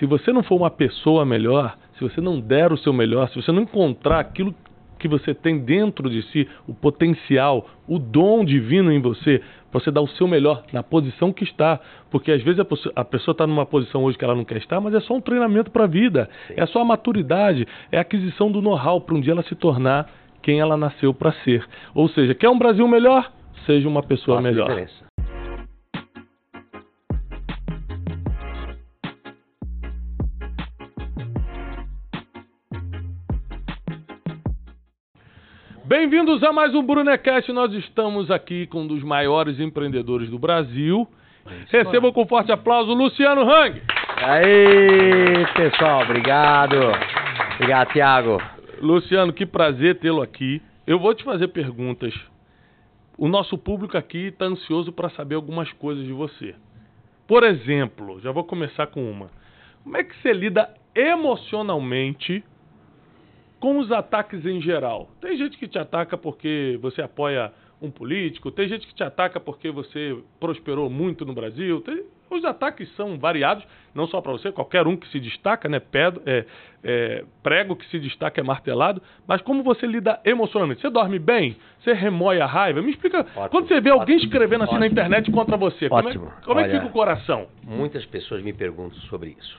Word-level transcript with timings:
Se 0.00 0.06
você 0.06 0.32
não 0.32 0.42
for 0.42 0.56
uma 0.56 0.70
pessoa 0.70 1.26
melhor, 1.26 1.76
se 1.98 2.00
você 2.02 2.22
não 2.22 2.40
der 2.40 2.72
o 2.72 2.78
seu 2.78 2.90
melhor, 2.90 3.28
se 3.28 3.36
você 3.36 3.52
não 3.52 3.62
encontrar 3.62 4.18
aquilo 4.18 4.54
que 4.98 5.06
você 5.06 5.34
tem 5.34 5.58
dentro 5.58 6.08
de 6.08 6.22
si, 6.22 6.48
o 6.66 6.72
potencial, 6.72 7.68
o 7.86 7.98
dom 7.98 8.42
divino 8.42 8.90
em 8.90 8.98
você, 8.98 9.42
para 9.70 9.78
você 9.78 9.90
dar 9.90 10.00
o 10.00 10.08
seu 10.08 10.26
melhor 10.26 10.62
na 10.72 10.82
posição 10.82 11.34
que 11.34 11.44
está. 11.44 11.78
Porque 12.10 12.32
às 12.32 12.42
vezes 12.42 12.60
a, 12.96 13.04
pessoa 13.04 13.32
está 13.32 13.46
numa 13.46 13.66
posição 13.66 14.02
hoje 14.04 14.16
que 14.16 14.24
ela 14.24 14.34
não 14.34 14.44
quer 14.44 14.56
estar, 14.56 14.80
mas 14.80 14.94
é 14.94 15.00
só 15.00 15.14
um 15.14 15.20
treinamento 15.20 15.70
para 15.70 15.84
a 15.84 15.86
vida, 15.86 16.30
Sim. 16.48 16.54
é 16.56 16.64
só 16.64 16.80
a 16.80 16.84
maturidade, 16.84 17.68
é 17.92 17.98
a 17.98 18.00
aquisição 18.00 18.50
do 18.50 18.62
know-how 18.62 19.02
para 19.02 19.14
um 19.14 19.20
dia 19.20 19.34
ela 19.34 19.42
se 19.42 19.54
tornar 19.54 20.10
quem 20.40 20.60
ela 20.60 20.78
nasceu 20.78 21.12
para 21.12 21.32
ser. 21.44 21.62
Ou 21.94 22.08
seja, 22.08 22.34
quer 22.34 22.48
um 22.48 22.58
Brasil 22.58 22.88
melhor? 22.88 23.30
Seja 23.66 23.86
uma 23.86 24.02
pessoa 24.02 24.38
Faça 24.38 24.48
melhor. 24.48 24.68
Diferença. 24.68 25.09
Bem-vindos 35.90 36.40
a 36.44 36.52
mais 36.52 36.72
um 36.72 36.84
Brunecast. 36.84 37.50
Nós 37.50 37.72
estamos 37.72 38.30
aqui 38.30 38.64
com 38.68 38.82
um 38.82 38.86
dos 38.86 39.02
maiores 39.02 39.58
empreendedores 39.58 40.30
do 40.30 40.38
Brasil. 40.38 41.04
Recebam 41.66 42.12
com 42.12 42.24
forte 42.28 42.52
aplauso 42.52 42.94
Luciano 42.94 43.40
Hang. 43.42 43.82
Aí, 44.18 45.44
pessoal, 45.56 46.02
obrigado. 46.02 46.76
Obrigado, 47.56 47.92
Tiago. 47.92 48.40
Luciano, 48.80 49.32
que 49.32 49.44
prazer 49.44 49.98
tê-lo 49.98 50.22
aqui. 50.22 50.62
Eu 50.86 51.00
vou 51.00 51.12
te 51.12 51.24
fazer 51.24 51.48
perguntas. 51.48 52.14
O 53.18 53.26
nosso 53.26 53.58
público 53.58 53.98
aqui 53.98 54.28
está 54.28 54.44
ansioso 54.44 54.92
para 54.92 55.10
saber 55.10 55.34
algumas 55.34 55.72
coisas 55.72 56.04
de 56.04 56.12
você. 56.12 56.54
Por 57.26 57.42
exemplo, 57.42 58.20
já 58.20 58.30
vou 58.30 58.44
começar 58.44 58.86
com 58.86 59.10
uma. 59.10 59.28
Como 59.82 59.96
é 59.96 60.04
que 60.04 60.14
você 60.22 60.32
lida 60.32 60.72
emocionalmente 60.94 62.44
com 63.60 63.78
os 63.78 63.92
ataques 63.92 64.44
em 64.46 64.60
geral. 64.60 65.10
Tem 65.20 65.36
gente 65.36 65.58
que 65.58 65.68
te 65.68 65.78
ataca 65.78 66.16
porque 66.16 66.78
você 66.80 67.02
apoia 67.02 67.52
um 67.80 67.90
político, 67.90 68.50
tem 68.50 68.68
gente 68.68 68.86
que 68.86 68.94
te 68.94 69.02
ataca 69.02 69.40
porque 69.40 69.70
você 69.70 70.16
prosperou 70.38 70.90
muito 70.90 71.24
no 71.24 71.32
Brasil. 71.32 71.80
Tem... 71.80 72.02
Os 72.30 72.44
ataques 72.44 72.88
são 72.94 73.18
variados, 73.18 73.64
não 73.92 74.06
só 74.06 74.20
para 74.20 74.30
você, 74.30 74.52
qualquer 74.52 74.86
um 74.86 74.96
que 74.96 75.08
se 75.08 75.18
destaca, 75.18 75.68
né? 75.68 75.80
Pedo, 75.80 76.22
é, 76.24 76.44
é, 76.84 77.24
prego 77.42 77.74
que 77.74 77.84
se 77.86 77.98
destaca 77.98 78.40
é 78.40 78.44
martelado, 78.44 79.02
mas 79.26 79.42
como 79.42 79.64
você 79.64 79.84
lida 79.84 80.20
emocionalmente? 80.24 80.80
Você 80.80 80.90
dorme 80.90 81.18
bem? 81.18 81.56
Você 81.80 81.92
remói 81.92 82.40
a 82.40 82.46
raiva? 82.46 82.80
Me 82.82 82.90
explica. 82.90 83.20
Ótimo, 83.20 83.48
quando 83.48 83.66
você 83.66 83.80
vê 83.80 83.90
alguém 83.90 84.16
ótimo, 84.16 84.30
escrevendo 84.30 84.62
assim 84.62 84.74
ótimo. 84.74 84.80
na 84.80 84.86
internet 84.86 85.30
contra 85.32 85.56
você, 85.56 85.88
ótimo. 85.90 86.26
como, 86.26 86.28
é, 86.28 86.44
como 86.44 86.60
é 86.60 86.64
que 86.64 86.74
fica 86.74 86.86
o 86.86 86.90
coração? 86.90 87.48
Muitas 87.64 88.06
pessoas 88.06 88.42
me 88.44 88.52
perguntam 88.52 88.98
sobre 89.02 89.34
isso. 89.36 89.58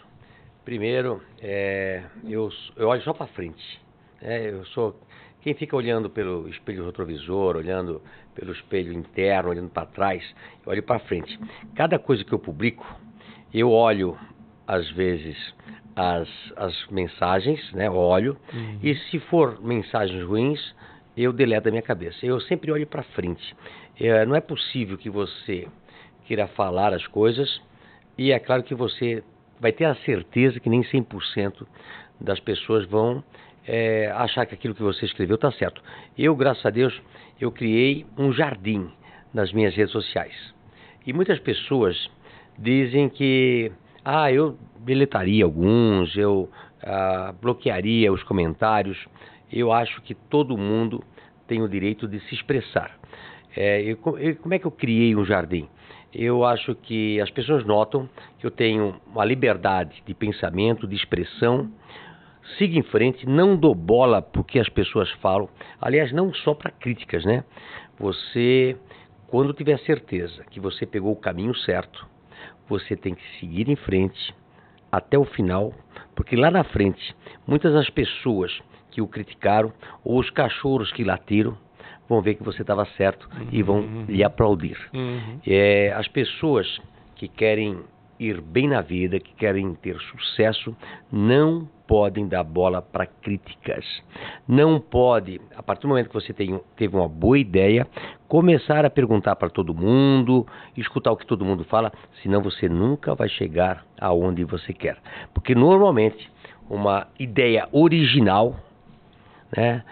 Primeiro, 0.64 1.22
é, 1.42 2.04
eu, 2.24 2.50
eu 2.78 2.88
olho 2.88 3.02
só 3.02 3.14
para 3.14 3.28
frente. 3.28 3.82
É, 4.22 4.50
eu 4.50 4.66
sou 4.68 5.00
quem 5.42 5.56
fica 5.56 5.76
olhando 5.76 6.10
pelo 6.10 6.48
espelho 6.48 6.86
retrovisor, 6.86 7.58
olhando 7.58 8.02
pelo 8.36 8.52
espelho 8.52 8.94
interno, 8.94 9.50
olhando 9.50 9.70
para 9.70 9.88
trás, 9.88 10.24
eu 10.64 10.72
olho 10.72 10.84
para 10.84 11.00
frente. 11.00 11.40
Cada 11.76 11.98
coisa 11.98 12.24
que 12.24 12.32
eu 12.32 12.38
publico, 12.38 12.86
eu 13.54 13.72
olho 13.72 14.18
às 14.68 14.90
vezes 14.92 15.36
as, 15.96 16.30
as 16.56 16.88
mensagens, 16.90 17.72
né? 17.74 17.90
Olho 17.90 18.38
uhum. 18.54 18.80
e 18.84 18.96
se 18.96 19.20
for 19.20 19.60
mensagens 19.62 20.24
ruins, 20.24 20.76
eu 21.18 21.34
deleto 21.34 21.66
da 21.66 21.72
minha 21.72 21.82
cabeça. 21.82 22.26
Eu 22.26 22.40
sempre 22.42 22.72
olho 22.72 22.86
para 22.86 23.04
frente. 23.04 23.56
É, 24.00 24.26
não 24.26 24.36
é 24.36 24.42
possível 24.42 24.98
que 24.98 25.10
você 25.10 25.68
queira 26.26 26.48
falar 26.48 26.94
as 26.94 27.06
coisas 27.08 27.62
e 28.18 28.32
é 28.32 28.40
claro 28.40 28.64
que 28.64 28.76
você 28.76 29.24
vai 29.60 29.72
ter 29.72 29.86
a 29.86 29.96
certeza 29.96 30.60
que 30.60 30.70
nem 30.70 30.82
100% 30.82 31.66
das 32.20 32.40
pessoas 32.40 32.86
vão 32.86 33.24
é, 33.68 34.12
achar 34.16 34.46
que 34.46 34.56
aquilo 34.56 34.74
que 34.74 34.82
você 34.82 35.06
escreveu 35.06 35.36
está 35.36 35.52
certo. 35.52 35.82
Eu, 36.18 36.36
graças 36.36 36.66
a 36.66 36.70
Deus, 36.70 37.00
eu 37.40 37.52
criei 37.52 38.06
um 38.18 38.32
jardim 38.32 38.90
nas 39.34 39.52
minhas 39.52 39.76
redes 39.76 39.92
sociais. 39.92 40.34
E 41.06 41.14
muitas 41.14 41.40
pessoas 41.40 42.10
dizem 42.58 43.10
que, 43.10 43.72
ah, 44.04 44.32
eu 44.32 44.58
deletaria 44.80 45.44
alguns, 45.44 46.16
eu 46.16 46.50
ah, 46.84 47.34
bloquearia 47.42 48.12
os 48.12 48.24
comentários. 48.24 48.98
Eu 49.52 49.72
acho 49.72 50.02
que 50.02 50.14
todo 50.14 50.58
mundo 50.58 51.04
tem 51.48 51.62
o 51.62 51.68
direito 51.68 52.08
de 52.08 52.20
se 52.22 52.36
expressar. 52.36 52.98
É, 53.56 53.82
eu, 53.82 53.98
eu, 54.18 54.36
como 54.38 54.54
é 54.54 54.60
que 54.60 54.66
eu 54.66 54.72
criei 54.72 55.16
um 55.16 55.26
jardim? 55.26 55.68
Eu 56.14 56.44
acho 56.44 56.76
que 56.76 57.20
as 57.22 57.30
pessoas 57.30 57.66
notam 57.66 58.10
que 58.40 58.46
eu 58.46 58.52
tenho 58.52 58.96
uma 59.08 59.26
liberdade 59.26 60.02
de 60.06 60.14
pensamento, 60.14 60.88
de 60.88 60.96
expressão, 60.96 61.72
siga 62.58 62.78
em 62.78 62.84
frente, 62.84 63.28
não 63.28 63.56
dou 63.56 63.76
bola 63.76 64.22
porque 64.22 64.60
as 64.60 64.70
pessoas 64.70 65.10
falam. 65.22 65.50
Aliás, 65.80 66.12
não 66.12 66.34
só 66.34 66.54
para 66.54 66.72
críticas, 66.72 67.26
né? 67.26 67.44
Você, 68.00 68.78
quando 69.28 69.54
tiver 69.54 69.78
certeza 69.80 70.44
que 70.50 70.60
você 70.60 70.86
pegou 70.86 71.12
o 71.12 71.20
caminho 71.20 71.56
certo, 71.56 72.08
você 72.68 72.96
tem 72.96 73.14
que 73.14 73.40
seguir 73.40 73.70
em 73.70 73.76
frente 73.76 74.34
até 74.92 75.18
o 75.18 75.26
final, 75.26 75.74
porque 76.16 76.36
lá 76.36 76.52
na 76.52 76.64
frente, 76.64 77.16
muitas 77.48 77.74
das 77.74 77.90
pessoas 77.90 78.52
que 78.92 79.02
o 79.02 79.08
criticaram 79.08 79.72
ou 80.04 80.20
os 80.20 80.30
cachorros 80.30 80.92
que 80.92 81.04
latiram 81.04 81.58
vão 82.08 82.22
ver 82.22 82.36
que 82.36 82.44
você 82.44 82.62
estava 82.62 82.86
certo 82.98 83.30
uhum, 83.34 83.48
e 83.52 83.64
vão 83.64 83.80
uhum. 83.80 84.06
lhe 84.08 84.24
aplaudir. 84.24 84.78
Uhum. 84.94 85.40
É, 85.48 85.94
as 85.96 86.08
pessoas 86.10 86.68
que 87.16 87.28
querem 87.28 87.80
ir 88.20 88.42
bem 88.42 88.68
na 88.68 88.82
vida, 88.82 89.20
que 89.20 89.34
querem 89.34 89.74
ter 89.76 89.98
sucesso, 90.00 90.76
não 91.12 91.68
podem 91.92 92.26
dar 92.26 92.46
bola 92.46 92.82
para 92.82 93.06
críticas. 93.06 93.86
Não 94.48 94.80
pode, 94.80 95.42
a 95.58 95.62
partir 95.62 95.82
do 95.82 95.90
momento 95.90 96.08
que 96.08 96.14
você 96.14 96.32
tem, 96.32 96.58
teve 96.78 96.96
uma 96.96 97.10
boa 97.10 97.38
ideia, 97.38 97.86
começar 98.30 98.86
a 98.86 98.90
perguntar 98.90 99.36
para 99.36 99.50
todo 99.50 99.74
mundo, 99.74 100.48
escutar 100.78 101.12
o 101.12 101.18
que 101.18 101.28
todo 101.28 101.44
mundo 101.44 101.66
fala, 101.66 101.92
senão 102.24 102.42
você 102.42 102.70
nunca 102.70 103.14
vai 103.14 103.28
chegar 103.28 103.84
aonde 104.00 104.46
você 104.46 104.72
quer. 104.72 105.00
Porque 105.34 105.54
normalmente 105.54 106.32
uma 106.70 107.08
ideia 107.20 107.68
original, 107.74 108.56
né, 109.54 109.84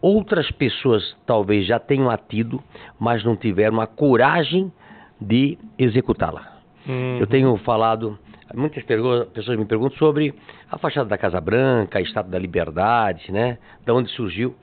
outras 0.00 0.48
pessoas 0.52 1.16
talvez 1.26 1.66
já 1.66 1.80
tenham 1.80 2.08
atido, 2.08 2.62
mas 2.96 3.24
não 3.24 3.34
tiveram 3.34 3.80
a 3.80 3.88
coragem 3.88 4.72
de 5.20 5.58
executá-la. 5.76 6.60
Uhum. 6.86 7.18
Eu 7.18 7.26
tenho 7.26 7.56
falado, 7.56 8.16
muitas 8.54 8.82
pessoas 8.84 9.58
me 9.58 9.64
perguntam 9.64 9.96
sobre 9.98 10.34
a 10.70 10.78
fachada 10.78 11.08
da 11.08 11.18
Casa 11.18 11.40
Branca, 11.40 11.98
a 11.98 12.02
Estátua 12.02 12.32
da 12.32 12.38
Liberdade, 12.38 13.30
né? 13.30 13.58
Da 13.84 13.94
onde 13.94 14.10
surgiu 14.10 14.54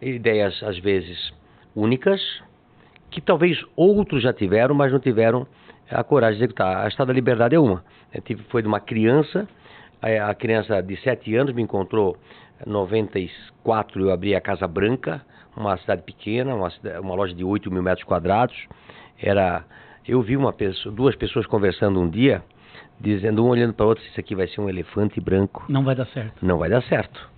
ideias 0.00 0.62
às 0.62 0.78
vezes 0.78 1.32
únicas 1.74 2.20
que 3.10 3.20
talvez 3.20 3.62
outros 3.76 4.22
já 4.22 4.32
tiveram, 4.32 4.74
mas 4.74 4.92
não 4.92 4.98
tiveram 4.98 5.46
a 5.90 6.02
coragem 6.02 6.38
de 6.38 6.44
executar. 6.44 6.84
A 6.84 6.88
Estátua 6.88 7.06
da 7.06 7.12
Liberdade 7.12 7.54
é 7.54 7.60
uma. 7.60 7.84
Foi 8.48 8.62
de 8.62 8.68
uma 8.68 8.80
criança, 8.80 9.48
a 10.00 10.34
criança 10.34 10.82
de 10.82 10.96
7 10.96 11.34
anos 11.36 11.54
me 11.54 11.62
encontrou 11.62 12.16
em 12.66 12.70
94, 12.70 14.00
eu 14.00 14.10
abri 14.10 14.34
a 14.34 14.40
Casa 14.40 14.66
Branca, 14.66 15.22
uma 15.56 15.76
cidade 15.78 16.02
pequena, 16.02 16.54
uma, 16.54 16.68
uma 17.00 17.14
loja 17.14 17.34
de 17.34 17.44
8 17.44 17.70
mil 17.70 17.82
metros 17.82 18.04
quadrados. 18.04 18.56
Era 19.18 19.64
eu 20.06 20.20
vi 20.20 20.36
uma 20.36 20.52
pessoa, 20.52 20.92
duas 20.92 21.14
pessoas 21.14 21.46
conversando 21.46 22.00
um 22.00 22.08
dia, 22.08 22.42
dizendo 23.00 23.44
um 23.44 23.48
olhando 23.48 23.74
para 23.74 23.86
o 23.86 23.88
outro, 23.88 24.04
isso 24.04 24.18
aqui 24.18 24.34
vai 24.34 24.46
ser 24.48 24.60
um 24.60 24.68
elefante 24.68 25.20
branco. 25.20 25.64
Não 25.68 25.84
vai 25.84 25.94
dar 25.94 26.06
certo. 26.06 26.44
Não 26.44 26.58
vai 26.58 26.70
dar 26.70 26.82
certo. 26.84 27.30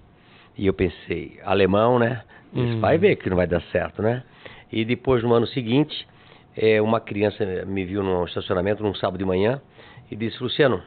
E 0.57 0.67
eu 0.67 0.75
pensei, 0.75 1.41
alemão, 1.45 1.99
né? 1.99 2.23
Hum. 2.55 2.81
Vai 2.81 2.99
ver 2.99 3.17
que 3.17 3.29
não 3.29 3.37
vai 3.37 3.47
dar 3.47 3.63
certo, 3.73 4.03
né? 4.03 4.23
E 4.71 4.85
depois, 4.85 5.23
no 5.23 5.33
ano 5.33 5.47
seguinte, 5.47 6.07
é, 6.57 6.81
uma 6.81 7.01
criança 7.01 7.45
me 7.67 7.85
viu 7.85 8.03
num 8.03 8.25
estacionamento 8.25 8.83
num 8.83 8.95
sábado 8.95 9.19
de 9.19 9.25
manhã 9.25 9.61
e 10.11 10.17
disse, 10.17 10.41
Luciano, 10.43 10.83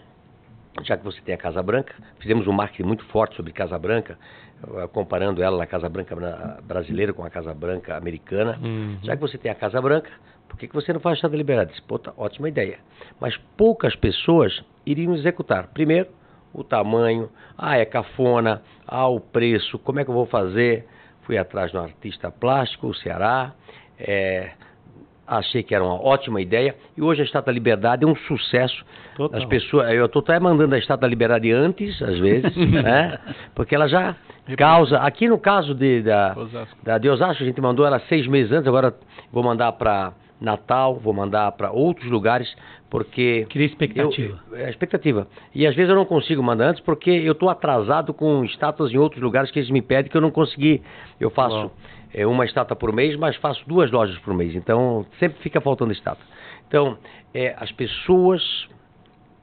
já 0.84 0.96
que 0.96 1.04
você 1.04 1.20
tem 1.22 1.34
a 1.34 1.38
Casa 1.38 1.62
Branca, 1.62 1.94
fizemos 2.20 2.48
um 2.48 2.52
marketing 2.52 2.84
muito 2.84 3.04
forte 3.06 3.36
sobre 3.36 3.52
Casa 3.52 3.78
Branca, 3.78 4.18
eh, 4.64 4.88
comparando 4.88 5.42
ela 5.42 5.58
na 5.58 5.66
Casa 5.66 5.90
Branca 5.90 6.16
brasileira 6.64 7.14
com 7.14 7.24
a 7.24 7.30
Casa 7.30 7.54
Branca 7.54 7.98
americana. 7.98 8.60
Uhum. 8.62 8.98
Já 9.04 9.16
que 9.16 9.22
você 9.22 9.38
tem 9.38 9.52
a 9.52 9.56
Casa 9.56 9.82
Branca, 9.82 10.10
por 10.48 10.58
que, 10.58 10.68
que 10.68 10.74
você 10.74 10.92
não 10.94 11.00
faz 11.00 11.18
Estado 11.18 11.36
Liberado? 11.36 11.70
Disse, 11.70 11.82
Pô, 11.84 12.00
tá, 12.00 12.14
ótima 12.18 12.50
ideia. 12.50 12.80
Mas 13.20 13.36
poucas 13.56 13.96
pessoas 13.96 14.64
iriam 14.86 15.14
executar. 15.16 15.68
Primeiro, 15.68 16.08
o 16.54 16.64
tamanho, 16.64 17.30
ah, 17.58 17.78
é 17.78 17.86
cafona, 17.86 18.62
ah, 18.88 19.08
o 19.08 19.20
preço, 19.20 19.78
como 19.80 20.00
é 20.00 20.04
que 20.04 20.10
eu 20.10 20.16
vou 20.16 20.26
fazer? 20.26 20.88
Fui 21.24 21.38
atrás 21.38 21.72
de 21.72 21.78
um 21.78 21.82
artista 21.82 22.32
plástico, 22.32 22.88
o 22.88 22.94
Ceará, 22.96 23.54
é, 24.00 24.52
achei 25.28 25.62
que 25.62 25.76
era 25.76 25.84
uma 25.84 26.02
ótima 26.02 26.42
ideia 26.42 26.74
e 26.96 27.02
hoje 27.02 27.22
a 27.22 27.26
Estátua 27.26 27.52
da 27.52 27.52
Liberdade 27.52 28.06
é 28.06 28.08
um 28.08 28.16
sucesso. 28.16 28.86
Total. 29.16 29.40
As 29.40 29.46
pessoas, 29.46 29.92
eu 29.92 30.06
estou 30.06 30.22
até 30.22 30.40
mandando 30.40 30.74
a 30.74 30.78
Estátua 30.78 31.02
da 31.02 31.08
Liberdade 31.08 31.52
antes, 31.52 32.02
às 32.02 32.18
vezes, 32.20 32.56
né? 32.72 33.20
Porque 33.54 33.76
ela 33.76 33.88
já 33.88 34.16
causa. 34.58 35.00
Aqui 35.00 35.28
no 35.28 35.38
caso 35.38 35.76
de, 35.76 36.02
da, 36.02 36.36
da 36.82 36.98
de 36.98 37.10
Osasco, 37.10 37.44
a 37.44 37.46
gente 37.46 37.60
mandou 37.60 37.86
ela 37.86 38.00
seis 38.08 38.26
meses 38.26 38.52
antes, 38.52 38.68
agora 38.68 38.96
vou 39.32 39.44
mandar 39.44 39.74
para 39.74 40.14
Natal, 40.40 40.96
vou 40.96 41.14
mandar 41.14 41.52
para 41.54 41.72
outros 41.72 42.10
lugares, 42.10 42.54
porque. 42.90 43.46
Cria 43.50 43.66
expectativa. 43.66 44.40
Eu, 44.52 44.58
é 44.58 44.70
expectativa. 44.70 45.28
E 45.54 45.66
às 45.66 45.76
vezes 45.76 45.90
eu 45.90 45.96
não 45.96 46.06
consigo 46.06 46.44
mandar 46.44 46.70
antes 46.70 46.82
porque 46.82 47.10
eu 47.10 47.34
estou 47.34 47.50
atrasado 47.50 48.14
com 48.14 48.44
estátuas 48.46 48.92
em 48.92 48.98
outros 48.98 49.22
lugares 49.22 49.50
que 49.52 49.60
eles 49.60 49.70
me 49.70 49.82
pedem 49.82 50.12
que 50.12 50.18
eu 50.18 50.22
não 50.22 50.32
consegui. 50.32 50.82
Eu 51.20 51.30
faço 51.30 51.72
é, 52.14 52.26
uma 52.26 52.46
estátua 52.46 52.76
por 52.76 52.94
mês, 52.94 53.16
mas 53.16 53.36
faço 53.38 53.68
duas 53.68 53.92
lojas 53.92 54.18
por 54.20 54.34
mês. 54.34 54.56
Então 54.56 55.06
sempre 55.20 55.40
fica 55.42 55.60
faltando 55.60 55.92
estátua. 55.92 56.26
Então, 56.68 56.98
é, 57.34 57.56
as 57.58 57.72
pessoas 57.72 58.68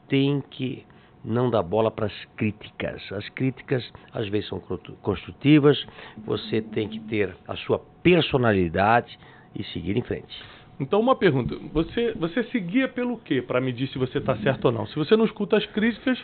têm 0.08 0.43
que 0.50 0.85
não 1.25 1.49
dar 1.49 1.62
bola 1.62 1.90
para 1.90 2.06
as 2.06 2.25
críticas. 2.37 3.02
As 3.12 3.29
críticas 3.31 3.90
às 4.12 4.29
vezes 4.29 4.49
são 4.49 4.61
construtivas, 5.00 5.85
você 6.25 6.61
tem 6.61 6.88
que 6.88 7.00
ter 7.00 7.35
a 7.49 7.56
sua 7.56 7.79
personalidade 8.02 9.19
e 9.55 9.64
seguir 9.64 9.97
em 9.97 10.02
frente. 10.02 10.37
Então, 10.79 11.00
uma 11.00 11.17
pergunta: 11.17 11.56
você, 11.73 12.12
você 12.12 12.43
seguia 12.44 12.88
pelo 12.88 13.19
quê 13.19 13.41
para 13.43 13.61
medir 13.61 13.88
se 13.88 13.99
você 13.99 14.19
está 14.19 14.37
certo 14.38 14.67
ou 14.67 14.73
não? 14.73 14.87
Se 14.87 14.97
você 14.97 15.17
não 15.17 15.25
escuta 15.25 15.56
as 15.56 15.67
críticas, 15.67 16.19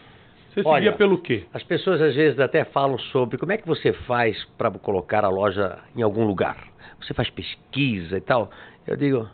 você 0.53 0.63
Olha, 0.65 0.85
seguia 0.85 0.93
pelo 0.93 1.19
quê? 1.19 1.45
As 1.55 1.63
pessoas 1.63 2.01
às 2.01 2.15
vezes 2.15 2.39
até 2.41 2.65
falam 2.65 2.99
sobre 2.99 3.39
como 3.39 3.53
é 3.53 3.57
que 3.57 3.67
você 3.67 3.93
faz 3.93 4.45
para 4.59 4.71
colocar 4.71 5.25
a 5.25 5.29
loja 5.29 5.79
em 5.97 6.03
algum 6.03 6.25
lugar. 6.25 6.69
Você 7.01 7.15
faz 7.15 7.31
pesquisa 7.31 8.17
e 8.17 8.21
tal. 8.21 8.51
Eu 8.87 8.97
digo, 8.97 9.29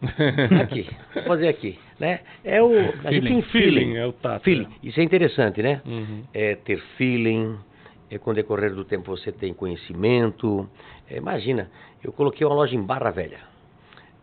aqui, 0.62 0.88
vou 1.12 1.22
fazer 1.24 1.48
aqui, 1.48 1.78
né? 1.98 2.20
É 2.44 2.62
o 2.62 2.70
a 3.04 3.12
gente 3.12 3.26
tem 3.26 3.42
feeling, 3.42 3.42
feeling 3.42 3.96
é 3.96 4.06
o 4.06 4.12
tato. 4.12 4.44
Feeling. 4.44 4.68
É. 4.82 4.86
Isso 4.86 5.00
é 5.00 5.02
interessante, 5.02 5.62
né? 5.62 5.82
Uhum. 5.84 6.22
É 6.32 6.54
ter 6.54 6.78
feeling. 6.96 7.58
É, 8.08 8.18
com 8.18 8.30
o 8.30 8.34
decorrer 8.34 8.72
do 8.72 8.84
tempo 8.84 9.10
você 9.10 9.32
tem 9.32 9.52
conhecimento. 9.52 10.68
É, 11.10 11.16
imagina, 11.16 11.68
eu 12.04 12.12
coloquei 12.12 12.46
uma 12.46 12.54
loja 12.54 12.76
em 12.76 12.80
Barra 12.80 13.10
Velha. 13.10 13.55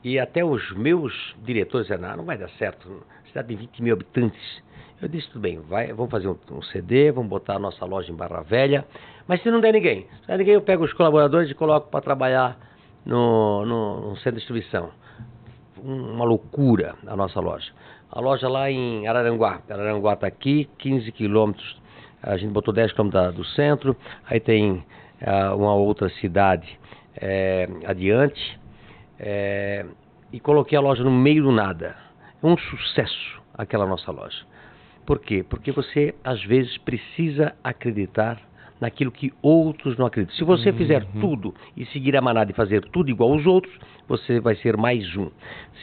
E 0.04 0.20
até 0.20 0.44
os 0.44 0.72
meus 0.74 1.14
diretores 1.44 1.88
disseram, 1.88 2.10
não, 2.10 2.18
não 2.18 2.26
vai 2.26 2.38
dar 2.38 2.50
certo, 2.52 3.04
cidade 3.28 3.48
de 3.50 3.56
20 3.56 3.82
mil 3.82 3.94
habitantes. 3.94 4.64
Eu 5.02 5.08
disse, 5.08 5.28
tudo 5.30 5.42
bem, 5.42 5.60
vai, 5.60 5.94
vamos 5.94 6.12
fazer 6.12 6.28
um, 6.28 6.38
um, 6.52 6.62
CD, 6.62 7.12
vamos 7.12 7.30
botar 7.30 7.56
a 7.56 7.60
nossa 7.60 7.86
loja 7.86 8.12
em 8.12 8.16
Barra 8.16 8.42
Velha. 8.42 8.86
Mas 9.28 9.42
se 9.42 9.50
não 9.50 9.62
der 9.62 9.74
ninguém, 9.74 10.02
se 10.02 10.22
não 10.22 10.28
der 10.28 10.38
ninguém, 10.40 10.54
eu 10.54 10.62
pego 10.62 10.84
os 10.84 10.94
colaboradores 10.94 11.50
e 11.50 11.54
coloco 11.54 11.90
para 11.90 12.02
trabalhar 12.02 12.58
no, 13.06 13.66
no, 13.66 14.10
no 14.10 14.16
centro 14.18 14.34
de 14.34 14.38
distribuição 14.38 14.92
uma 15.84 16.24
loucura 16.24 16.96
a 17.06 17.16
nossa 17.16 17.40
loja. 17.40 17.72
A 18.12 18.20
loja 18.20 18.48
lá 18.48 18.72
em 18.72 19.08
Araranguá. 19.08 19.62
Araranguá 19.70 20.14
está 20.14 20.28
aqui, 20.28 20.70
15 20.78 21.12
quilômetros. 21.12 21.82
A 22.22 22.38
gente 22.38 22.52
botou 22.52 22.74
10 22.74 22.94
quilômetros 22.94 23.36
do 23.36 23.44
centro. 23.44 23.96
Aí 24.26 24.40
tem 24.40 24.72
uh, 25.22 25.56
uma 25.56 25.74
outra 25.76 26.10
cidade 26.10 26.80
é, 27.18 27.68
adiante. 27.86 28.60
É, 29.20 29.86
e 30.32 30.40
coloquei 30.40 30.78
a 30.78 30.82
loja 30.82 31.04
no 31.04 31.12
meio 31.12 31.44
do 31.44 31.52
nada. 31.52 31.96
É 32.42 32.46
um 32.46 32.58
sucesso 32.58 33.42
aquela 33.56 33.86
nossa 33.86 34.12
loja. 34.12 34.46
Por 35.06 35.20
quê? 35.20 35.46
Porque 35.48 35.72
você 35.72 36.16
às 36.24 36.44
vezes 36.44 36.78
precisa 36.78 37.54
acreditar 37.64 38.40
naquilo 38.80 39.12
que 39.12 39.32
outros 39.42 39.98
não 39.98 40.06
acreditam. 40.06 40.36
Se 40.36 40.44
você 40.44 40.70
uhum. 40.70 40.78
fizer 40.78 41.06
tudo 41.22 41.54
e 41.76 41.86
seguir 41.86 42.18
a 42.18 42.22
manada 42.22 42.52
e 42.52 42.54
fazer 42.54 42.82
tudo 42.90 43.10
igual 43.10 43.32
aos 43.32 43.46
outros, 43.46 43.74
você 44.08 44.40
vai 44.40 44.56
ser 44.56 44.76
mais 44.76 45.16
um. 45.16 45.30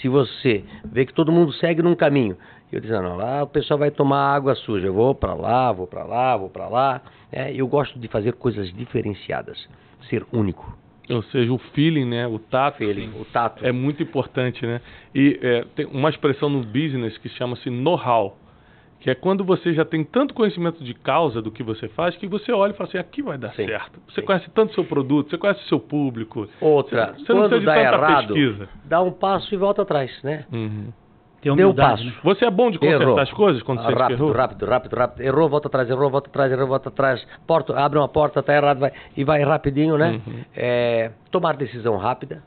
Se 0.00 0.08
você 0.08 0.64
vê 0.84 1.06
que 1.06 1.14
todo 1.14 1.32
mundo 1.32 1.52
segue 1.54 1.82
num 1.82 1.94
caminho, 1.94 2.36
eu 2.70 2.80
diz, 2.80 2.90
não, 2.90 3.16
lá 3.16 3.42
o 3.42 3.46
pessoal 3.46 3.78
vai 3.78 3.90
tomar 3.90 4.34
água 4.34 4.54
suja, 4.54 4.86
eu 4.86 4.94
vou 4.94 5.14
para 5.14 5.34
lá, 5.34 5.72
vou 5.72 5.86
para 5.86 6.04
lá, 6.04 6.36
vou 6.36 6.50
para 6.50 6.68
lá. 6.68 7.02
É, 7.32 7.52
eu 7.54 7.66
gosto 7.66 7.98
de 7.98 8.06
fazer 8.06 8.34
coisas 8.34 8.72
diferenciadas, 8.74 9.68
ser 10.08 10.24
único. 10.32 10.76
Ou 11.10 11.22
seja, 11.24 11.52
o 11.52 11.58
feeling, 11.58 12.04
né? 12.04 12.26
O 12.26 12.38
tato. 12.38 12.78
Feeling, 12.78 13.10
o 13.20 13.24
tato. 13.24 13.64
É 13.66 13.72
muito 13.72 14.02
importante, 14.02 14.64
né? 14.64 14.80
E 15.14 15.38
é, 15.42 15.64
tem 15.74 15.86
uma 15.86 16.08
expressão 16.08 16.48
no 16.48 16.60
business 16.60 17.18
que 17.18 17.28
chama-se 17.28 17.68
know-how 17.68 18.36
que 19.00 19.08
é 19.08 19.14
quando 19.14 19.42
você 19.42 19.72
já 19.72 19.84
tem 19.84 20.04
tanto 20.04 20.34
conhecimento 20.34 20.84
de 20.84 20.92
causa 20.92 21.40
do 21.40 21.50
que 21.50 21.62
você 21.62 21.88
faz 21.88 22.14
que 22.16 22.26
você 22.26 22.52
olha 22.52 22.72
e 22.72 22.74
fala 22.74 22.88
assim, 22.88 22.98
aqui 22.98 23.22
vai 23.22 23.38
dar 23.38 23.54
sim, 23.54 23.66
certo. 23.66 23.98
Você 24.06 24.20
sim. 24.20 24.26
conhece 24.26 24.50
tanto 24.50 24.74
seu 24.74 24.84
produto, 24.84 25.30
você 25.30 25.38
conhece 25.38 25.64
o 25.64 25.68
seu 25.68 25.80
público. 25.80 26.46
Outra, 26.60 27.14
você 27.14 27.32
não 27.32 27.40
quando 27.40 27.50
precisa 27.50 27.66
dá 27.66 27.76
de 27.76 27.84
tanta 27.84 27.96
errado, 27.96 28.34
pesquisa. 28.34 28.68
dá 28.84 29.00
um 29.00 29.10
passo 29.10 29.54
e 29.54 29.56
volta 29.56 29.82
atrás, 29.82 30.22
né? 30.22 30.44
Uhum. 30.52 30.92
Tem 31.42 31.54
Deu 31.56 31.70
um 31.70 31.74
passo. 31.74 32.04
né? 32.04 32.12
Você 32.22 32.44
é 32.44 32.50
bom 32.50 32.70
de 32.70 32.78
consertar 32.78 33.02
Errou. 33.02 33.18
as 33.18 33.30
coisas 33.32 33.62
quando 33.62 33.82
você 33.82 33.94
rápido, 33.94 34.12
errou? 34.24 34.32
rápido, 34.32 34.66
rápido, 34.66 34.94
rápido. 34.96 35.20
Errou, 35.22 35.48
volta 35.48 35.68
atrás, 35.68 35.88
errou, 35.88 36.10
volta 36.10 36.28
atrás, 36.28 36.52
errou, 36.52 36.66
volta 36.66 36.88
atrás. 36.90 37.26
Porta, 37.46 37.78
abre 37.78 37.98
uma 37.98 38.08
porta, 38.08 38.42
tá 38.42 38.54
errado, 38.54 38.78
vai, 38.78 38.92
e 39.16 39.24
vai 39.24 39.42
rapidinho, 39.42 39.96
né? 39.96 40.20
Uhum. 40.26 40.40
É, 40.54 41.10
tomar 41.30 41.56
decisão 41.56 41.96
rápida 41.96 42.42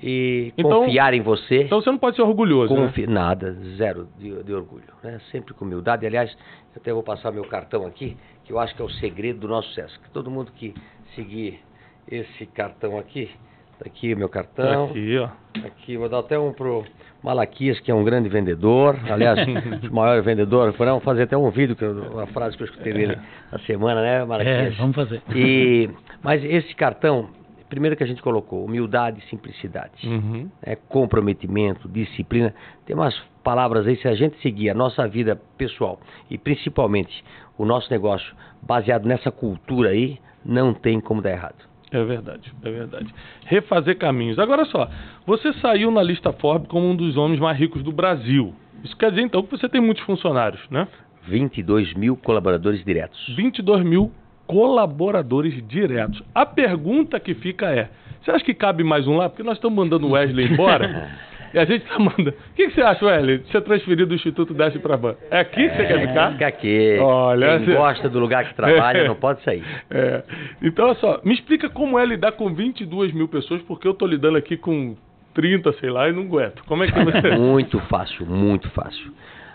e 0.00 0.52
Então- 0.56 0.84
confiar 0.84 1.12
em 1.14 1.20
você. 1.20 1.62
Então 1.64 1.80
você 1.82 1.90
não 1.90 1.98
pode 1.98 2.14
ser 2.14 2.22
orgulhoso, 2.22 2.72
né? 2.74 2.86
Confi- 2.86 3.06
Nada, 3.08 3.54
zero 3.76 4.08
de, 4.16 4.42
de 4.44 4.54
orgulho. 4.54 4.84
Né? 5.02 5.20
Sempre 5.32 5.52
com 5.54 5.64
humildade. 5.64 6.06
Aliás, 6.06 6.30
eu 6.76 6.80
até 6.80 6.92
vou 6.92 7.02
passar 7.02 7.32
meu 7.32 7.44
cartão 7.44 7.84
aqui, 7.86 8.16
que 8.44 8.52
eu 8.52 8.60
acho 8.60 8.72
que 8.74 8.80
é 8.82 8.84
o 8.84 8.90
segredo 8.90 9.40
do 9.40 9.48
nosso 9.48 9.68
sucesso. 9.70 9.98
Que 10.00 10.10
todo 10.10 10.30
mundo 10.30 10.52
que 10.52 10.72
seguir 11.16 11.60
esse 12.08 12.46
cartão 12.46 12.98
aqui, 12.98 13.28
tá 13.78 13.84
aqui 13.86 14.12
o 14.14 14.16
meu 14.16 14.28
cartão. 14.28 14.86
Aqui, 14.86 15.18
ó. 15.18 15.28
Aqui, 15.66 15.96
vou 15.96 16.08
dar 16.08 16.18
até 16.20 16.38
um 16.38 16.52
pro 16.52 16.84
Malaquias, 17.22 17.80
que 17.80 17.90
é 17.90 17.94
um 17.94 18.04
grande 18.04 18.28
vendedor. 18.28 18.96
Aliás, 19.10 19.38
o 19.90 19.94
maior 19.94 20.22
vendedor. 20.22 20.72
Vamos 20.72 21.02
fazer 21.04 21.22
até 21.24 21.36
um 21.36 21.50
vídeo, 21.50 21.74
que 21.74 21.84
eu- 21.84 22.10
uma 22.12 22.26
frase 22.28 22.56
que 22.56 22.62
eu 22.62 22.66
escutei 22.66 22.92
dele 22.92 23.18
na 23.50 23.58
semana, 23.60 24.00
né, 24.02 24.20
É, 24.20 24.24
Malaquias? 24.24 24.76
vamos 24.76 24.94
fazer. 24.96 25.20
E, 25.34 25.88
mas 26.22 26.44
esse 26.44 26.74
cartão, 26.74 27.30
primeiro 27.68 27.96
que 27.96 28.04
a 28.04 28.06
gente 28.06 28.22
colocou, 28.22 28.64
humildade 28.64 29.20
e 29.20 29.28
simplicidade. 29.28 30.06
Uhum. 30.06 30.48
É, 30.62 30.76
comprometimento, 30.76 31.88
disciplina. 31.88 32.54
Tem 32.86 32.94
umas 32.94 33.14
palavras 33.42 33.86
aí, 33.86 33.96
se 33.96 34.06
a 34.06 34.14
gente 34.14 34.38
seguir 34.40 34.70
a 34.70 34.74
nossa 34.74 35.08
vida 35.08 35.40
pessoal 35.56 35.98
e 36.30 36.38
principalmente 36.38 37.24
o 37.56 37.64
nosso 37.64 37.90
negócio 37.90 38.32
baseado 38.62 39.06
nessa 39.06 39.30
cultura 39.32 39.90
aí, 39.90 40.18
não 40.44 40.72
tem 40.72 41.00
como 41.00 41.20
dar 41.20 41.30
errado. 41.32 41.66
É 41.90 42.04
verdade, 42.04 42.52
é 42.62 42.70
verdade. 42.70 43.14
Refazer 43.46 43.96
caminhos. 43.96 44.38
Agora 44.38 44.64
só, 44.66 44.90
você 45.26 45.52
saiu 45.54 45.90
na 45.90 46.02
lista 46.02 46.32
Forbes 46.32 46.68
como 46.68 46.88
um 46.88 46.94
dos 46.94 47.16
homens 47.16 47.40
mais 47.40 47.58
ricos 47.58 47.82
do 47.82 47.92
Brasil. 47.92 48.54
Isso 48.84 48.96
quer 48.96 49.10
dizer 49.10 49.22
então 49.22 49.42
que 49.42 49.50
você 49.50 49.68
tem 49.68 49.80
muitos 49.80 50.04
funcionários, 50.04 50.60
né? 50.70 50.86
22 51.26 51.94
mil 51.94 52.16
colaboradores 52.16 52.84
diretos. 52.84 53.18
22 53.36 53.84
mil 53.84 54.12
colaboradores 54.46 55.66
diretos. 55.66 56.22
A 56.34 56.46
pergunta 56.46 57.18
que 57.18 57.34
fica 57.34 57.70
é: 57.70 57.90
você 58.20 58.30
acha 58.30 58.44
que 58.44 58.54
cabe 58.54 58.84
mais 58.84 59.06
um 59.06 59.16
lá? 59.16 59.28
Porque 59.28 59.42
nós 59.42 59.56
estamos 59.56 59.76
mandando 59.76 60.06
o 60.06 60.10
Wesley 60.12 60.52
embora. 60.52 61.10
e 61.54 61.58
a 61.58 61.64
gente 61.64 61.84
está 61.84 61.98
mandando. 61.98 62.30
O 62.30 62.54
que, 62.54 62.68
que 62.68 62.74
você 62.74 62.82
acha, 62.82 63.04
Wesley, 63.04 63.38
de 63.38 63.48
ser 63.50 63.60
transferido 63.62 64.06
do 64.06 64.14
Instituto 64.14 64.52
Desce 64.54 64.78
para 64.78 64.96
Ban? 64.96 65.14
É 65.30 65.40
aqui 65.40 65.68
que 65.68 65.76
você 65.76 65.86
quer 65.86 66.06
ficar? 66.08 66.32
Fica 66.32 66.46
aqui. 66.46 66.98
Olha, 67.00 67.56
Quem 67.58 67.66
você- 67.66 67.74
gosta 67.74 68.08
do 68.08 68.18
lugar 68.18 68.44
que 68.48 68.54
trabalha 68.54 69.04
não 69.08 69.14
pode 69.14 69.42
sair. 69.42 69.64
É. 69.90 70.22
Então, 70.62 70.86
olha 70.86 70.94
só, 70.96 71.20
me 71.24 71.34
explica 71.34 71.68
como 71.70 71.98
é 71.98 72.04
lidar 72.06 72.32
com 72.32 72.52
22 72.54 73.12
mil 73.12 73.28
pessoas, 73.28 73.62
porque 73.62 73.86
eu 73.88 73.94
tô 73.94 74.06
lidando 74.06 74.36
aqui 74.38 74.56
com 74.56 74.96
30, 75.34 75.72
sei 75.74 75.90
lá, 75.90 76.08
e 76.08 76.12
não 76.12 76.22
aguento. 76.22 76.64
Como 76.64 76.82
é 76.84 76.90
que 76.90 77.04
você. 77.04 77.36
Muito 77.36 77.78
fácil, 77.80 78.26
muito 78.26 78.68
fácil. 78.70 79.12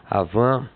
A 0.09 0.23
Van 0.23 0.67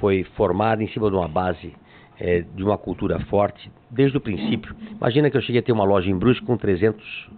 foi 0.00 0.24
formada 0.36 0.82
em 0.82 0.88
cima 0.88 1.08
de 1.10 1.16
uma 1.16 1.28
base 1.28 1.72
eh, 2.20 2.44
de 2.54 2.62
uma 2.64 2.76
cultura 2.76 3.18
forte 3.26 3.70
desde 3.90 4.16
o 4.16 4.20
princípio. 4.20 4.74
Imagina 4.90 5.30
que 5.30 5.36
eu 5.36 5.40
cheguei 5.42 5.60
a 5.60 5.62
ter 5.62 5.72
uma 5.72 5.84
loja 5.84 6.10
em 6.10 6.18
Brusque 6.18 6.44
com 6.44 6.56
300 6.56 7.28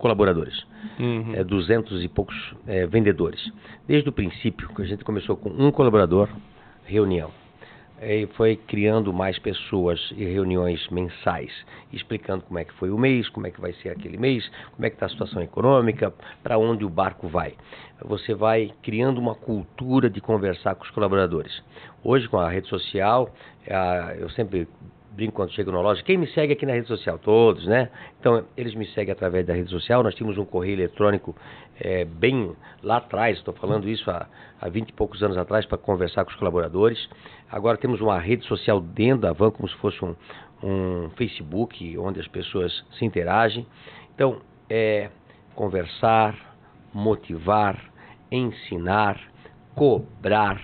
colaboradores, 0.00 0.66
Uhum. 0.98 1.34
eh, 1.34 1.44
200 1.44 2.02
e 2.02 2.08
poucos 2.08 2.34
eh, 2.66 2.86
vendedores. 2.86 3.40
Desde 3.86 4.08
o 4.08 4.12
princípio, 4.12 4.68
que 4.74 4.82
a 4.82 4.84
gente 4.86 5.04
começou 5.04 5.36
com 5.36 5.50
um 5.50 5.70
colaborador, 5.70 6.28
reunião. 6.84 7.30
E 8.02 8.26
foi 8.34 8.56
criando 8.56 9.12
mais 9.12 9.38
pessoas 9.38 10.00
e 10.16 10.24
reuniões 10.24 10.88
mensais, 10.88 11.52
explicando 11.92 12.42
como 12.44 12.58
é 12.58 12.64
que 12.64 12.72
foi 12.74 12.88
o 12.90 12.96
mês, 12.96 13.28
como 13.28 13.46
é 13.46 13.50
que 13.50 13.60
vai 13.60 13.74
ser 13.74 13.90
aquele 13.90 14.16
mês, 14.16 14.50
como 14.74 14.86
é 14.86 14.88
que 14.88 14.96
está 14.96 15.04
a 15.04 15.08
situação 15.10 15.42
econômica, 15.42 16.10
para 16.42 16.56
onde 16.56 16.82
o 16.82 16.88
barco 16.88 17.28
vai. 17.28 17.52
Você 18.02 18.32
vai 18.34 18.72
criando 18.82 19.18
uma 19.18 19.34
cultura 19.34 20.08
de 20.08 20.18
conversar 20.18 20.76
com 20.76 20.84
os 20.84 20.90
colaboradores. 20.92 21.62
Hoje, 22.02 22.26
com 22.26 22.38
a 22.38 22.48
rede 22.48 22.68
social, 22.68 23.28
eu 24.18 24.30
sempre 24.30 24.66
brinco 25.20 25.34
quando 25.34 25.52
chego 25.52 25.70
na 25.70 25.82
loja, 25.82 26.02
quem 26.02 26.16
me 26.16 26.26
segue 26.28 26.54
aqui 26.54 26.64
na 26.64 26.72
rede 26.72 26.88
social? 26.88 27.18
Todos, 27.18 27.66
né? 27.66 27.90
Então, 28.18 28.42
eles 28.56 28.74
me 28.74 28.86
seguem 28.86 29.12
através 29.12 29.46
da 29.46 29.52
rede 29.52 29.68
social. 29.68 30.02
Nós 30.02 30.14
tínhamos 30.14 30.38
um 30.38 30.46
correio 30.46 30.76
eletrônico 30.76 31.36
eh, 31.78 32.06
bem 32.06 32.56
lá 32.82 32.96
atrás, 32.96 33.36
estou 33.36 33.52
falando 33.52 33.86
isso 33.86 34.10
há, 34.10 34.26
há 34.58 34.68
20 34.70 34.88
e 34.88 34.92
poucos 34.94 35.22
anos 35.22 35.36
atrás, 35.36 35.66
para 35.66 35.76
conversar 35.76 36.24
com 36.24 36.30
os 36.30 36.36
colaboradores. 36.36 37.06
Agora 37.50 37.76
temos 37.76 38.00
uma 38.00 38.18
rede 38.18 38.46
social 38.46 38.80
dentro 38.80 39.20
da 39.20 39.32
van, 39.34 39.50
como 39.50 39.68
se 39.68 39.76
fosse 39.76 40.02
um, 40.02 40.16
um 40.62 41.10
Facebook, 41.10 41.98
onde 41.98 42.18
as 42.18 42.26
pessoas 42.26 42.72
se 42.98 43.04
interagem. 43.04 43.66
Então, 44.14 44.40
é 44.70 45.10
conversar, 45.54 46.34
motivar, 46.94 47.78
ensinar, 48.32 49.20
cobrar, 49.74 50.58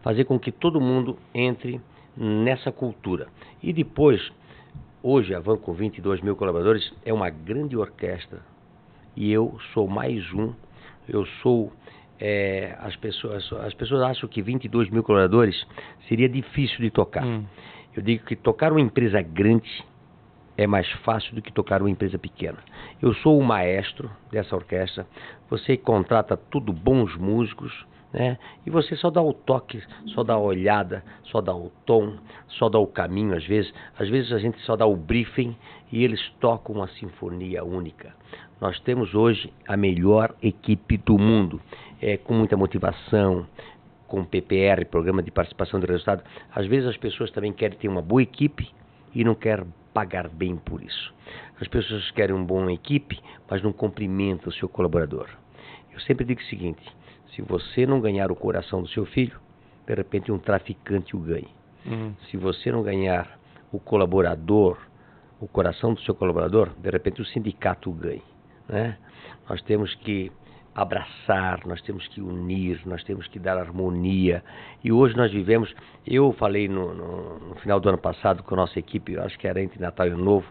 fazer 0.00 0.24
com 0.24 0.38
que 0.38 0.50
todo 0.50 0.80
mundo 0.80 1.18
entre 1.34 1.78
nessa 2.18 2.72
cultura. 2.72 3.28
E 3.62 3.72
depois, 3.72 4.20
hoje 5.02 5.34
a 5.34 5.40
Van 5.40 5.56
com 5.56 5.72
22 5.72 6.20
mil 6.20 6.34
colaboradores 6.36 6.92
é 7.04 7.12
uma 7.12 7.30
grande 7.30 7.76
orquestra 7.76 8.40
e 9.16 9.32
eu 9.32 9.58
sou 9.72 9.86
mais 9.88 10.32
um 10.32 10.52
eu 11.08 11.24
sou 11.42 11.72
é, 12.20 12.76
as, 12.80 12.94
pessoas, 12.96 13.50
as 13.64 13.74
pessoas 13.74 14.02
acham 14.02 14.28
que 14.28 14.42
22 14.42 14.90
mil 14.90 15.02
colaboradores 15.02 15.66
seria 16.06 16.28
difícil 16.28 16.78
de 16.78 16.90
tocar. 16.90 17.24
Hum. 17.24 17.44
Eu 17.96 18.02
digo 18.02 18.24
que 18.26 18.36
tocar 18.36 18.72
uma 18.72 18.80
empresa 18.80 19.22
grande 19.22 19.84
é 20.56 20.66
mais 20.66 20.90
fácil 21.04 21.34
do 21.34 21.40
que 21.40 21.52
tocar 21.52 21.80
uma 21.80 21.90
empresa 21.90 22.18
pequena. 22.18 22.58
Eu 23.00 23.14
sou 23.14 23.38
o 23.38 23.44
maestro 23.44 24.10
dessa 24.30 24.54
orquestra, 24.54 25.06
você 25.48 25.76
contrata 25.76 26.36
tudo 26.36 26.72
bons 26.72 27.16
músicos, 27.16 27.72
né? 28.12 28.38
E 28.66 28.70
você 28.70 28.96
só 28.96 29.10
dá 29.10 29.22
o 29.22 29.32
toque, 29.32 29.82
só 30.06 30.22
dá 30.22 30.34
a 30.34 30.38
olhada, 30.38 31.04
só 31.24 31.40
dá 31.40 31.54
o 31.54 31.70
tom, 31.84 32.16
só 32.48 32.68
dá 32.68 32.78
o 32.78 32.86
caminho 32.86 33.36
às 33.36 33.44
vezes. 33.44 33.72
Às 33.98 34.08
vezes 34.08 34.32
a 34.32 34.38
gente 34.38 34.58
só 34.62 34.76
dá 34.76 34.86
o 34.86 34.96
briefing 34.96 35.56
e 35.92 36.04
eles 36.04 36.20
tocam 36.40 36.76
uma 36.76 36.88
sinfonia 36.88 37.64
única. 37.64 38.14
Nós 38.60 38.78
temos 38.80 39.14
hoje 39.14 39.52
a 39.66 39.76
melhor 39.76 40.34
equipe 40.42 40.96
do 40.96 41.18
mundo, 41.18 41.60
é, 42.00 42.16
com 42.16 42.34
muita 42.34 42.56
motivação, 42.56 43.46
com 44.06 44.24
PPR, 44.24 44.84
Programa 44.86 45.22
de 45.22 45.30
Participação 45.30 45.78
de 45.78 45.86
Resultado. 45.86 46.24
Às 46.52 46.66
vezes 46.66 46.88
as 46.88 46.96
pessoas 46.96 47.30
também 47.30 47.52
querem 47.52 47.78
ter 47.78 47.88
uma 47.88 48.02
boa 48.02 48.22
equipe 48.22 48.68
e 49.14 49.22
não 49.22 49.34
querem 49.34 49.66
pagar 49.92 50.28
bem 50.28 50.56
por 50.56 50.82
isso. 50.82 51.14
As 51.60 51.68
pessoas 51.68 52.10
querem 52.12 52.34
uma 52.34 52.44
boa 52.44 52.72
equipe, 52.72 53.20
mas 53.48 53.62
não 53.62 53.72
cumprimentam 53.72 54.48
o 54.48 54.52
seu 54.52 54.68
colaborador. 54.68 55.28
Eu 55.92 56.00
sempre 56.00 56.24
digo 56.24 56.40
o 56.40 56.44
seguinte: 56.44 56.82
se 57.34 57.42
você 57.42 57.86
não 57.86 58.00
ganhar 58.00 58.30
o 58.30 58.36
coração 58.36 58.82
do 58.82 58.88
seu 58.88 59.04
filho, 59.06 59.38
de 59.86 59.94
repente 59.94 60.30
um 60.30 60.38
traficante 60.38 61.16
o 61.16 61.20
ganhe. 61.20 61.48
Uhum. 61.86 62.14
Se 62.30 62.36
você 62.36 62.70
não 62.70 62.82
ganhar 62.82 63.38
o 63.72 63.78
colaborador, 63.78 64.78
o 65.40 65.46
coração 65.46 65.94
do 65.94 66.00
seu 66.00 66.14
colaborador, 66.14 66.70
de 66.78 66.90
repente 66.90 67.22
o 67.22 67.24
sindicato 67.24 67.90
o 67.90 67.92
ganhe. 67.92 68.22
Né? 68.68 68.98
Nós 69.48 69.62
temos 69.62 69.94
que 69.94 70.30
abraçar, 70.74 71.66
nós 71.66 71.80
temos 71.82 72.06
que 72.08 72.20
unir, 72.20 72.80
nós 72.86 73.02
temos 73.02 73.26
que 73.26 73.38
dar 73.38 73.58
harmonia. 73.58 74.44
E 74.84 74.92
hoje 74.92 75.16
nós 75.16 75.32
vivemos, 75.32 75.74
eu 76.06 76.32
falei 76.34 76.68
no, 76.68 76.94
no, 76.94 77.38
no 77.48 77.54
final 77.56 77.80
do 77.80 77.88
ano 77.88 77.98
passado 77.98 78.42
com 78.42 78.54
a 78.54 78.58
nossa 78.58 78.78
equipe, 78.78 79.18
acho 79.18 79.38
que 79.38 79.48
era 79.48 79.60
entre 79.60 79.80
Natal 79.80 80.06
e 80.06 80.10
Ano 80.10 80.24
Novo, 80.24 80.46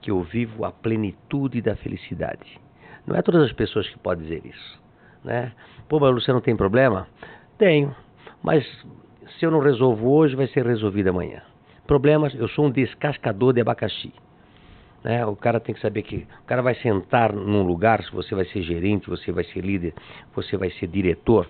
que 0.00 0.10
eu 0.10 0.22
vivo 0.22 0.64
a 0.64 0.70
plenitude 0.70 1.60
da 1.60 1.74
felicidade. 1.74 2.60
Não 3.06 3.16
é 3.16 3.22
todas 3.22 3.42
as 3.42 3.52
pessoas 3.52 3.88
que 3.88 3.98
podem 3.98 4.24
dizer 4.24 4.46
isso. 4.46 4.80
Né? 5.24 5.52
Pô, 5.88 6.00
mas 6.00 6.14
você 6.14 6.32
não 6.32 6.40
tem 6.40 6.56
problema? 6.56 7.06
Tenho, 7.58 7.94
mas 8.42 8.64
se 9.38 9.44
eu 9.44 9.50
não 9.50 9.60
resolvo 9.60 10.10
hoje, 10.10 10.34
vai 10.34 10.46
ser 10.48 10.66
resolvido 10.66 11.08
amanhã. 11.08 11.42
Problemas, 11.86 12.34
eu 12.34 12.48
sou 12.48 12.66
um 12.66 12.70
descascador 12.70 13.52
de 13.52 13.60
abacaxi. 13.60 14.12
Né? 15.02 15.24
O 15.26 15.36
cara 15.36 15.60
tem 15.60 15.74
que 15.74 15.80
saber 15.80 16.02
que 16.02 16.26
o 16.42 16.46
cara 16.46 16.62
vai 16.62 16.74
sentar 16.76 17.32
num 17.32 17.62
lugar, 17.62 18.02
se 18.02 18.10
você 18.10 18.34
vai 18.34 18.46
ser 18.46 18.62
gerente, 18.62 19.10
você 19.10 19.30
vai 19.30 19.44
ser 19.44 19.60
líder, 19.60 19.92
você 20.34 20.56
vai 20.56 20.70
ser 20.70 20.86
diretor. 20.86 21.46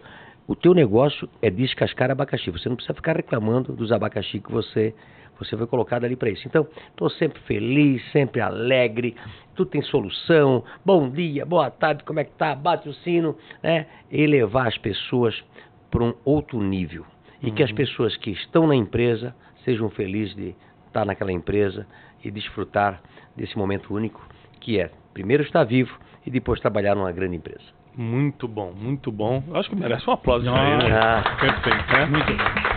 O 0.46 0.56
teu 0.56 0.74
negócio 0.74 1.28
é 1.40 1.48
descascar 1.48 2.10
abacaxi. 2.10 2.50
Você 2.50 2.68
não 2.68 2.76
precisa 2.76 2.94
ficar 2.94 3.16
reclamando 3.16 3.72
dos 3.72 3.92
abacaxi 3.92 4.40
que 4.40 4.50
você 4.50 4.94
você 5.38 5.56
foi 5.56 5.66
colocado 5.66 6.04
ali 6.04 6.16
para 6.16 6.30
isso. 6.30 6.46
Então, 6.46 6.66
estou 6.88 7.10
sempre 7.10 7.40
feliz, 7.42 8.02
sempre 8.12 8.40
alegre, 8.40 9.16
tudo 9.54 9.70
tem 9.70 9.82
solução. 9.82 10.64
Bom 10.84 11.10
dia, 11.10 11.44
boa 11.44 11.70
tarde, 11.70 12.04
como 12.04 12.20
é 12.20 12.24
que 12.24 12.32
tá? 12.32 12.54
Bate 12.54 12.88
o 12.88 12.94
sino, 12.94 13.36
né? 13.62 13.86
Elevar 14.10 14.66
as 14.66 14.78
pessoas 14.78 15.42
para 15.90 16.04
um 16.04 16.14
outro 16.24 16.60
nível. 16.60 17.04
E 17.42 17.48
uhum. 17.48 17.54
que 17.54 17.62
as 17.62 17.70
uhum. 17.70 17.76
pessoas 17.76 18.16
que 18.16 18.30
estão 18.30 18.66
na 18.66 18.74
empresa 18.74 19.34
sejam 19.64 19.90
felizes 19.90 20.34
de 20.34 20.54
estar 20.86 21.04
naquela 21.04 21.32
empresa 21.32 21.86
e 22.22 22.30
desfrutar 22.30 23.00
desse 23.36 23.56
momento 23.58 23.94
único 23.94 24.26
que 24.60 24.80
é 24.80 24.90
primeiro 25.12 25.42
estar 25.42 25.64
vivo 25.64 25.96
e 26.26 26.30
depois 26.30 26.60
trabalhar 26.60 26.94
numa 26.94 27.12
grande 27.12 27.36
empresa. 27.36 27.64
Muito 27.96 28.48
bom, 28.48 28.72
muito 28.72 29.12
bom. 29.12 29.42
Eu 29.46 29.56
acho 29.56 29.70
que 29.70 29.76
merece 29.76 30.08
um 30.08 30.12
aplauso 30.12 30.46
isso 30.46 30.54
aí, 30.54 30.78
né? 30.78 30.98
Ah. 30.98 31.36
Perfeito, 31.38 31.92
né? 31.92 32.06
Muito 32.06 32.32
bom. 32.32 32.73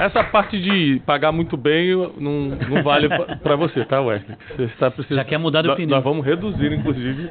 Essa 0.00 0.24
parte 0.24 0.58
de 0.58 1.02
pagar 1.04 1.30
muito 1.30 1.58
bem 1.58 1.94
não, 2.16 2.56
não 2.68 2.82
vale 2.82 3.06
para 3.42 3.54
você, 3.54 3.84
tá, 3.84 4.00
Wesley? 4.00 4.34
Você 4.56 4.62
está 4.64 4.90
precisando. 4.90 5.18
Já 5.18 5.24
quer 5.24 5.38
mudar 5.38 5.60
de 5.60 5.68
opinião. 5.68 5.98
Nós 5.98 6.04
vamos 6.04 6.24
reduzir, 6.24 6.72
inclusive. 6.72 7.30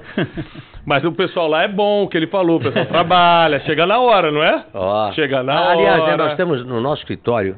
Mas 0.85 1.03
o 1.03 1.11
pessoal 1.11 1.47
lá 1.47 1.63
é 1.63 1.67
bom, 1.67 2.03
o 2.03 2.07
que 2.07 2.15
ele 2.15 2.27
falou, 2.27 2.57
o 2.59 2.61
pessoal 2.61 2.85
trabalha, 2.85 3.59
chega 3.61 3.87
na 3.87 3.99
hora, 3.99 4.31
não 4.31 4.43
é? 4.43 4.65
Oh. 4.71 5.11
Chega 5.13 5.41
na 5.41 5.53
ah, 5.53 5.71
aliás, 5.71 5.99
hora. 5.99 6.13
Aliás, 6.13 6.29
nós 6.29 6.37
temos 6.37 6.63
no 6.63 6.79
nosso 6.79 7.01
escritório, 7.01 7.57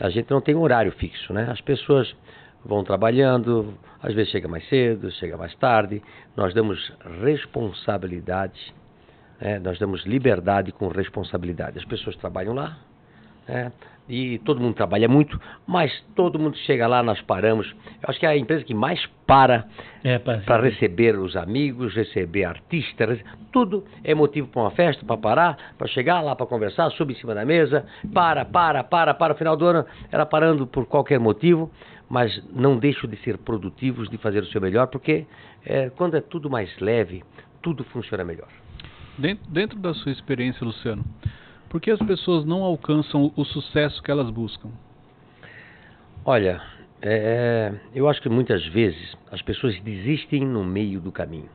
a 0.00 0.10
gente 0.10 0.28
não 0.28 0.40
tem 0.40 0.56
um 0.56 0.60
horário 0.60 0.90
fixo, 0.90 1.32
né? 1.32 1.46
As 1.50 1.60
pessoas 1.60 2.12
vão 2.64 2.82
trabalhando, 2.82 3.74
às 4.02 4.12
vezes 4.12 4.32
chega 4.32 4.48
mais 4.48 4.68
cedo, 4.68 5.10
chega 5.12 5.36
mais 5.36 5.54
tarde. 5.54 6.02
Nós 6.36 6.52
damos 6.52 6.92
responsabilidade, 7.22 8.74
né? 9.40 9.60
nós 9.60 9.78
damos 9.78 10.04
liberdade 10.04 10.72
com 10.72 10.88
responsabilidade. 10.88 11.78
As 11.78 11.84
pessoas 11.84 12.16
trabalham 12.16 12.54
lá, 12.54 12.76
né? 13.46 13.72
E 14.08 14.38
todo 14.38 14.60
mundo 14.60 14.74
trabalha 14.74 15.08
muito, 15.08 15.38
mas 15.66 15.92
todo 16.14 16.38
mundo 16.38 16.56
chega 16.58 16.86
lá, 16.86 17.02
nós 17.02 17.20
paramos. 17.22 17.68
Eu 18.02 18.08
acho 18.08 18.18
que 18.18 18.26
é 18.26 18.30
a 18.30 18.36
empresa 18.36 18.64
que 18.64 18.74
mais 18.74 19.04
para 19.26 19.66
é, 20.02 20.18
para 20.18 20.62
receber 20.62 21.18
os 21.18 21.36
amigos, 21.36 21.94
receber 21.94 22.44
artistas, 22.44 23.18
tudo 23.52 23.84
é 24.02 24.14
motivo 24.14 24.48
para 24.48 24.62
uma 24.62 24.70
festa, 24.70 25.04
para 25.04 25.16
parar, 25.16 25.74
para 25.76 25.86
chegar 25.88 26.20
lá 26.20 26.34
para 26.34 26.46
conversar, 26.46 26.90
subir 26.92 27.14
em 27.14 27.20
cima 27.20 27.34
da 27.34 27.44
mesa, 27.44 27.84
para, 28.14 28.44
para, 28.44 28.82
para, 28.82 29.12
para. 29.12 29.34
No 29.34 29.38
final 29.38 29.56
do 29.56 29.66
ano 29.66 29.84
era 30.10 30.24
parando 30.24 30.66
por 30.66 30.86
qualquer 30.86 31.20
motivo, 31.20 31.70
mas 32.08 32.42
não 32.52 32.78
deixam 32.78 33.08
de 33.10 33.16
ser 33.18 33.36
produtivos, 33.38 34.08
de 34.08 34.16
fazer 34.16 34.42
o 34.42 34.46
seu 34.46 34.60
melhor, 34.60 34.86
porque 34.86 35.26
é, 35.64 35.90
quando 35.90 36.16
é 36.16 36.20
tudo 36.20 36.48
mais 36.48 36.74
leve, 36.78 37.22
tudo 37.60 37.84
funciona 37.84 38.24
melhor. 38.24 38.48
Dentro, 39.18 39.50
dentro 39.50 39.78
da 39.78 39.92
sua 39.94 40.12
experiência, 40.12 40.64
Luciano, 40.64 41.04
por 41.68 41.80
que 41.80 41.90
as 41.90 41.98
pessoas 42.00 42.44
não 42.44 42.62
alcançam 42.62 43.32
o 43.36 43.44
sucesso 43.44 44.02
que 44.02 44.10
elas 44.10 44.30
buscam? 44.30 44.70
Olha, 46.24 46.60
é, 47.00 47.72
eu 47.94 48.08
acho 48.08 48.20
que 48.20 48.28
muitas 48.28 48.66
vezes 48.66 49.16
as 49.30 49.40
pessoas 49.42 49.78
desistem 49.80 50.44
no 50.44 50.64
meio 50.64 51.00
do 51.00 51.12
caminho. 51.12 51.48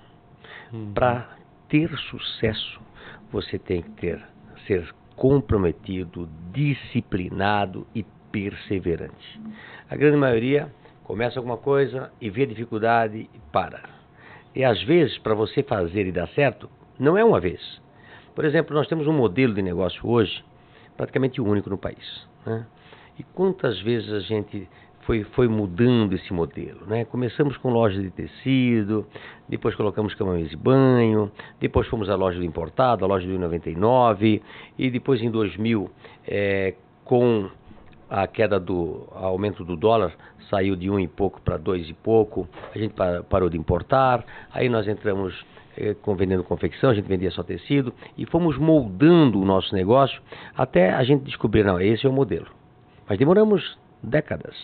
Uhum. 0.72 0.94
Para 0.94 1.30
ter 1.68 1.90
sucesso, 2.10 2.80
você 3.32 3.60
tem 3.60 3.82
que 3.82 3.90
ter, 3.92 4.24
ser 4.66 4.94
comprometido, 5.16 6.30
disciplinado 6.52 7.86
e 7.94 8.04
perseverante. 8.32 9.42
A 9.90 9.96
grande 9.96 10.18
maioria 10.18 10.72
começa 11.04 11.40
alguma 11.40 11.58
coisa 11.58 12.12
e 12.20 12.30
vê 12.30 12.46
dificuldade 12.46 13.30
e 13.34 13.40
para. 13.52 13.82
E 14.56 14.64
às 14.64 14.82
vezes, 14.84 15.18
para 15.18 15.34
você 15.34 15.62
fazer 15.64 16.08
e 16.08 16.12
dar 16.12 16.28
certo, 16.30 16.70
não 17.00 17.18
é 17.18 17.24
uma 17.24 17.40
vez. 17.40 17.82
Por 18.36 18.46
exemplo, 18.46 18.76
nós 18.76 18.88
temos 18.88 19.08
um 19.08 19.14
modelo 19.14 19.54
de 19.54 19.62
negócio 19.62 20.08
hoje 20.08 20.44
praticamente 20.98 21.42
único 21.42 21.70
no 21.70 21.78
país. 21.78 22.28
Né? 22.46 22.66
E 23.18 23.24
quantas 23.24 23.80
vezes 23.82 24.12
a 24.12 24.20
gente 24.20 24.68
foi, 25.02 25.24
foi 25.24 25.48
mudando 25.48 26.14
esse 26.14 26.34
modelo. 26.34 26.86
Né? 26.88 27.06
Começamos 27.06 27.58
com 27.58 27.70
loja 27.70 28.02
de 28.02 28.10
tecido, 28.10 29.06
depois 29.48 29.76
colocamos 29.76 30.14
caminhões 30.16 30.50
de 30.50 30.58
banho, 30.58 31.32
depois 31.60 31.88
fomos 31.88 32.10
à 32.10 32.16
loja 32.16 32.40
do 32.40 32.46
importado, 32.46 33.04
a 33.04 33.08
loja 33.08 33.28
do 33.28 33.38
99, 33.38 34.42
e 34.78 34.90
depois 34.90 35.22
em 35.22 35.30
2000, 35.30 35.90
é, 36.28 36.74
com 37.04 37.50
a 38.10 38.28
queda 38.28 38.60
do 38.60 39.08
aumento 39.14 39.64
do 39.64 39.76
dólar 39.76 40.14
saiu 40.50 40.76
de 40.76 40.90
um 40.90 41.00
e 41.00 41.08
pouco 41.08 41.42
para 41.42 41.58
dois 41.58 41.90
e 41.90 41.94
pouco, 41.94 42.48
a 42.74 42.78
gente 42.78 42.94
parou 43.28 43.50
de 43.50 43.58
importar, 43.58 44.24
aí 44.52 44.70
nós 44.70 44.88
entramos 44.88 45.34
com 46.02 46.16
vendendo 46.16 46.44
confecção, 46.44 46.90
a 46.90 46.94
gente 46.94 47.08
vendia 47.08 47.32
só 47.32 47.44
tecido 47.44 47.94
e 48.18 48.26
fomos 48.26 48.58
moldando 48.58 49.40
o 49.40 49.46
nosso 49.46 49.74
negócio 49.74 50.22
até 50.56 50.94
a 50.94 51.04
gente 51.04 51.24
descobrir, 51.24 51.64
não, 51.64 51.80
esse 51.80 52.06
é 52.06 52.10
o 52.10 52.14
modelo. 52.14 52.48
Mas 53.08 53.18
demoramos 53.18 53.78
décadas. 54.02 54.56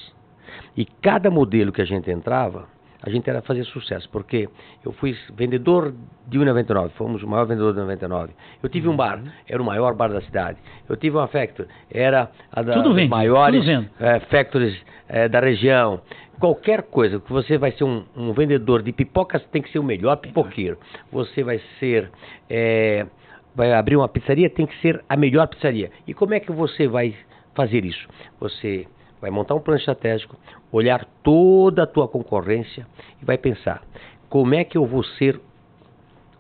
E 0.76 0.86
cada 0.86 1.30
modelo 1.30 1.72
que 1.72 1.82
a 1.82 1.86
gente 1.86 2.10
entrava, 2.10 2.68
a 3.02 3.10
gente 3.10 3.30
era 3.30 3.42
fazer 3.42 3.64
sucesso, 3.66 4.10
porque 4.12 4.50
eu 4.84 4.92
fui 4.94 5.16
vendedor 5.34 5.94
de 6.28 6.38
1,99, 6.38 6.90
fomos 6.92 7.24
o 7.24 7.28
maior 7.28 7.46
vendedor 7.46 7.74
de 7.74 7.80
99. 7.80 8.34
Eu 8.62 8.70
tive 8.70 8.88
uhum. 8.88 8.94
um 8.94 8.98
bar, 8.98 9.22
era 9.48 9.62
o 9.62 9.66
maior 9.66 9.94
bar 9.96 10.10
da 10.10 10.22
cidade. 10.22 10.58
Eu 10.88 10.98
tive 10.98 11.16
uma 11.16 11.28
factory, 11.28 11.70
era 11.90 12.30
a 12.52 12.62
da, 12.62 12.74
tudo 12.74 12.94
vende, 12.94 13.10
maiores 13.10 13.66
é, 14.00 14.20
factories 14.22 14.78
é, 15.08 15.30
da 15.30 15.40
região. 15.40 16.02
Qualquer 16.40 16.84
coisa 16.84 17.20
que 17.20 17.32
você 17.32 17.58
vai 17.58 17.72
ser 17.74 17.84
um, 17.84 18.06
um, 18.16 18.32
vendedor 18.32 18.82
de 18.82 18.94
pipocas, 18.94 19.44
tem 19.48 19.62
que 19.62 19.72
ser 19.72 19.80
o 19.80 19.84
melhor 19.84 20.16
pipoqueiro. 20.18 20.78
Você 21.12 21.44
vai 21.44 21.60
ser, 21.80 22.10
é, 22.50 23.06
vai 23.54 23.74
abrir 23.74 23.98
uma 23.98 24.08
pizzaria, 24.08 24.50
tem 24.50 24.66
que 24.66 24.80
ser 24.80 25.04
a 25.10 25.18
melhor 25.18 25.48
pizzaria. 25.48 25.92
E 26.08 26.14
como 26.14 26.34
é 26.34 26.40
que 26.40 26.52
você 26.52 26.88
vai 26.88 27.14
fazer 27.54 27.84
isso? 27.84 28.08
Você 28.40 28.88
vai 29.20 29.30
montar 29.30 29.56
um 29.56 29.60
plano 29.60 29.80
estratégico, 29.80 30.38
olhar 30.72 31.06
toda 31.24 31.84
a 31.84 31.88
tua 31.88 32.08
concorrência 32.08 32.88
e 33.22 33.26
vai 33.26 33.38
pensar 33.38 33.84
como 34.30 34.56
é 34.56 34.64
que 34.64 34.78
eu 34.78 34.86
vou 34.86 35.04
ser 35.04 35.42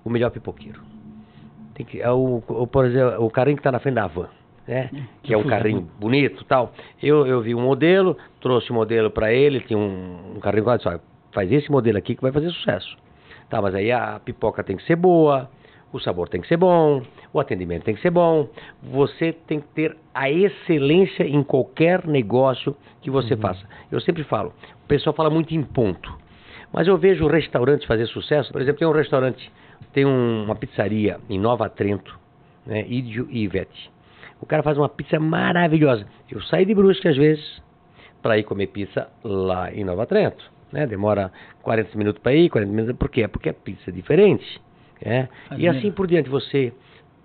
o 0.05 0.09
melhor 0.09 0.31
pipoqueiro. 0.31 0.81
Tem 1.73 1.85
que, 1.85 2.01
é 2.01 2.09
o, 2.09 2.41
o, 2.47 2.67
por 2.67 2.85
exemplo, 2.85 3.25
o 3.25 3.29
carrinho 3.29 3.57
que 3.57 3.61
está 3.61 3.71
na 3.71 3.79
frente 3.79 3.95
da 3.95 4.07
van, 4.07 4.29
né? 4.69 4.89
Que 5.23 5.33
é 5.33 5.37
um 5.37 5.43
carrinho 5.43 5.81
bonito 5.99 6.45
tal. 6.45 6.71
Eu, 7.01 7.25
eu 7.25 7.41
vi 7.41 7.55
um 7.55 7.61
modelo, 7.61 8.15
trouxe 8.39 8.69
o 8.69 8.73
um 8.73 8.75
modelo 8.75 9.09
para 9.09 9.33
ele, 9.33 9.59
tinha 9.61 9.77
um, 9.77 10.35
um 10.35 10.39
carrinho 10.39 10.63
que 10.63 10.77
disse, 10.77 10.99
faz 11.31 11.51
esse 11.51 11.71
modelo 11.71 11.97
aqui 11.97 12.15
que 12.15 12.21
vai 12.21 12.31
fazer 12.31 12.51
sucesso. 12.51 12.95
Tá, 13.49 13.59
mas 13.59 13.73
aí 13.73 13.91
a 13.91 14.21
pipoca 14.23 14.63
tem 14.63 14.77
que 14.77 14.83
ser 14.83 14.95
boa, 14.95 15.49
o 15.91 15.99
sabor 15.99 16.29
tem 16.29 16.39
que 16.39 16.47
ser 16.47 16.57
bom, 16.57 17.01
o 17.33 17.39
atendimento 17.39 17.83
tem 17.83 17.95
que 17.95 18.01
ser 18.01 18.11
bom, 18.11 18.47
você 18.83 19.33
tem 19.33 19.59
que 19.59 19.67
ter 19.69 19.97
a 20.13 20.29
excelência 20.29 21.23
em 21.23 21.41
qualquer 21.41 22.05
negócio 22.05 22.77
que 23.01 23.09
você 23.09 23.33
Uhum. 23.33 23.39
faça. 23.41 23.67
Eu 23.91 23.99
sempre 23.99 24.23
falo, 24.23 24.53
o 24.83 24.87
pessoal 24.87 25.15
fala 25.15 25.31
muito 25.31 25.55
em 25.55 25.63
ponto, 25.63 26.15
mas 26.71 26.87
eu 26.87 26.95
vejo 26.95 27.25
restaurantes 27.25 27.87
fazer 27.87 28.05
sucesso. 28.05 28.51
Por 28.51 28.61
exemplo, 28.61 28.77
tem 28.77 28.87
um 28.87 28.91
restaurante, 28.91 29.51
tem 29.91 30.05
um- 30.05 30.43
uma 30.43 30.55
pizzaria 30.55 31.19
em 31.27 31.39
Nova 31.39 31.67
Trento, 31.67 32.19
né, 32.67 32.85
Idio 32.87 33.27
e 33.31 33.41
Ivete. 33.41 33.89
O 34.41 34.45
cara 34.45 34.63
faz 34.63 34.77
uma 34.77 34.89
pizza 34.89 35.19
maravilhosa. 35.19 36.05
Eu 36.31 36.41
saio 36.43 36.65
de 36.65 36.73
Brusque 36.73 37.07
às 37.07 37.17
vezes 37.17 37.61
para 38.21 38.37
ir 38.37 38.43
comer 38.43 38.67
pizza 38.67 39.07
lá 39.23 39.71
em 39.73 39.83
Nova 39.83 40.05
Trento. 40.05 40.43
Né? 40.71 40.85
Demora 40.85 41.31
40 41.63 41.97
minutos 41.97 42.21
para 42.21 42.33
ir, 42.33 42.49
40 42.49 42.71
minutos. 42.71 42.97
Por 42.97 43.09
quê? 43.09 43.27
Porque 43.27 43.49
a 43.49 43.53
pizza 43.53 43.89
é 43.89 43.93
diferente. 43.93 44.61
né? 45.03 45.27
E 45.51 45.53
Admiro. 45.67 45.77
assim 45.77 45.91
por 45.91 46.07
diante, 46.07 46.29
você 46.29 46.73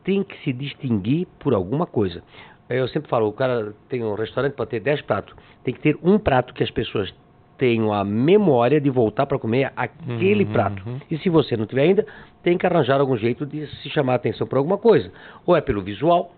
tem 0.04 0.23
que 0.23 0.37
se 0.44 0.52
distinguir 0.52 1.26
por 1.38 1.54
alguma 1.54 1.87
coisa. 1.87 2.23
Eu 2.68 2.88
sempre 2.88 3.09
falo, 3.11 3.28
o 3.28 3.33
cara 3.33 3.75
tem 3.88 4.02
um 4.02 4.14
restaurante 4.14 4.54
para 4.54 4.66
ter 4.66 4.80
10 4.80 5.02
pratos. 5.02 5.35
Tem 5.62 5.75
que 5.75 5.80
ter 5.80 5.99
um 6.02 6.18
prato 6.18 6.54
que 6.54 6.62
as 6.62 6.71
pessoas 6.71 7.12
tenham 7.59 7.92
a 7.92 8.02
memória 8.04 8.80
de 8.80 8.90
voltar 8.90 9.26
para 9.26 9.38
comer 9.38 9.73
aquele 9.76 10.44
Uhum, 10.44 10.52
prato. 10.52 10.83
uhum. 10.88 10.99
E 11.11 11.18
se 11.18 11.28
você 11.28 11.56
não 11.56 11.66
tiver 11.66 11.83
ainda, 11.83 12.06
tem 12.42 12.56
que 12.59 12.66
arranjar 12.66 13.00
algum 13.00 13.16
jeito 13.16 13.44
de 13.47 13.66
se 13.83 13.90
chamar 13.90 14.14
a 14.14 14.16
atenção 14.16 14.47
por 14.47 14.56
alguma 14.59 14.78
coisa. 14.78 15.12
Ou 15.47 15.54
é 15.56 15.61
pelo 15.61 15.83
visual, 15.83 16.33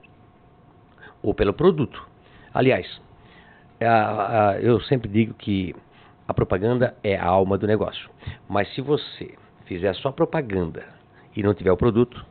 ou 1.26 1.34
pelo 1.34 1.52
produto. 1.52 2.00
Aliás, 2.54 2.86
eu 4.62 4.80
sempre 4.82 5.08
digo 5.08 5.34
que 5.34 5.74
a 6.26 6.32
propaganda 6.32 6.96
é 7.02 7.16
a 7.16 7.24
alma 7.26 7.58
do 7.58 7.66
negócio. 7.66 8.08
Mas 8.48 8.72
se 8.74 8.80
você 8.80 9.34
fizer 9.64 9.92
só 9.96 10.12
propaganda 10.12 10.84
e 11.36 11.42
não 11.42 11.52
tiver 11.52 11.72
o 11.72 11.76
produto, 11.76 12.24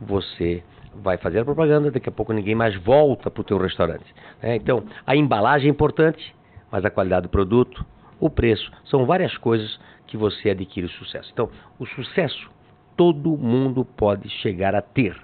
você 0.00 0.62
vai 0.94 1.16
fazer 1.18 1.40
a 1.40 1.44
propaganda, 1.44 1.90
daqui 1.90 2.08
a 2.08 2.12
pouco 2.12 2.32
ninguém 2.32 2.54
mais 2.54 2.76
volta 2.76 3.30
para 3.30 3.40
o 3.40 3.44
teu 3.44 3.58
restaurante. 3.58 4.14
né? 4.40 4.56
Então, 4.56 4.84
a 5.04 5.16
embalagem 5.16 5.68
é 5.68 5.70
importante, 5.70 6.34
mas 6.70 6.84
a 6.84 6.90
qualidade 6.90 7.22
do 7.22 7.28
produto, 7.28 7.84
o 8.20 8.30
preço, 8.30 8.70
são 8.84 9.06
várias 9.06 9.36
coisas 9.38 9.78
que 10.06 10.16
você 10.16 10.50
adquire 10.50 10.86
o 10.86 10.90
sucesso. 10.90 11.30
Então, 11.32 11.50
o 11.78 11.86
sucesso 11.86 12.48
todo 12.96 13.36
mundo 13.36 13.84
pode 13.84 14.28
chegar 14.28 14.74
a 14.74 14.82
ter. 14.82 15.16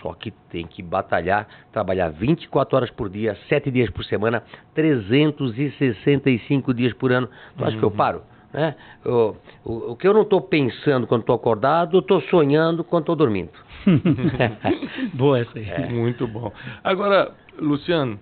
Só 0.00 0.14
que 0.14 0.30
tem 0.50 0.66
que 0.66 0.82
batalhar, 0.82 1.46
trabalhar 1.72 2.10
24 2.10 2.76
horas 2.76 2.90
por 2.90 3.08
dia, 3.08 3.36
7 3.48 3.70
dias 3.70 3.90
por 3.90 4.04
semana, 4.04 4.42
365 4.74 6.74
dias 6.74 6.92
por 6.94 7.12
ano. 7.12 7.28
Tu 7.56 7.64
acha 7.64 7.76
que 7.76 7.82
eu 7.82 7.90
paro? 7.90 8.22
Né? 8.52 8.74
O, 9.04 9.36
o, 9.64 9.92
o 9.92 9.96
que 9.96 10.08
eu 10.08 10.12
não 10.12 10.22
estou 10.22 10.40
pensando 10.40 11.06
quando 11.06 11.20
estou 11.20 11.36
acordado, 11.36 11.96
eu 11.96 12.00
estou 12.00 12.20
sonhando 12.22 12.82
quando 12.82 13.02
estou 13.02 13.16
dormindo. 13.16 13.50
Boa 15.14 15.38
essa 15.38 15.58
aí. 15.58 15.68
É. 15.68 15.88
Muito 15.88 16.26
bom. 16.26 16.52
Agora, 16.82 17.32
Luciano, 17.58 18.18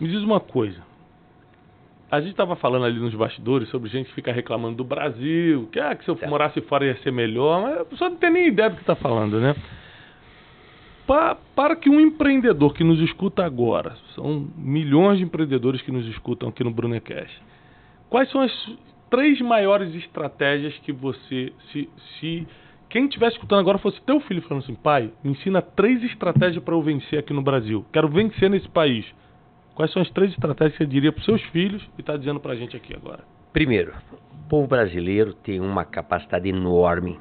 me 0.00 0.08
diz 0.08 0.22
uma 0.22 0.40
coisa. 0.40 0.82
A 2.10 2.20
gente 2.20 2.30
estava 2.30 2.54
falando 2.54 2.84
ali 2.84 3.00
nos 3.00 3.14
bastidores 3.14 3.68
sobre 3.70 3.88
gente 3.88 4.08
que 4.08 4.14
fica 4.14 4.32
reclamando 4.32 4.76
do 4.76 4.84
Brasil, 4.84 5.68
que, 5.72 5.80
ah, 5.80 5.96
que 5.96 6.04
se 6.04 6.10
eu 6.10 6.16
Certo. 6.16 6.30
morasse 6.30 6.60
fora 6.62 6.84
ia 6.84 6.96
ser 6.98 7.10
melhor, 7.10 7.62
mas 7.62 7.80
a 7.80 7.84
pessoa 7.84 8.10
não 8.10 8.16
tem 8.18 8.30
nem 8.30 8.48
ideia 8.48 8.70
do 8.70 8.76
que 8.76 8.82
está 8.82 8.94
falando, 8.94 9.40
né? 9.40 9.56
Pa- 11.06 11.36
para 11.54 11.76
que 11.76 11.90
um 11.90 12.00
empreendedor 12.00 12.72
que 12.72 12.82
nos 12.82 12.98
escuta 13.00 13.44
agora, 13.44 13.96
são 14.14 14.48
milhões 14.56 15.18
de 15.18 15.24
empreendedores 15.24 15.82
que 15.82 15.92
nos 15.92 16.06
escutam 16.06 16.48
aqui 16.48 16.64
no 16.64 16.70
Brunecast, 16.70 17.42
quais 18.08 18.30
são 18.30 18.40
as 18.40 18.78
três 19.10 19.40
maiores 19.40 19.94
estratégias 19.94 20.76
que 20.78 20.92
você, 20.92 21.52
se, 21.70 21.88
se 22.18 22.46
quem 22.88 23.04
estivesse 23.04 23.36
escutando 23.36 23.60
agora 23.60 23.76
fosse 23.78 24.00
teu 24.02 24.18
filho 24.20 24.40
falando 24.42 24.62
assim, 24.62 24.74
pai, 24.74 25.12
me 25.22 25.32
ensina 25.32 25.60
três 25.60 26.02
estratégias 26.02 26.62
para 26.64 26.74
eu 26.74 26.82
vencer 26.82 27.18
aqui 27.18 27.32
no 27.32 27.42
Brasil, 27.42 27.84
quero 27.92 28.08
vencer 28.08 28.48
nesse 28.48 28.68
país. 28.68 29.04
Quais 29.74 29.92
são 29.92 30.00
as 30.00 30.10
três 30.10 30.30
estratégias 30.30 30.78
que 30.78 30.84
você 30.84 30.90
diria 30.90 31.12
para 31.12 31.18
os 31.18 31.24
seus 31.24 31.42
filhos 31.50 31.82
e 31.98 32.00
está 32.00 32.16
dizendo 32.16 32.40
para 32.40 32.52
a 32.52 32.56
gente 32.56 32.76
aqui 32.76 32.94
agora? 32.94 33.24
Primeiro, 33.54 33.92
o 34.12 34.48
povo 34.50 34.66
brasileiro 34.66 35.32
tem 35.32 35.60
uma 35.60 35.84
capacidade 35.84 36.46
enorme, 36.48 37.18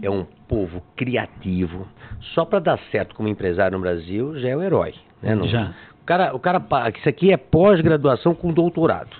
é 0.00 0.08
um 0.08 0.24
povo 0.48 0.82
criativo. 0.96 1.86
Só 2.34 2.44
para 2.46 2.60
dar 2.60 2.78
certo 2.90 3.14
como 3.14 3.28
empresário 3.28 3.76
no 3.76 3.82
Brasil 3.82 4.38
já 4.38 4.48
é 4.48 4.56
um 4.56 4.62
herói. 4.62 4.94
Né? 5.22 5.34
Não- 5.34 5.46
Já. 5.46 5.74
O 6.00 6.04
cara, 6.04 6.34
o 6.34 6.38
cara, 6.40 6.60
isso 6.96 7.08
aqui 7.08 7.30
é 7.32 7.36
pós-graduação 7.36 8.34
com 8.34 8.52
doutorado. 8.52 9.10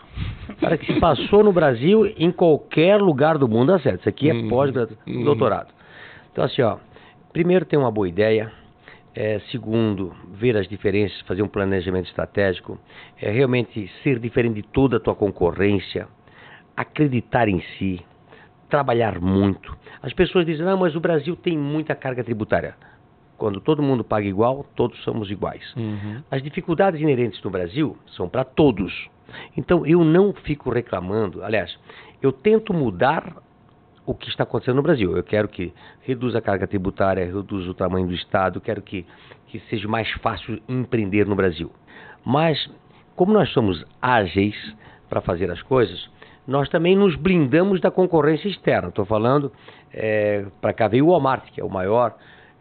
O 0.49 0.55
cara 0.57 0.77
que 0.79 0.87
se 0.93 0.99
passou 0.99 1.45
no 1.45 1.53
Brasil 1.53 2.07
em 2.17 2.33
qualquer 2.33 2.97
lugar 3.01 3.39
do 3.39 3.47
mundo 3.49 3.69
dá 3.73 3.79
certo. 3.79 4.01
Isso 4.01 4.09
aqui 4.09 4.31
é 4.31 4.33
Uhum. 4.33 4.49
pós-graduação 4.49 4.99
Uhum. 5.07 5.25
doutorado. 5.25 5.69
Então 6.33 6.43
assim, 6.45 6.63
ó, 6.63 6.79
primeiro 7.33 7.65
ter 7.65 7.77
uma 7.77 7.91
boa 7.91 8.09
ideia. 8.09 8.51
É, 9.15 9.41
segundo, 9.51 10.11
ver 10.33 10.57
as 10.57 10.67
diferenças, 10.67 11.21
fazer 11.23 11.43
um 11.43 11.49
planejamento 11.49 12.07
estratégico, 12.07 12.79
é 13.21 13.31
realmente 13.31 13.87
ser 14.03 14.19
diferente 14.19 14.55
de 14.55 14.63
toda 14.63 14.97
a 14.97 15.01
tua 15.01 15.15
concorrência, 15.15 16.09
acreditar 16.77 17.49
em 17.49 17.61
si, 17.79 18.01
trabalhar 18.69 19.21
muito. 19.21 19.77
As 20.03 20.13
pessoas 20.13 20.47
dizem, 20.47 20.65
não, 20.65 20.79
mas 20.79 20.97
o 20.97 21.01
Brasil 21.01 21.37
tem 21.37 21.57
muita 21.57 21.95
carga 21.95 22.25
tributária. 22.25 22.75
Quando 23.37 23.61
todo 23.61 23.83
mundo 23.83 24.05
paga 24.05 24.27
igual, 24.27 24.65
todos 24.77 25.03
somos 25.03 25.31
iguais. 25.31 25.63
As 26.31 26.43
dificuldades 26.43 27.01
inerentes 27.01 27.43
no 27.43 27.51
Brasil 27.51 27.97
são 28.17 28.29
para 28.29 28.45
todos. 28.45 28.93
Então 29.57 29.85
eu 29.87 30.05
não 30.05 30.33
fico 30.33 30.71
reclamando. 30.71 31.43
Aliás, 31.45 31.77
eu 32.23 32.33
tento 32.33 32.73
mudar 32.73 33.37
o 34.07 34.15
que 34.15 34.29
está 34.29 34.43
acontecendo 34.45 34.77
no 34.77 34.83
Brasil. 34.83 35.17
Eu 35.17 35.23
quero 35.23 35.49
que 35.49 35.73
reduza 36.03 36.39
a 36.39 36.43
carga 36.43 36.67
tributária, 36.67 37.25
reduza 37.25 37.71
o 37.71 37.75
tamanho 37.75 38.07
do 38.07 38.15
Estado, 38.15 38.61
quero 38.61 38.83
que, 38.83 39.07
que 39.49 39.61
seja 39.71 39.89
mais 39.89 40.11
fácil 40.21 40.61
empreender 40.69 41.27
no 41.27 41.35
Brasil. 41.35 41.71
Mas, 42.25 42.71
como 43.17 43.33
nós 43.33 43.51
somos 43.51 43.85
ágeis 44.01 44.57
para 45.09 45.21
fazer 45.21 45.51
as 45.51 45.63
coisas, 45.63 46.09
nós 46.47 46.69
também 46.69 46.97
nos 46.97 47.15
blindamos 47.17 47.81
da 47.81 47.91
concorrência 47.91 48.49
externa. 48.49 48.89
Estou 48.89 49.05
falando, 49.05 49.53
para 50.61 50.73
cá 50.73 50.89
veio 50.89 51.07
o 51.07 51.11
Walmart, 51.11 51.45
que 51.53 51.61
é 51.61 51.65
o 51.65 51.69
maior 51.71 52.15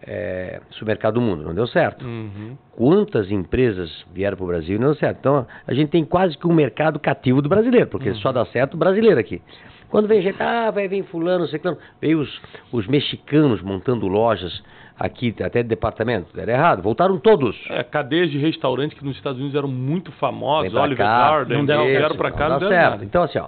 eh, 0.03 0.59
supermercado 0.71 1.15
do 1.15 1.21
mundo. 1.21 1.43
Não 1.43 1.53
deu 1.53 1.67
certo 1.67 2.05
Uhum. 2.05 2.57
quantas 2.75 3.29
empresas 3.31 4.05
vieram 4.13 4.35
para 4.37 4.43
o 4.43 4.47
Brasil 4.47 4.75
e 4.75 4.79
não 4.79 4.87
deu 4.87 4.95
certo. 4.95 5.17
Então, 5.19 5.47
a 5.67 5.73
gente 5.73 5.89
tem 5.89 6.03
quase 6.03 6.37
que 6.37 6.47
um 6.47 6.53
mercado 6.53 6.99
cativo 6.99 7.41
do 7.41 7.49
brasileiro, 7.49 7.87
porque 7.87 8.13
só 8.15 8.31
dá 8.31 8.45
certo 8.45 8.73
o 8.73 8.77
brasileiro 8.77 9.19
aqui. 9.19 9.41
Quando 9.89 10.07
vem 10.07 10.21
gente, 10.21 10.41
ah, 10.41 10.71
vai 10.71 10.87
vir 10.87 11.03
fulano, 11.03 11.45
ciclano, 11.47 11.77
veio 11.99 12.19
os, 12.19 12.41
os 12.71 12.87
mexicanos 12.87 13.61
montando 13.61 14.07
lojas 14.07 14.63
aqui, 15.01 15.33
até 15.41 15.63
de 15.63 15.69
departamento, 15.69 16.35
deram 16.35 16.53
errado, 16.53 16.81
voltaram 16.81 17.17
todos. 17.17 17.57
É, 17.69 17.83
cadeias 17.83 18.29
de 18.29 18.37
restaurante 18.37 18.95
que 18.95 19.03
nos 19.03 19.15
Estados 19.17 19.39
Unidos 19.39 19.57
eram 19.57 19.67
muito 19.67 20.11
famosas, 20.13 20.73
Oliver 20.73 21.05
cá, 21.05 21.31
Garden, 21.31 21.57
não 21.57 21.65
deram 21.65 21.85
vieram 21.85 22.07
Isso, 22.07 22.17
para 22.17 22.31
cá, 22.31 22.49
não 22.49 22.49
não 22.51 22.59
deram 22.59 22.71
certo. 22.71 22.91
nada. 22.91 23.05
Então, 23.05 23.23
assim, 23.23 23.39
ó, 23.39 23.47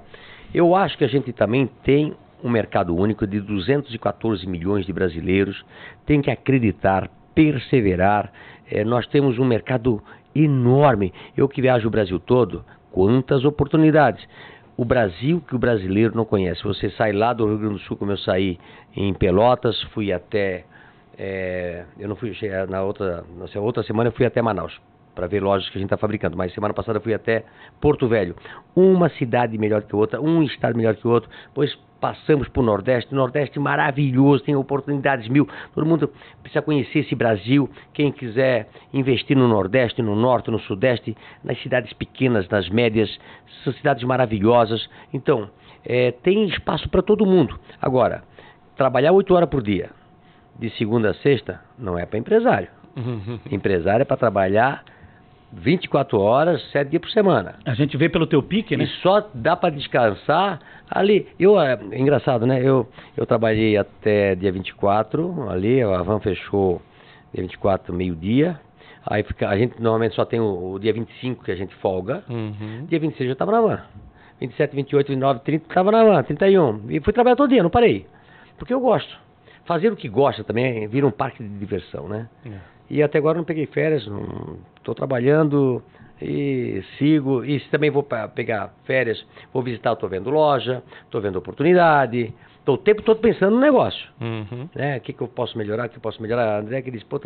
eu 0.53 0.75
acho 0.75 0.97
que 0.97 1.03
a 1.03 1.07
gente 1.07 1.31
também 1.31 1.69
tem 1.83 2.15
um 2.43 2.49
mercado 2.49 2.95
único 2.95 3.27
de 3.27 3.39
214 3.39 4.45
milhões 4.47 4.85
de 4.85 4.91
brasileiros, 4.91 5.63
tem 6.05 6.21
que 6.21 6.31
acreditar, 6.31 7.09
perseverar. 7.35 8.31
Eh, 8.69 8.83
nós 8.83 9.07
temos 9.07 9.37
um 9.37 9.45
mercado 9.45 10.01
enorme. 10.35 11.13
Eu 11.37 11.47
que 11.47 11.61
viajo 11.61 11.87
o 11.87 11.91
Brasil 11.91 12.19
todo, 12.19 12.65
quantas 12.91 13.45
oportunidades. 13.45 14.27
O 14.75 14.83
Brasil 14.83 15.41
que 15.47 15.55
o 15.55 15.59
brasileiro 15.59 16.15
não 16.15 16.25
conhece. 16.25 16.63
Você 16.63 16.89
sai 16.91 17.13
lá 17.13 17.31
do 17.31 17.45
Rio 17.45 17.59
Grande 17.59 17.73
do 17.75 17.79
Sul, 17.81 17.95
como 17.95 18.11
eu 18.11 18.17
saí 18.17 18.57
em 18.95 19.13
Pelotas, 19.13 19.79
fui 19.93 20.11
até. 20.11 20.65
Eh, 21.17 21.85
eu 21.99 22.07
não 22.07 22.15
fui 22.15 22.35
na 22.69 22.81
outra, 22.81 23.23
na 23.35 23.61
outra 23.61 23.83
semana 23.83 24.09
eu 24.09 24.13
fui 24.13 24.25
até 24.25 24.41
Manaus 24.41 24.79
para 25.13 25.27
ver 25.27 25.41
lojas 25.43 25.69
que 25.69 25.77
a 25.77 25.79
gente 25.79 25.87
está 25.87 25.97
fabricando. 25.97 26.35
Mas 26.35 26.53
semana 26.53 26.73
passada 26.73 26.97
eu 26.97 27.01
fui 27.01 27.13
até 27.13 27.45
Porto 27.79 28.07
Velho. 28.07 28.35
Uma 28.75 29.09
cidade 29.09 29.57
melhor 29.57 29.83
que 29.83 29.95
outra, 29.95 30.19
um 30.19 30.43
estado 30.43 30.75
melhor 30.75 30.95
que 30.95 31.07
outro. 31.07 31.29
Depois 31.47 31.77
passamos 31.99 32.49
para 32.49 32.61
o 32.61 32.65
Nordeste. 32.65 33.13
Nordeste 33.13 33.59
maravilhoso, 33.59 34.43
tem 34.43 34.55
oportunidades 34.55 35.27
mil. 35.29 35.47
Todo 35.73 35.85
mundo 35.85 36.11
precisa 36.41 36.61
conhecer 36.61 36.99
esse 36.99 37.15
Brasil. 37.15 37.69
Quem 37.93 38.11
quiser 38.11 38.67
investir 38.93 39.37
no 39.37 39.47
Nordeste, 39.47 40.01
no 40.01 40.15
Norte, 40.15 40.51
no 40.51 40.59
Sudeste, 40.59 41.15
nas 41.43 41.61
cidades 41.61 41.93
pequenas, 41.93 42.47
nas 42.49 42.67
médias, 42.69 43.09
são 43.63 43.71
cidades 43.73 44.03
maravilhosas. 44.03 44.89
Então, 45.13 45.49
eh, 45.85 46.11
tem 46.23 46.45
espaço 46.47 46.89
para 46.89 47.01
todo 47.01 47.25
mundo. 47.25 47.57
Agora, 47.81 48.23
trabalhar 48.75 49.13
oito 49.13 49.33
horas 49.33 49.49
por 49.49 49.61
dia, 49.61 49.89
de 50.59 50.69
segunda 50.71 51.11
a 51.11 51.13
sexta, 51.15 51.61
não 51.77 51.97
é 51.97 52.05
para 52.05 52.19
empresário. 52.19 52.67
Uhum. 52.95 53.39
Empresário 53.51 54.03
é 54.03 54.05
para 54.05 54.17
trabalhar 54.17 54.83
24 55.51 56.19
horas, 56.19 56.61
7 56.71 56.89
dias 56.89 57.01
por 57.01 57.11
semana. 57.11 57.55
A 57.65 57.73
gente 57.73 57.95
vê 57.97 58.09
pelo 58.09 58.25
teu 58.25 58.41
pique, 58.41 58.73
E 58.73 58.77
né? 58.77 58.85
só 59.01 59.27
dá 59.33 59.55
para 59.55 59.69
descansar 59.73 60.59
ali. 60.89 61.27
Eu, 61.39 61.59
é 61.59 61.77
é 61.91 61.99
engraçado, 61.99 62.45
né? 62.45 62.59
Eu, 62.61 62.87
eu 63.15 63.25
trabalhei 63.25 63.77
até 63.77 64.35
dia 64.35 64.51
24 64.51 65.49
ali, 65.49 65.81
a 65.81 66.01
van 66.01 66.19
fechou 66.19 66.81
dia 67.33 67.43
24, 67.43 67.93
meio-dia. 67.93 68.59
Aí 69.05 69.21
fica, 69.23 69.49
a 69.49 69.57
gente 69.57 69.81
normalmente 69.81 70.15
só 70.15 70.23
tem 70.25 70.39
o, 70.39 70.73
o 70.73 70.79
dia 70.79 70.93
25 70.93 71.43
que 71.43 71.51
a 71.51 71.55
gente 71.55 71.75
folga. 71.75 72.23
Uhum. 72.29 72.85
Dia 72.87 72.99
26 72.99 73.27
eu 73.27 73.33
estava 73.33 73.51
na 73.51 73.61
van. 73.61 73.81
27, 74.39 74.75
28, 74.75 75.07
29, 75.07 75.39
30 75.41 75.65
estava 75.67 75.91
na 75.91 76.03
van, 76.03 76.23
31. 76.23 76.89
E 76.89 76.99
fui 76.99 77.13
trabalhar 77.13 77.35
todo 77.35 77.49
dia, 77.49 77.61
não 77.61 77.69
parei. 77.69 78.07
Porque 78.57 78.73
eu 78.73 78.79
gosto. 78.79 79.22
Fazer 79.65 79.91
o 79.91 79.95
que 79.95 80.07
gosta 80.09 80.43
também 80.43 80.87
vira 80.87 81.05
um 81.07 81.11
parque 81.11 81.43
de 81.43 81.49
diversão, 81.49 82.07
né? 82.07 82.27
É. 82.45 82.51
E 82.89 83.01
até 83.01 83.17
agora 83.17 83.37
não 83.37 83.45
peguei 83.45 83.65
férias, 83.65 84.07
estou 84.77 84.93
trabalhando 84.93 85.81
e 86.21 86.83
sigo. 86.97 87.43
E 87.43 87.59
se 87.59 87.69
também 87.69 87.89
vou 87.89 88.03
pegar 88.35 88.73
férias, 88.85 89.25
vou 89.53 89.63
visitar, 89.63 89.93
estou 89.93 90.09
vendo 90.09 90.29
loja, 90.29 90.83
estou 91.05 91.19
vendo 91.21 91.37
oportunidade, 91.37 92.33
estou 92.59 92.75
o 92.75 92.77
tempo 92.77 93.01
todo 93.01 93.19
pensando 93.19 93.55
no 93.55 93.61
negócio. 93.61 94.07
Uhum. 94.21 94.69
Né? 94.75 94.97
O 94.97 95.01
que, 95.01 95.13
que 95.13 95.21
eu 95.21 95.27
posso 95.27 95.57
melhorar, 95.57 95.87
o 95.87 95.89
que 95.89 95.97
eu 95.97 96.01
posso 96.01 96.21
melhorar. 96.21 96.59
André 96.59 96.81
que 96.81 96.91
diz, 96.91 97.01
pô, 97.03 97.19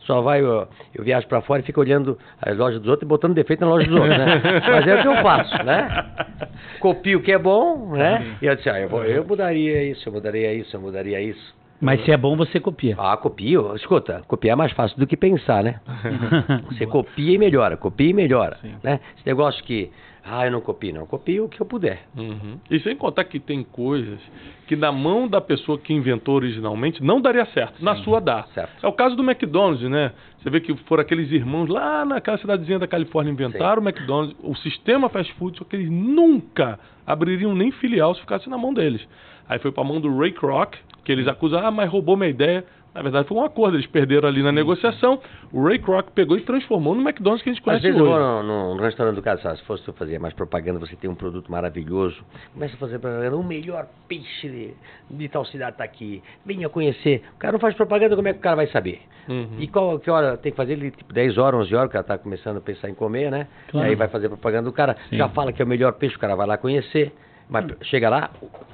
só 0.00 0.20
vai, 0.20 0.40
eu, 0.42 0.68
eu 0.94 1.02
viajo 1.04 1.26
para 1.26 1.40
fora 1.40 1.62
e 1.62 1.64
fico 1.64 1.80
olhando 1.80 2.18
as 2.42 2.56
lojas 2.58 2.80
dos 2.80 2.90
outros 2.90 3.06
e 3.06 3.08
botando 3.08 3.34
defeito 3.34 3.60
na 3.60 3.68
loja 3.68 3.86
dos 3.86 3.96
outros, 3.98 4.18
né? 4.18 4.42
Mas 4.68 4.86
é 4.86 4.98
o 4.98 5.02
que 5.02 5.08
eu 5.08 5.22
faço, 5.22 5.64
né? 5.64 6.06
Copio 6.80 7.18
o 7.20 7.22
que 7.22 7.32
é 7.32 7.38
bom, 7.38 7.92
né? 7.92 8.36
E 8.42 8.46
eu 8.46 8.54
disse, 8.56 8.68
ah, 8.68 8.80
eu, 8.80 8.88
vou- 8.88 9.04
eu 9.04 9.24
mudaria 9.24 9.82
isso, 9.84 10.06
eu 10.08 10.12
mudaria 10.12 10.52
isso, 10.52 10.76
eu 10.76 10.80
mudaria 10.80 11.20
isso. 11.20 11.54
Mas 11.84 12.02
se 12.02 12.10
é 12.10 12.16
bom, 12.16 12.34
você 12.34 12.58
copia. 12.58 12.96
Ah, 12.98 13.14
copio. 13.14 13.76
Escuta, 13.76 14.22
copiar 14.26 14.54
é 14.54 14.56
mais 14.56 14.72
fácil 14.72 14.98
do 14.98 15.06
que 15.06 15.18
pensar, 15.18 15.62
né? 15.62 15.80
Você 16.70 16.86
copia 16.86 17.34
e 17.34 17.36
melhora, 17.36 17.76
copia 17.76 18.08
e 18.08 18.14
melhora. 18.14 18.56
Sim. 18.62 18.74
Né? 18.82 19.00
Esse 19.18 19.26
negócio 19.26 19.62
que, 19.64 19.90
ah, 20.24 20.46
eu 20.46 20.52
não 20.52 20.62
copio, 20.62 20.94
não. 20.94 21.06
Copio 21.06 21.44
o 21.44 21.48
que 21.48 21.60
eu 21.60 21.66
puder. 21.66 22.04
Uhum. 22.16 22.58
E 22.70 22.80
sem 22.80 22.96
contar 22.96 23.24
que 23.24 23.38
tem 23.38 23.62
coisas 23.62 24.18
que 24.66 24.74
na 24.74 24.90
mão 24.90 25.28
da 25.28 25.42
pessoa 25.42 25.76
que 25.76 25.92
inventou 25.92 26.36
originalmente 26.36 27.02
não 27.02 27.20
daria 27.20 27.44
certo. 27.46 27.84
Na 27.84 27.96
sua 27.96 28.18
dá. 28.18 28.44
Certo. 28.54 28.82
É 28.82 28.88
o 28.88 28.92
caso 28.92 29.14
do 29.14 29.22
McDonald's, 29.22 29.86
né? 29.90 30.12
Você 30.38 30.48
vê 30.48 30.60
que 30.60 30.74
foram 30.84 31.02
aqueles 31.02 31.30
irmãos 31.30 31.68
lá 31.68 32.02
naquela 32.06 32.38
cidadezinha 32.38 32.78
da 32.78 32.86
Califórnia 32.86 33.30
inventaram 33.30 33.82
o 33.82 33.84
McDonald's, 33.86 34.34
o 34.42 34.54
sistema 34.56 35.10
fast 35.10 35.32
food, 35.34 35.58
só 35.58 35.64
que 35.64 35.76
eles 35.76 35.90
nunca 35.90 36.78
abririam 37.06 37.54
nem 37.54 37.70
filial 37.72 38.14
se 38.14 38.22
ficasse 38.22 38.48
na 38.48 38.56
mão 38.56 38.72
deles. 38.72 39.06
Aí 39.46 39.58
foi 39.58 39.70
pra 39.70 39.84
mão 39.84 40.00
do 40.00 40.16
Ray 40.16 40.32
Kroc, 40.32 40.76
que 41.04 41.12
eles 41.12 41.28
acusam, 41.28 41.64
ah, 41.64 41.70
mas 41.70 41.90
roubou 41.90 42.16
minha 42.16 42.30
ideia. 42.30 42.64
Na 42.94 43.02
verdade 43.02 43.26
foi 43.26 43.36
um 43.36 43.44
acordo, 43.44 43.76
eles 43.76 43.88
perderam 43.88 44.28
ali 44.28 44.40
na 44.40 44.52
negociação. 44.52 45.18
O 45.52 45.64
Ray 45.64 45.80
Kroc 45.80 46.10
pegou 46.14 46.36
e 46.38 46.42
transformou 46.42 46.94
no 46.94 47.02
McDonald's 47.02 47.42
que 47.42 47.50
a 47.50 47.52
gente 47.52 47.60
Às 47.60 47.64
conhece 47.64 47.82
vezes 47.82 47.98
eu 47.98 48.06
hoje. 48.06 48.14
vou 48.22 48.42
no, 48.44 48.74
no 48.76 48.80
restaurante 48.82 49.16
do 49.16 49.22
cara, 49.22 49.36
sabe, 49.38 49.58
se 49.58 49.64
fosse 49.64 49.92
fazer 49.94 50.20
mais 50.20 50.32
propaganda, 50.32 50.78
você 50.78 50.94
tem 50.94 51.10
um 51.10 51.14
produto 51.16 51.50
maravilhoso, 51.50 52.24
começa 52.52 52.74
a 52.74 52.78
fazer 52.78 53.00
propaganda, 53.00 53.36
o 53.36 53.42
melhor 53.42 53.88
peixe 54.08 54.48
de, 54.48 54.74
de 55.10 55.28
tal 55.28 55.44
cidade 55.44 55.76
tá 55.76 55.82
aqui, 55.82 56.22
venha 56.46 56.68
conhecer. 56.68 57.22
O 57.34 57.38
cara 57.38 57.54
não 57.54 57.58
faz 57.58 57.74
propaganda, 57.74 58.14
como 58.14 58.28
é 58.28 58.32
que 58.32 58.38
o 58.38 58.42
cara 58.42 58.54
vai 58.54 58.68
saber? 58.68 59.00
Uhum. 59.28 59.56
E 59.58 59.66
qual 59.66 59.98
que 59.98 60.08
hora 60.08 60.36
tem 60.36 60.52
que 60.52 60.56
fazer? 60.56 60.74
Ele, 60.74 60.92
tipo, 60.92 61.12
10 61.12 61.36
horas, 61.36 61.62
11 61.62 61.74
horas, 61.74 61.88
o 61.88 61.92
cara 61.92 62.04
tá 62.04 62.16
começando 62.16 62.58
a 62.58 62.60
pensar 62.60 62.88
em 62.88 62.94
comer, 62.94 63.28
né? 63.28 63.48
Claro. 63.72 63.88
Aí 63.88 63.96
vai 63.96 64.06
fazer 64.06 64.28
propaganda, 64.28 64.68
o 64.68 64.72
cara 64.72 64.96
Sim. 65.10 65.16
já 65.16 65.28
fala 65.30 65.52
que 65.52 65.60
é 65.60 65.64
o 65.64 65.68
melhor 65.68 65.94
peixe, 65.94 66.14
o 66.14 66.20
cara 66.20 66.36
vai 66.36 66.46
lá 66.46 66.56
conhecer. 66.56 67.12
Mas 67.48 67.66
chega 67.82 68.08
lá, 68.08 68.30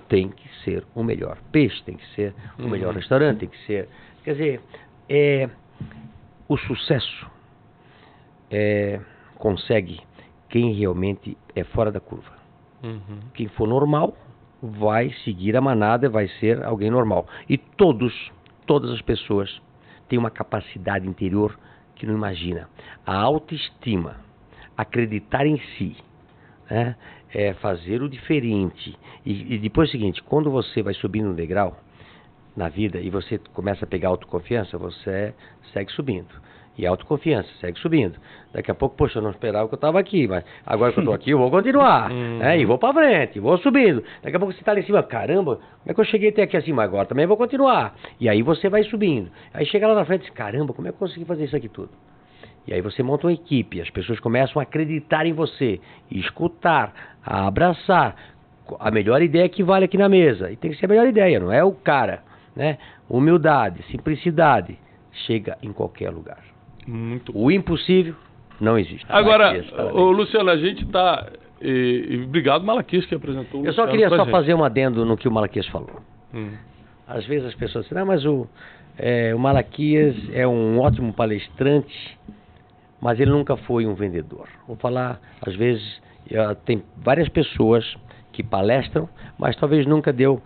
tem 0.09 0.29
que 0.29 0.49
ser 0.65 0.85
o 0.95 1.03
melhor 1.03 1.39
peixe, 1.51 1.83
tem 1.83 1.97
que 1.97 2.07
ser 2.15 2.35
o 2.59 2.69
melhor 2.69 2.95
restaurante, 2.95 3.41
tem 3.41 3.49
que 3.49 3.67
ser. 3.67 3.89
Quer 4.25 4.33
dizer, 4.33 4.61
é, 5.09 5.49
o 6.49 6.57
sucesso 6.57 7.31
é, 8.51 9.01
consegue 9.37 10.01
quem 10.49 10.73
realmente 10.75 11.37
é 11.55 11.65
fora 11.65 11.91
da 11.91 12.01
curva. 12.01 12.33
Uhum. 12.83 13.21
Quem 13.35 13.49
for 13.49 13.69
normal 13.69 14.17
vai 14.63 15.11
seguir 15.25 15.57
a 15.57 15.61
manada, 15.61 16.09
vai 16.09 16.29
ser 16.41 16.63
alguém 16.65 16.91
normal. 16.91 17.27
E 17.49 17.57
todos, 17.57 18.13
todas 18.67 18.91
as 18.91 19.01
pessoas 19.01 19.61
têm 20.09 20.19
uma 20.19 20.31
capacidade 20.31 21.07
interior 21.07 21.59
que 21.95 22.07
não 22.07 22.15
imagina. 22.15 22.69
A 23.07 23.17
autoestima, 23.17 24.17
acreditar 24.77 25.47
em 25.47 25.59
si, 25.77 25.97
né? 26.71 26.97
É 27.35 27.55
fazer 27.55 28.03
o 28.03 28.09
diferente. 28.09 28.97
E, 29.25 29.55
e 29.55 29.59
depois 29.59 29.89
é 29.89 29.91
o 29.91 29.93
seguinte, 29.93 30.23
quando 30.23 30.51
você 30.51 30.83
vai 30.83 30.95
subindo 30.95 31.31
um 31.31 31.35
degrau 31.35 31.77
na 32.57 32.69
vida 32.69 33.01
e 33.01 33.11
você 33.11 33.39
começa 33.55 33.85
a 33.85 33.89
pegar 33.89 34.09
autoconfiança, 34.09 34.77
você 34.77 35.35
segue 35.73 35.91
subindo. 35.93 36.29
E 36.79 36.87
autoconfiança, 36.87 37.49
segue 37.61 37.79
subindo. 37.79 38.19
Daqui 38.55 38.71
a 38.71 38.75
pouco, 38.75 38.97
poxa, 38.97 39.19
eu 39.19 39.23
não 39.23 39.31
esperava 39.31 39.69
que 39.69 39.75
eu 39.75 39.77
estava 39.77 40.01
aqui, 40.01 40.27
mas 40.27 40.45
agora 40.65 40.93
que 40.93 40.99
eu 40.99 41.03
estou 41.03 41.15
aqui, 41.15 41.31
eu 41.31 41.39
vou 41.39 41.51
continuar. 41.51 42.11
Uhum. 42.21 42.39
né? 42.39 42.59
E 42.59 42.65
vou 42.65 42.79
para 42.79 42.95
frente, 42.95 43.39
vou 43.39 43.59
subindo. 43.59 44.03
Daqui 44.23 44.37
a 44.37 44.39
pouco 44.39 44.55
você 44.55 44.61
está 44.61 44.73
lá 44.73 44.81
em 44.81 44.85
cima, 44.85 45.03
caramba, 45.03 45.57
como 45.57 45.91
é 45.91 45.95
que 45.95 46.01
eu 46.01 46.05
cheguei 46.05 46.31
até 46.31 46.43
aqui 46.43 46.57
assim? 46.57 46.73
Mas 46.73 46.87
agora 46.87 47.07
também 47.07 47.27
vou 47.27 47.37
continuar. 47.37 47.95
E 48.19 48.29
aí 48.29 48.43
você 48.43 48.69
vai 48.69 48.83
subindo. 48.85 49.31
Aí 49.53 49.67
chega 49.67 49.87
lá 49.87 49.95
na 49.95 50.05
frente 50.05 50.23
e 50.23 50.25
diz, 50.25 50.35
caramba, 50.35 50.73
como 50.73 50.89
é 50.89 50.91
que 50.91 50.97
eu 50.97 50.99
consegui 50.99 51.25
fazer 51.25 51.45
isso 51.45 51.57
aqui 51.57 51.69
tudo? 51.69 51.91
E 52.71 52.75
aí 52.75 52.81
você 52.81 53.03
monta 53.03 53.27
uma 53.27 53.33
equipe, 53.33 53.81
as 53.81 53.91
pessoas 53.91 54.21
começam 54.21 54.61
a 54.61 54.63
acreditar 54.63 55.27
em 55.27 55.33
você, 55.33 55.81
escutar, 56.09 57.17
a 57.27 57.49
abraçar. 57.49 58.15
A 58.79 58.93
melhor 58.93 59.21
ideia 59.21 59.49
que 59.49 59.65
vale 59.65 59.87
aqui 59.87 59.99
na 59.99 60.09
mesa. 60.09 60.53
E 60.53 60.57
tem 60.57 60.71
que 60.71 60.77
ser 60.79 60.87
a 60.87 60.89
melhor 60.89 61.09
ideia, 61.09 61.41
não 61.41 61.53
é 61.53 61.65
o 61.65 61.73
cara. 61.73 62.23
Né? 62.55 62.79
Humildade, 63.09 63.83
simplicidade, 63.91 64.79
chega 65.27 65.59
em 65.61 65.73
qualquer 65.73 66.11
lugar. 66.11 66.39
Muito 66.87 67.37
O 67.37 67.51
impossível 67.51 68.15
não 68.61 68.79
existe. 68.79 69.05
Agora, 69.09 69.47
Malaquias, 69.47 69.71
parabéns. 69.73 69.97
ô, 69.97 70.11
Luciano, 70.13 70.51
a 70.51 70.57
gente 70.57 70.87
tá. 70.87 71.27
E, 71.61 72.07
e 72.09 72.23
obrigado, 72.25 72.65
Malaquias, 72.65 73.05
que 73.05 73.15
apresentou 73.17 73.63
o 73.63 73.67
Eu 73.67 73.73
só 73.73 73.87
queria 73.89 74.09
só 74.09 74.19
gente. 74.19 74.31
fazer 74.31 74.55
um 74.55 74.63
adendo 74.63 75.05
no 75.05 75.17
que 75.17 75.27
o 75.27 75.33
Malaquias 75.33 75.67
falou. 75.67 76.01
Hum. 76.33 76.53
Às 77.09 77.27
vezes 77.27 77.47
as 77.49 77.55
pessoas 77.57 77.85
dizem, 77.87 78.01
ah, 78.01 78.05
mas 78.05 78.25
o, 78.25 78.47
é, 78.97 79.35
o 79.35 79.39
Malaquias 79.41 80.15
é 80.33 80.47
um 80.47 80.79
ótimo 80.79 81.13
palestrante, 81.13 82.17
mas 83.01 83.19
ele 83.21 83.31
nunca 83.31 83.57
foi 83.57 83.87
um 83.87 83.95
vendedor. 83.95 84.49
Vou 84.67 84.77
falar, 84.77 85.21
às 85.41 85.55
vezes, 85.57 86.01
tem 86.65 86.83
várias 86.97 87.29
pessoas 87.29 87.97
que 88.33 88.43
palestram, 88.43 89.09
mas 89.39 89.57
talvez 89.57 89.87
nunca 89.87 90.13
deu 90.13 90.41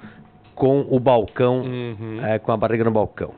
com 0.55 0.87
o 0.89 0.99
balcão, 1.01 1.63
Uhum. 1.63 2.25
eh, 2.25 2.39
com 2.39 2.53
a 2.53 2.57
barriga 2.57 2.85
no 2.85 2.91
balcão. 2.93 3.35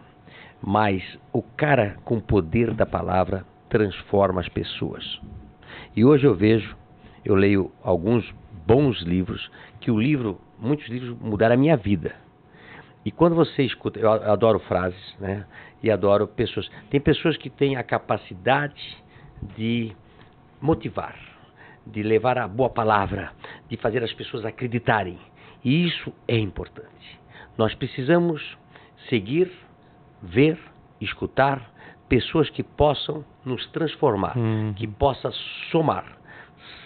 Mas 0.63 1.03
o 1.33 1.43
cara 1.43 1.97
com 2.05 2.17
o 2.17 2.21
poder 2.23 2.73
da 2.75 2.85
palavra 2.87 3.45
transforma 3.69 4.41
as 4.41 4.49
pessoas. 4.49 5.21
E 5.95 6.05
hoje 6.05 6.27
eu 6.27 6.35
vejo, 6.35 6.77
eu 7.25 7.35
leio 7.35 7.71
alguns 7.83 8.31
bons 8.67 9.01
livros, 9.03 9.51
que 9.81 9.91
o 9.91 9.99
livro, 9.99 10.39
muitos 10.59 10.87
livros 10.89 11.17
mudaram 11.21 11.55
a 11.55 11.59
minha 11.59 11.77
vida. 11.77 12.13
E 13.05 13.11
quando 13.11 13.35
você 13.37 13.63
escuta, 13.63 13.99
eu 14.01 14.11
adoro 14.11 14.59
frases, 14.61 15.17
né? 15.21 15.45
E 15.83 15.91
adoro 15.91 16.27
pessoas. 16.27 16.69
Tem 16.91 17.01
pessoas 17.01 17.37
que 17.37 17.49
têm 17.49 17.77
a 17.77 17.83
capacidade 17.83 18.97
de 19.57 19.93
motivar, 20.61 21.17
de 21.87 22.03
levar 22.03 22.39
a 22.39 22.49
boa 22.49 22.71
palavra, 22.71 23.31
de 23.69 23.77
fazer 23.77 24.03
as 24.03 24.13
pessoas 24.13 24.45
acreditarem. 24.45 25.19
E 25.65 25.87
isso 25.87 26.13
é 26.27 26.37
importante. 26.39 27.21
Nós 27.59 27.75
precisamos 27.75 28.57
seguir, 29.09 29.51
ver, 30.23 30.59
escutar 31.01 31.71
pessoas 32.09 32.49
que 32.51 32.63
possam 32.63 33.25
nos 33.45 33.67
transformar, 33.71 34.37
Uhum. 34.37 34.73
que 34.75 34.87
possa 34.87 35.31
somar. 35.71 36.05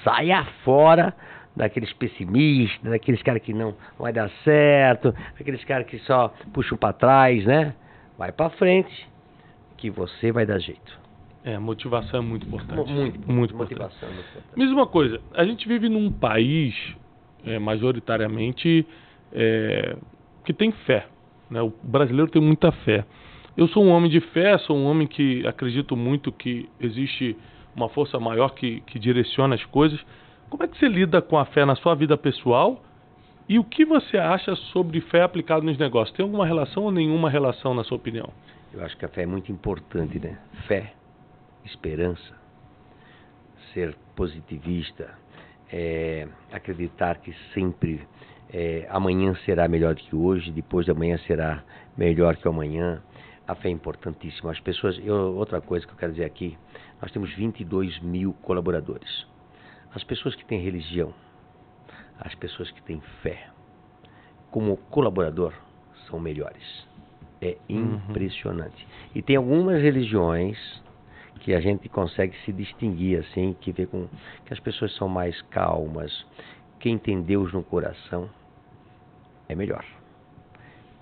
Saia 0.03 0.45
fora 0.65 1.15
daqueles 1.55 1.93
pessimistas, 1.93 2.91
daqueles 2.91 3.23
caras 3.23 3.43
que 3.43 3.53
não 3.53 3.75
vai 3.99 4.13
dar 4.13 4.31
certo, 4.45 5.13
daqueles 5.39 5.63
caras 5.65 5.87
que 5.87 5.99
só 6.01 6.33
puxam 6.53 6.79
para 6.79 6.93
trás, 6.93 7.45
né? 7.45 7.75
Vai 8.17 8.33
para 8.33 8.51
frente, 8.51 9.09
que 9.77 9.91
você 9.91 10.31
vai 10.33 10.47
dar 10.47 10.59
jeito. 10.59 11.00
É, 11.43 11.59
motivação 11.59 12.21
é 12.21 12.23
muito 12.23 12.47
importante. 12.47 12.77
Mu- 12.77 13.01
Muito, 13.01 13.33
muito 13.33 13.55
importante. 13.55 13.79
motivação. 13.79 14.09
é 14.09 14.13
muito 14.13 14.29
importante. 14.29 14.59
Me 14.59 14.65
diz 14.65 14.73
uma 14.75 14.87
coisa, 14.87 15.21
a 15.35 15.45
gente 15.45 15.67
vive 15.67 15.89
num 15.89 16.11
país, 16.13 16.75
é, 17.47 17.59
majoritariamente, 17.59 18.87
é, 19.33 19.97
que 20.45 20.53
tem 20.53 20.71
fé. 20.73 21.07
Né? 21.51 21.63
O 21.63 21.73
brasileiro 21.83 22.31
tem 22.31 22.43
muita 22.43 22.71
fé. 22.73 23.05
Eu 23.57 23.67
sou 23.69 23.85
um 23.85 23.89
homem 23.91 24.11
de 24.11 24.21
fé, 24.21 24.57
sou 24.59 24.77
um 24.77 24.85
homem 24.85 25.07
que 25.07 25.47
acredito 25.47 25.97
muito 25.97 26.31
que 26.31 26.69
existe 26.81 27.37
uma 27.75 27.89
força 27.89 28.19
maior 28.21 28.51
que, 28.55 28.81
que 28.83 28.99
direciona 28.99 29.55
as 29.55 29.65
coisas. 29.67 29.99
Como 30.49 30.63
é 30.63 30.69
que 30.69 30.79
você 30.79 30.89
lida 30.89 31.21
com 31.23 31.39
a 31.39 31.45
fé 31.45 31.65
na 31.65 31.75
sua 31.77 31.95
vida 31.95 32.17
pessoal? 32.17 32.83
E 33.49 33.59
o 33.59 33.65
que 33.65 33.85
você 33.85 34.17
acha 34.17 34.55
sobre 34.55 35.01
fé 35.01 35.23
aplicada 35.23 35.65
nos 35.65 35.77
negócios? 35.79 36.17
Tem 36.17 36.23
alguma 36.25 36.47
relação 36.47 36.85
ou 36.85 36.93
nenhuma 36.93 37.29
relação, 37.29 37.75
na 37.75 37.83
sua 37.83 37.97
opinião? 37.97 38.29
Eu 38.73 38.85
acho 38.85 38.97
que 38.97 39.05
a 39.05 39.09
fé 39.09 39.23
é 39.23 39.27
muito 39.27 39.51
importante, 39.51 40.19
né? 40.21 40.39
Fé, 40.69 40.93
esperança, 41.65 42.35
ser 43.73 43.97
positivista, 44.17 45.11
é, 45.73 46.27
acreditar 46.53 47.19
que 47.19 47.33
sempre 47.55 48.07
é, 48.53 48.87
amanhã 48.91 49.35
será 49.45 49.69
melhor 49.69 49.95
do 49.95 50.01
que 50.01 50.17
hoje, 50.17 50.51
depois 50.51 50.85
de 50.85 50.91
amanhã 50.91 51.17
será 51.27 51.63
melhor 51.97 52.37
que 52.37 52.49
amanhã. 52.49 53.03
A 53.47 53.55
fé 53.55 53.69
é 53.69 53.73
importantíssima. 53.73 54.51
As 54.53 54.61
pessoas. 54.61 54.99
eu- 55.05 55.35
outra 55.37 55.61
coisa 55.61 55.87
que 55.87 55.93
eu 55.93 55.97
quero 55.97 56.13
dizer 56.13 56.25
aqui: 56.25 56.57
nós 57.01 57.11
temos 57.13 57.33
22 57.35 57.99
mil 58.01 58.33
colaboradores. 58.43 59.27
As 59.95 60.05
pessoas 60.05 60.35
que 60.37 60.45
têm 60.45 60.61
religião, 60.61 61.13
as 62.21 62.35
pessoas 62.37 62.71
que 62.71 62.83
têm 62.83 63.01
fé, 63.23 63.49
como 64.51 64.77
colaborador, 64.77 65.53
são 66.07 66.21
melhores. 66.21 66.87
É 67.43 67.57
impressionante. 67.69 68.87
E 69.15 69.23
tem 69.23 69.37
algumas 69.37 69.81
religiões 69.83 70.59
que 71.41 71.55
a 71.55 71.61
gente 71.61 71.89
consegue 71.89 72.37
se 72.45 72.53
distinguir 72.53 73.19
assim, 73.21 73.57
que 73.61 73.73
vê 73.73 73.87
com 73.87 74.07
que 74.45 74.53
as 74.53 74.61
pessoas 74.61 74.95
são 74.97 75.09
mais 75.09 75.41
calmas. 75.51 76.27
Quem 76.79 76.97
tem 76.99 77.21
Deus 77.23 77.53
no 77.53 77.63
coração 77.63 78.29
é 79.49 79.55
melhor. 79.55 79.85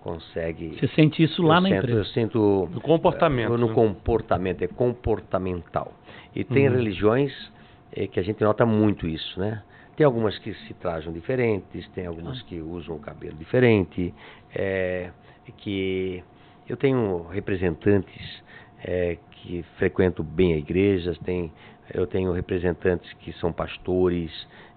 consegue. 0.00 0.78
Você 0.78 0.88
sente 0.88 1.22
isso 1.22 1.42
lá 1.42 1.56
eu 1.56 1.60
na 1.60 1.68
sinto, 1.68 1.78
empresa? 1.78 2.00
Eu 2.00 2.04
sinto. 2.06 2.68
No 2.72 2.80
comportamento, 2.80 3.58
No 3.58 3.68
né? 3.68 3.74
comportamento, 3.74 4.62
é 4.62 4.68
comportamental. 4.68 5.92
E 6.34 6.44
tem 6.44 6.66
Uhum. 6.68 6.74
religiões 6.76 7.52
eh, 7.92 8.06
que 8.06 8.18
a 8.20 8.22
gente 8.22 8.42
nota 8.42 8.64
muito 8.64 9.06
isso, 9.06 9.38
né? 9.40 9.62
Tem 9.96 10.06
algumas 10.06 10.38
que 10.38 10.54
se 10.54 10.74
trajam 10.74 11.12
diferentes, 11.12 11.86
tem 11.88 12.06
algumas 12.06 12.40
que 12.42 12.60
usam 12.60 12.94
o 12.94 13.00
cabelo 13.00 13.36
diferente, 13.36 14.14
é, 14.54 15.10
que 15.56 16.22
eu 16.68 16.76
tenho 16.76 17.26
representantes 17.28 18.42
é, 18.84 19.18
que 19.30 19.62
frequentam 19.76 20.24
bem 20.24 20.54
a 20.54 20.56
igrejas, 20.56 21.18
tem, 21.18 21.52
eu 21.92 22.06
tenho 22.06 22.32
representantes 22.32 23.12
que 23.14 23.32
são 23.34 23.52
pastores, 23.52 24.30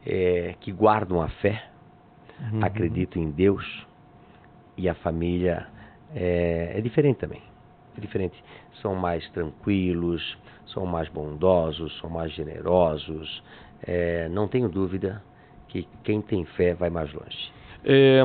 é, 0.06 0.56
que 0.60 0.72
guardam 0.72 1.22
a 1.22 1.28
fé, 1.28 1.72
Uhum. 2.52 2.64
acreditam 2.64 3.22
em 3.22 3.30
Deus 3.30 3.86
e 4.78 4.90
a 4.90 4.96
família 4.96 5.68
é, 6.16 6.74
é 6.76 6.82
diferente 6.82 7.18
também. 7.18 7.42
É 7.96 8.02
diferente. 8.02 8.42
São 8.82 8.96
mais 8.96 9.28
tranquilos, 9.30 10.38
são 10.68 10.86
mais 10.86 11.08
bondosos, 11.10 11.96
são 12.00 12.10
mais 12.10 12.32
generosos. 12.32 13.44
É, 13.84 14.28
não 14.30 14.48
tenho 14.48 14.70
dúvida 14.70 15.22
que 15.68 15.88
quem 16.04 16.22
tem 16.22 16.46
fé 16.46 16.74
vai 16.74 16.90
mais 16.90 17.14
longe. 17.14 17.52
É, 17.84 18.22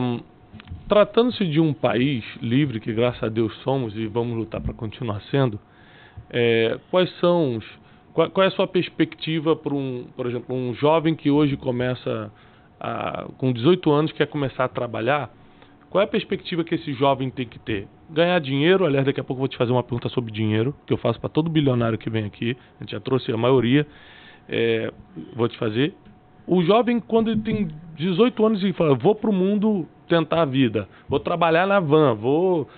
Tratando-se 0.89 1.45
de 1.45 1.61
um 1.61 1.73
país 1.73 2.25
livre, 2.41 2.79
que 2.79 2.93
graças 2.93 3.23
a 3.23 3.29
Deus 3.29 3.53
somos 3.63 3.97
e 3.97 4.07
vamos 4.07 4.37
lutar 4.37 4.61
para 4.61 4.73
continuar 4.73 5.21
sendo, 5.31 5.59
é, 6.31 6.79
quais 6.91 7.11
são 7.19 7.57
os, 7.57 7.65
qual, 8.13 8.31
qual 8.31 8.45
é 8.45 8.49
a 8.49 8.51
sua 8.53 8.67
perspectiva 8.67 9.57
para 9.57 9.75
um, 9.75 10.07
por 10.17 10.27
exemplo, 10.27 10.55
um 10.55 10.75
jovem 10.75 11.15
que 11.15 11.31
hoje 11.31 11.57
começa 11.57 12.33
a, 12.81 13.27
com 13.37 13.53
18 13.53 13.91
anos 13.91 14.13
quer 14.13 14.27
começar 14.27 14.65
a 14.65 14.69
trabalhar? 14.69 15.31
Qual 15.91 16.01
é 16.01 16.05
a 16.05 16.09
perspectiva 16.09 16.63
que 16.63 16.75
esse 16.75 16.93
jovem 16.95 17.31
tem 17.31 17.47
que 17.47 17.59
ter? 17.59 17.89
Ganhar 18.09 18.39
dinheiro, 18.41 18.85
aliás, 18.85 19.07
daqui 19.07 19.21
a 19.21 19.25
pouco 19.25 19.39
eu 19.39 19.43
vou 19.43 19.49
te 19.49 19.57
fazer 19.57 19.73
uma 19.73 19.83
pergunta 19.83 20.09
sobre 20.09 20.33
dinheiro, 20.33 20.75
que 20.87 20.93
eu 20.93 20.99
faço 20.99 21.21
para 21.21 21.29
todo 21.29 21.51
bilionário 21.51 21.99
que 21.99 22.09
vem 22.09 22.25
aqui, 22.25 22.57
a 22.79 22.85
gente 22.85 22.93
já 22.93 23.01
trouxe 23.01 23.33
a 23.33 23.37
maioria, 23.37 23.87
é, 24.49 24.93
vou 25.35 25.49
te 25.49 25.59
fazer. 25.59 25.95
O 26.47 26.63
jovem, 26.63 27.01
quando 27.01 27.31
ele 27.31 27.41
tem 27.41 27.69
18 27.97 28.47
anos 28.47 28.63
e 28.63 28.73
fala, 28.73 28.95
vou 28.95 29.15
para 29.15 29.31
o 29.31 29.33
mundo 29.33 29.89
tentar 30.07 30.43
a 30.43 30.45
vida, 30.45 30.89
vou 31.09 31.21
trabalhar 31.21 31.67
na 31.67 31.81
van, 31.81 32.15
vou, 32.15 32.69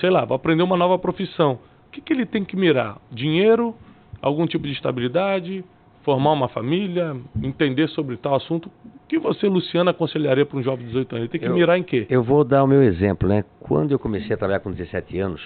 sei 0.00 0.10
lá, 0.10 0.24
vou 0.24 0.34
aprender 0.36 0.62
uma 0.62 0.76
nova 0.76 0.98
profissão. 0.98 1.58
O 1.88 1.90
que, 1.92 2.00
que 2.00 2.12
ele 2.12 2.26
tem 2.26 2.44
que 2.44 2.56
mirar? 2.56 2.98
Dinheiro, 3.10 3.74
algum 4.20 4.46
tipo 4.46 4.66
de 4.66 4.72
estabilidade, 4.72 5.64
formar 6.02 6.32
uma 6.32 6.48
família, 6.48 7.16
entender 7.42 7.88
sobre 7.88 8.16
tal 8.16 8.34
assunto. 8.34 8.66
O 8.84 9.06
que 9.08 9.18
você, 9.18 9.46
Luciana, 9.46 9.90
aconselharia 9.90 10.44
para 10.46 10.58
um 10.58 10.62
jovem 10.62 10.80
de 10.86 10.92
18 10.92 11.12
anos? 11.14 11.22
Ele 11.24 11.28
tem 11.30 11.40
que 11.40 11.46
Eu- 11.46 11.54
mirar 11.54 11.78
em 11.78 11.82
quê? 11.82 12.06
Eu 12.08 12.22
vou 12.22 12.42
dar 12.44 12.64
o 12.64 12.66
meu 12.66 12.82
exemplo, 12.82 13.28
né? 13.28 13.44
Quando 13.60 13.92
eu 13.92 13.98
comecei 13.98 14.34
a 14.34 14.36
trabalhar 14.38 14.60
com 14.60 14.70
17 14.72 15.18
anos, 15.18 15.40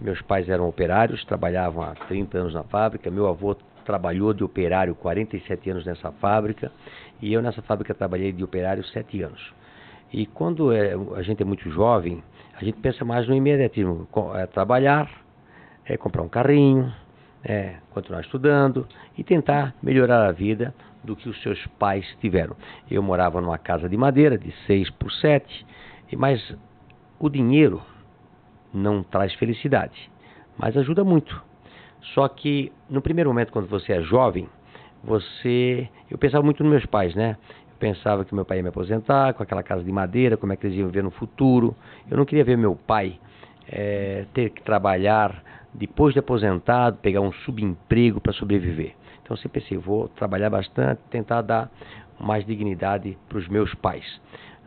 meus 0.00 0.20
pais 0.22 0.48
eram 0.48 0.68
operários, 0.68 1.24
trabalhavam 1.24 1.82
há 1.84 1.94
30 2.08 2.38
anos 2.38 2.54
na 2.54 2.62
fábrica, 2.64 3.10
meu 3.10 3.26
avô 3.28 3.54
trabalhou 3.84 4.32
de 4.34 4.42
operário 4.42 4.94
47 4.96 5.70
anos 5.70 5.86
nessa 5.86 6.10
fábrica, 6.12 6.72
e 7.22 7.32
eu 7.32 7.40
nessa 7.40 7.62
fábrica 7.62 7.94
trabalhei 7.94 8.32
de 8.32 8.42
operário 8.42 8.82
7 8.86 9.22
anos. 9.22 9.54
E 10.16 10.24
quando 10.24 10.72
é, 10.72 10.94
a 11.14 11.20
gente 11.20 11.42
é 11.42 11.44
muito 11.44 11.68
jovem, 11.70 12.24
a 12.58 12.64
gente 12.64 12.78
pensa 12.80 13.04
mais 13.04 13.28
no 13.28 13.34
imediatismo, 13.34 14.08
é, 14.34 14.46
trabalhar, 14.46 15.10
é 15.84 15.94
comprar 15.98 16.22
um 16.22 16.28
carrinho, 16.28 16.90
é, 17.44 17.74
continuar 17.90 18.22
estudando 18.22 18.88
e 19.18 19.22
tentar 19.22 19.74
melhorar 19.82 20.26
a 20.26 20.32
vida 20.32 20.74
do 21.04 21.14
que 21.14 21.28
os 21.28 21.40
seus 21.42 21.64
pais 21.78 22.06
tiveram. 22.18 22.56
Eu 22.90 23.02
morava 23.02 23.42
numa 23.42 23.58
casa 23.58 23.90
de 23.90 23.96
madeira 23.98 24.38
de 24.38 24.50
6 24.66 24.88
por 24.88 25.12
7, 25.12 25.66
e- 26.10 26.16
mas 26.16 26.56
o 27.20 27.28
dinheiro 27.28 27.82
não 28.72 29.02
traz 29.02 29.34
felicidade, 29.34 30.10
mas 30.56 30.78
ajuda 30.78 31.04
muito. 31.04 31.44
Só 32.14 32.26
que 32.26 32.72
no 32.88 33.02
primeiro 33.02 33.28
momento, 33.28 33.52
quando 33.52 33.68
você 33.68 33.92
é 33.92 34.00
jovem, 34.00 34.48
você. 35.04 35.88
Eu 36.10 36.16
pensava 36.16 36.42
muito 36.42 36.62
nos 36.64 36.72
meus 36.72 36.86
pais, 36.86 37.14
né? 37.14 37.36
Pensava 37.78 38.24
que 38.24 38.34
meu 38.34 38.44
pai 38.44 38.58
ia 38.58 38.62
me 38.62 38.70
aposentar 38.70 39.34
com 39.34 39.42
aquela 39.42 39.62
casa 39.62 39.84
de 39.84 39.92
madeira, 39.92 40.36
como 40.36 40.52
é 40.52 40.56
que 40.56 40.66
eles 40.66 40.78
iam 40.78 40.88
viver 40.88 41.02
no 41.02 41.10
futuro. 41.10 41.76
Eu 42.10 42.16
não 42.16 42.24
queria 42.24 42.44
ver 42.44 42.56
meu 42.56 42.74
pai 42.74 43.18
eh, 43.68 44.24
ter 44.32 44.50
que 44.50 44.62
trabalhar 44.62 45.42
depois 45.74 46.14
de 46.14 46.20
aposentado, 46.20 46.98
pegar 46.98 47.20
um 47.20 47.32
subemprego 47.32 48.20
para 48.20 48.32
sobreviver. 48.32 48.94
Então 49.22 49.36
sempre 49.36 49.60
pensei, 49.60 49.76
vou 49.76 50.08
trabalhar 50.08 50.48
bastante, 50.48 51.00
tentar 51.10 51.42
dar 51.42 51.70
mais 52.18 52.46
dignidade 52.46 53.18
para 53.28 53.38
os 53.38 53.48
meus 53.48 53.74
pais. 53.74 54.04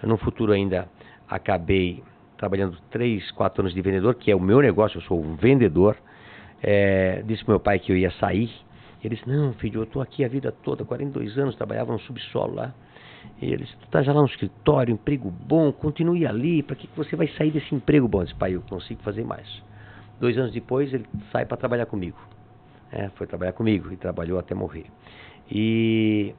No 0.03 0.17
futuro 0.17 0.51
ainda 0.51 0.87
acabei 1.27 2.03
trabalhando 2.37 2.77
3, 2.91 3.31
4 3.31 3.61
anos 3.61 3.73
de 3.73 3.81
vendedor, 3.81 4.15
que 4.15 4.31
é 4.31 4.35
o 4.35 4.39
meu 4.39 4.61
negócio, 4.61 4.97
eu 4.97 5.01
sou 5.01 5.19
um 5.19 5.35
vendedor. 5.35 5.97
É, 6.61 7.23
disse 7.25 7.43
pro 7.43 7.53
meu 7.53 7.59
pai 7.59 7.79
que 7.79 7.91
eu 7.91 7.97
ia 7.97 8.11
sair. 8.11 8.51
Ele 9.03 9.15
disse, 9.15 9.27
não 9.29 9.53
filho, 9.53 9.79
eu 9.79 9.83
estou 9.83 10.01
aqui 10.01 10.23
a 10.23 10.27
vida 10.27 10.51
toda, 10.63 10.83
42 10.83 11.37
anos, 11.37 11.55
trabalhava 11.55 11.91
no 11.91 11.99
subsolo 11.99 12.55
lá. 12.55 12.73
E 13.41 13.45
ele 13.45 13.63
disse, 13.63 13.75
tu 13.77 13.87
tá 13.89 14.01
já 14.01 14.11
lá 14.11 14.21
no 14.21 14.27
escritório, 14.27 14.93
emprego 14.93 15.31
bom, 15.31 15.71
continue 15.71 16.25
ali, 16.27 16.61
para 16.61 16.75
que 16.75 16.87
que 16.87 16.97
você 16.97 17.15
vai 17.15 17.27
sair 17.29 17.51
desse 17.51 17.73
emprego 17.73 18.07
bom? 18.07 18.21
Eu 18.21 18.25
disse, 18.25 18.35
pai, 18.37 18.55
eu 18.55 18.61
consigo 18.61 19.01
fazer 19.01 19.23
mais. 19.23 19.47
Dois 20.19 20.37
anos 20.37 20.51
depois 20.51 20.93
ele 20.93 21.05
sai 21.31 21.45
para 21.45 21.57
trabalhar 21.57 21.85
comigo. 21.85 22.17
É, 22.91 23.09
foi 23.09 23.27
trabalhar 23.27 23.53
comigo 23.53 23.91
e 23.93 23.97
trabalhou 23.97 24.39
até 24.39 24.53
morrer. 24.53 24.85
E 25.49 26.33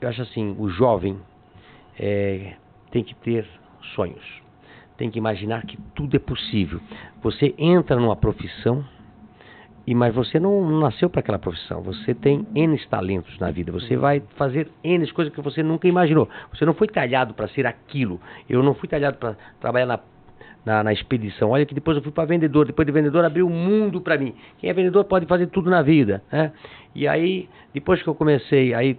eu 0.00 0.08
acho 0.08 0.22
assim, 0.22 0.56
o 0.58 0.68
jovem 0.68 1.18
é, 1.98 2.54
tem 2.90 3.04
que 3.04 3.14
ter 3.14 3.46
sonhos, 3.94 4.42
tem 4.96 5.10
que 5.10 5.18
imaginar 5.18 5.64
que 5.64 5.76
tudo 5.94 6.16
é 6.16 6.18
possível. 6.18 6.80
Você 7.22 7.54
entra 7.56 7.96
numa 7.96 8.16
profissão, 8.16 8.84
e 9.86 9.94
mas 9.94 10.14
você 10.14 10.38
não, 10.38 10.80
nasceu 10.80 11.10
para 11.10 11.20
aquela 11.20 11.38
profissão. 11.38 11.82
Você 11.82 12.14
tem 12.14 12.46
N 12.54 12.78
talentos 12.88 13.38
na 13.38 13.50
vida. 13.50 13.72
Você 13.72 13.96
vai 13.96 14.22
fazer 14.36 14.68
N 14.82 15.10
coisas 15.12 15.34
que 15.34 15.40
você 15.40 15.62
nunca 15.62 15.88
imaginou. 15.88 16.28
Você 16.52 16.64
não 16.64 16.74
foi 16.74 16.86
talhado 16.86 17.34
para 17.34 17.48
ser 17.48 17.66
aquilo. 17.66 18.20
Eu 18.48 18.62
não 18.62 18.74
fui 18.74 18.88
talhado 18.88 19.16
para 19.18 19.36
trabalhar 19.60 19.86
na, 19.86 20.00
na, 20.64 20.84
na 20.84 20.92
expedição. 20.92 21.50
Olha 21.50 21.66
que 21.66 21.74
depois 21.74 21.96
eu 21.96 22.02
fui 22.02 22.12
para 22.12 22.24
vendedor. 22.24 22.66
Depois 22.66 22.86
de 22.86 22.92
vendedor 22.92 23.24
abriu 23.24 23.46
o 23.46 23.50
mundo 23.50 24.00
para 24.00 24.16
mim. 24.16 24.34
Quem 24.58 24.70
é 24.70 24.72
vendedor 24.72 25.04
pode 25.04 25.26
fazer 25.26 25.48
tudo 25.48 25.68
na 25.68 25.82
vida. 25.82 26.22
Né? 26.30 26.52
E 26.94 27.08
aí, 27.08 27.48
depois 27.74 28.00
que 28.02 28.08
eu 28.08 28.14
comecei, 28.14 28.72
aí 28.74 28.96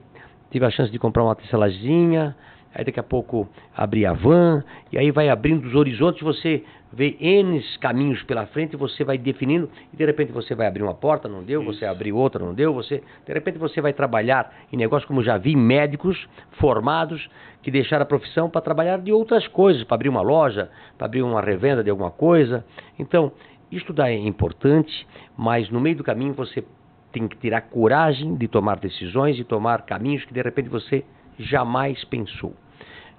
tive 0.52 0.66
a 0.66 0.70
chance 0.70 0.92
de 0.92 1.00
comprar 1.00 1.24
uma 1.24 1.36
tecelazinha. 1.36 2.36
Aí 2.74 2.84
daqui 2.84 3.00
a 3.00 3.04
pouco 3.04 3.48
abri 3.76 4.06
a 4.06 4.14
van, 4.14 4.64
e 4.92 4.98
aí 4.98 5.12
vai 5.12 5.30
abrindo 5.30 5.66
os 5.66 5.76
horizontes, 5.76 6.22
você 6.22 6.64
vê 6.92 7.16
N 7.20 7.62
caminhos 7.80 8.22
pela 8.24 8.46
frente, 8.48 8.76
você 8.76 9.04
vai 9.04 9.18
definindo, 9.18 9.70
e 9.92 9.98
de 9.98 10.06
repente 10.06 10.32
você 10.32 10.56
vai 10.56 10.68
abrir 10.68 10.82
uma 10.82 10.94
porta, 10.94 11.28
não 11.28 11.44
deu, 11.44 11.64
você 11.64 11.86
abriu 11.86 12.18
outra, 12.18 12.44
não 12.44 12.54
deu, 12.54 12.74
você, 12.74 13.04
de 13.26 13.34
repente 13.34 13.58
você 13.58 13.80
vai 13.80 13.94
trabalhar 13.94 14.52
em 14.72 14.78
negócios 14.78 15.08
como 15.08 15.24
já 15.24 15.38
vi 15.38 15.56
médicos 15.56 16.28
formados 16.54 17.30
que 17.62 17.70
deixaram 17.72 18.04
a 18.04 18.08
profissão 18.08 18.50
para 18.50 18.62
trabalhar 18.62 19.00
de 19.00 19.12
outras 19.12 19.48
coisas, 19.48 19.84
para 19.84 19.96
abrir 19.96 20.10
uma 20.10 20.22
loja, 20.22 20.70
para 20.98 21.06
abrir 21.06 21.22
uma 21.22 21.42
revenda 21.42 21.84
de 21.84 21.90
alguma 21.90 22.12
coisa. 22.12 22.66
Então, 22.98 23.32
estudar 23.72 24.12
é 24.12 24.18
importante, 24.18 25.08
mas 25.38 25.70
no 25.70 25.80
meio 25.80 25.96
do 25.96 26.04
caminho 26.04 26.34
você 26.34 26.64
tem 27.12 27.28
que 27.28 27.38
ter 27.38 27.54
a 27.54 27.62
coragem 27.62 28.36
de 28.36 28.48
tomar 28.48 28.80
decisões 28.80 29.38
e 29.40 29.44
tomar 29.44 29.84
caminhos 29.84 30.26
que 30.26 30.34
de 30.34 30.42
repente 30.42 30.70
você 30.70 31.06
jamais 31.38 32.04
pensou. 32.06 32.54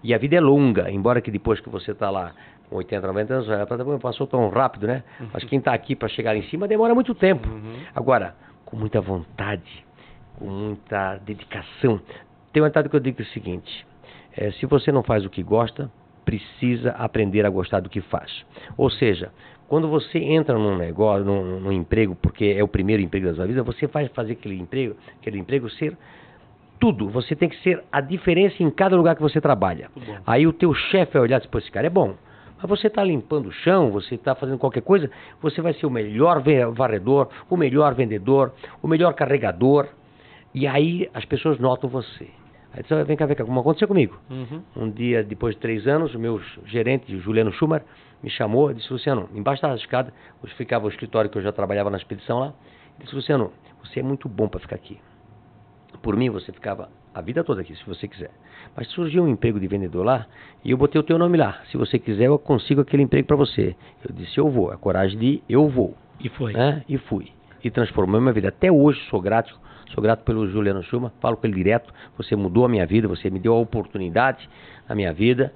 E 0.05 0.15
a 0.15 0.19
vida 0.19 0.37
é 0.37 0.41
longa, 0.41 0.91
embora 0.91 1.21
que 1.21 1.31
depois 1.31 1.59
que 1.61 1.69
você 1.69 1.91
está 1.93 2.11
lá 2.11 2.33
com 2.69 2.77
80, 2.77 3.07
90 3.07 3.35
anos, 3.35 3.47
já 3.47 3.65
tá- 3.67 3.77
passou 4.01 4.27
tão 4.27 4.49
rápido, 4.51 4.87
né? 4.87 5.03
Mas 5.33 5.43
quem 5.45 5.59
está 5.59 5.73
aqui 5.75 5.97
para 5.97 6.09
chegar 6.09 6.37
em 6.37 6.43
cima 6.45 6.69
demora 6.69 6.95
muito 6.95 7.15
tempo. 7.15 7.49
Agora, 7.95 8.35
com 8.67 8.77
muita 8.77 9.01
vontade, 9.01 9.85
com 10.39 10.45
muita 10.47 11.17
dedicação. 11.25 12.01
Tem 12.53 12.63
uma 12.63 12.69
vontade 12.69 12.89
que 12.89 12.95
eu 12.97 13.01
digo 13.01 13.23
o 13.23 13.25
seguinte: 13.27 13.87
eh, 14.37 14.51
se 14.53 14.67
você 14.67 14.93
não 14.93 15.03
faz 15.03 15.25
o 15.25 15.31
que 15.31 15.43
gosta, 15.43 15.91
precisa 16.25 16.91
aprender 16.93 17.45
a 17.47 17.51
gostar 17.51 17.81
do 17.81 17.89
que 17.89 18.01
faz. 18.01 18.45
Ou 18.77 18.91
seja, 18.91 19.31
quando 19.69 19.89
você 19.89 20.19
entra 20.19 20.59
num 20.59 20.77
negócio, 20.77 21.25
num, 21.25 21.61
num 21.61 21.73
emprego, 21.73 22.15
porque 22.15 22.55
é 22.57 22.63
o 22.63 22.69
primeiro 22.69 23.03
emprego 23.03 23.27
da 23.27 23.35
sua 23.35 23.47
vida, 23.47 23.63
você 23.63 23.87
vai 23.87 24.09
fazer 24.09 24.33
aquele 24.33 24.59
emprego, 24.59 24.97
aquele 25.21 25.39
emprego 25.39 25.69
ser 25.71 25.97
tudo. 26.79 27.09
Você 27.09 27.35
tem 27.35 27.49
que 27.49 27.57
ser 27.63 27.83
a 27.91 28.01
diferença 28.01 28.63
em 28.63 28.71
cada 28.71 28.97
lugar 28.97 29.17
que 29.17 29.23
você 29.23 29.41
trabalha. 29.41 29.91
Aí 30.27 30.47
o 30.47 30.53
teu 30.53 30.75
chefe 30.75 31.15
vai 31.15 31.23
olhar 31.23 31.37
e 31.37 31.41
dizer, 31.41 31.51
pô, 31.51 31.59
esse 31.59 31.71
cara 31.71 31.87
é 31.87 31.91
bom. 31.91 32.15
Mas 32.57 32.69
você 32.69 32.87
está 32.87 33.05
limpando 33.05 33.47
o 33.47 33.53
chão, 33.53 33.91
você 33.91 34.15
está 34.15 34.35
fazendo 34.35 34.59
qualquer 34.59 34.83
coisa, 34.83 35.11
você 35.43 35.61
vai 35.61 35.75
ser 35.75 35.87
o 35.87 35.91
melhor 35.91 36.43
varredor, 36.73 37.29
o 37.51 37.57
melhor 37.57 37.95
vendedor, 37.95 38.53
o 38.83 38.89
melhor 38.89 39.13
carregador. 39.15 39.89
E 40.55 40.67
aí 40.67 41.09
as 41.13 41.25
pessoas 41.25 41.59
notam 41.59 41.91
você. 41.91 42.29
Aí 42.73 42.83
você 42.83 43.05
vem 43.05 43.17
cá, 43.17 43.27
vem 43.27 43.37
cá, 43.37 43.45
como 43.45 43.61
aconteceu 43.61 43.87
comigo. 43.87 44.19
Uhum. 44.31 44.63
Um 44.77 44.91
dia, 44.91 45.23
depois 45.23 45.55
de 45.55 45.61
três 45.61 45.87
anos, 45.87 46.15
o 46.15 46.19
meu 46.19 46.41
gerente, 46.67 47.17
Juliano 47.19 47.53
Schumer, 47.53 47.83
me 48.23 48.31
chamou 48.31 48.71
e 48.71 48.75
disse, 48.75 48.93
Luciano, 48.93 49.29
embaixo 49.35 49.63
da 49.63 49.75
escada, 49.75 50.13
onde 50.43 50.55
ficava 50.55 50.87
o 50.87 50.89
escritório 50.89 51.31
que 51.31 51.39
eu 51.39 51.43
já 51.43 51.53
trabalhava 51.53 51.91
na 51.91 51.99
expedição 51.99 52.41
lá, 52.41 52.55
disse, 52.99 53.15
Luciano, 53.15 53.53
você 53.83 54.01
é 54.01 54.03
muito 54.03 54.29
bom 54.29 54.49
para 54.49 54.59
ficar 54.61 54.77
aqui. 54.77 54.99
Por 56.05 56.17
mim, 56.17 56.29
você 56.29 56.53
ficava 56.53 56.91
a 57.15 57.23
vida 57.23 57.43
toda 57.43 57.63
aqui, 57.63 57.75
se 57.75 57.87
você 57.87 58.07
quiser. 58.07 58.31
Mas 58.77 58.89
surgiu 58.89 59.25
um 59.25 59.29
emprego 59.29 59.59
de 59.59 59.67
vendedor 59.67 60.05
lá 60.05 60.27
e 60.63 60.71
eu 60.71 60.77
botei 60.77 61.01
o 61.01 61.03
teu 61.03 61.17
nome 61.17 61.39
lá. 61.39 61.63
Se 61.71 61.79
você 61.79 61.99
quiser, 61.99 62.27
eu 62.27 62.39
consigo 62.39 62.83
aquele 62.83 63.03
emprego 63.03 63.27
para 63.27 63.37
você. 63.37 63.75
Eu 64.07 64.15
disse, 64.15 64.37
eu 64.37 64.51
vou. 64.51 64.71
A 64.71 64.77
coragem 64.77 65.19
de 65.19 65.43
eu 65.49 65.67
vou. 65.67 65.97
E 66.21 66.29
foi. 66.29 66.53
Né? 66.53 66.85
E 66.87 66.99
fui. 66.99 67.29
E 67.65 67.71
transformou 67.71 68.19
a 68.19 68.21
minha 68.21 68.35
vida. 68.35 68.49
Até 68.49 68.71
hoje 68.71 69.01
sou 69.09 69.19
grato. 69.19 69.59
Sou 69.95 70.03
grato 70.03 70.25
pelo 70.25 70.47
Juliano 70.47 70.83
Schuma. 70.83 71.11
Falo 71.23 71.39
com 71.39 71.47
ele 71.47 71.57
direto. 71.57 71.91
Você 72.19 72.37
mudou 72.37 72.67
a 72.67 72.69
minha 72.69 72.85
vida. 72.85 73.09
Você 73.09 73.31
me 73.31 73.41
deu 73.41 73.55
a 73.55 73.59
oportunidade 73.59 74.47
na 74.87 74.95
minha 74.95 75.13
vida. 75.15 75.55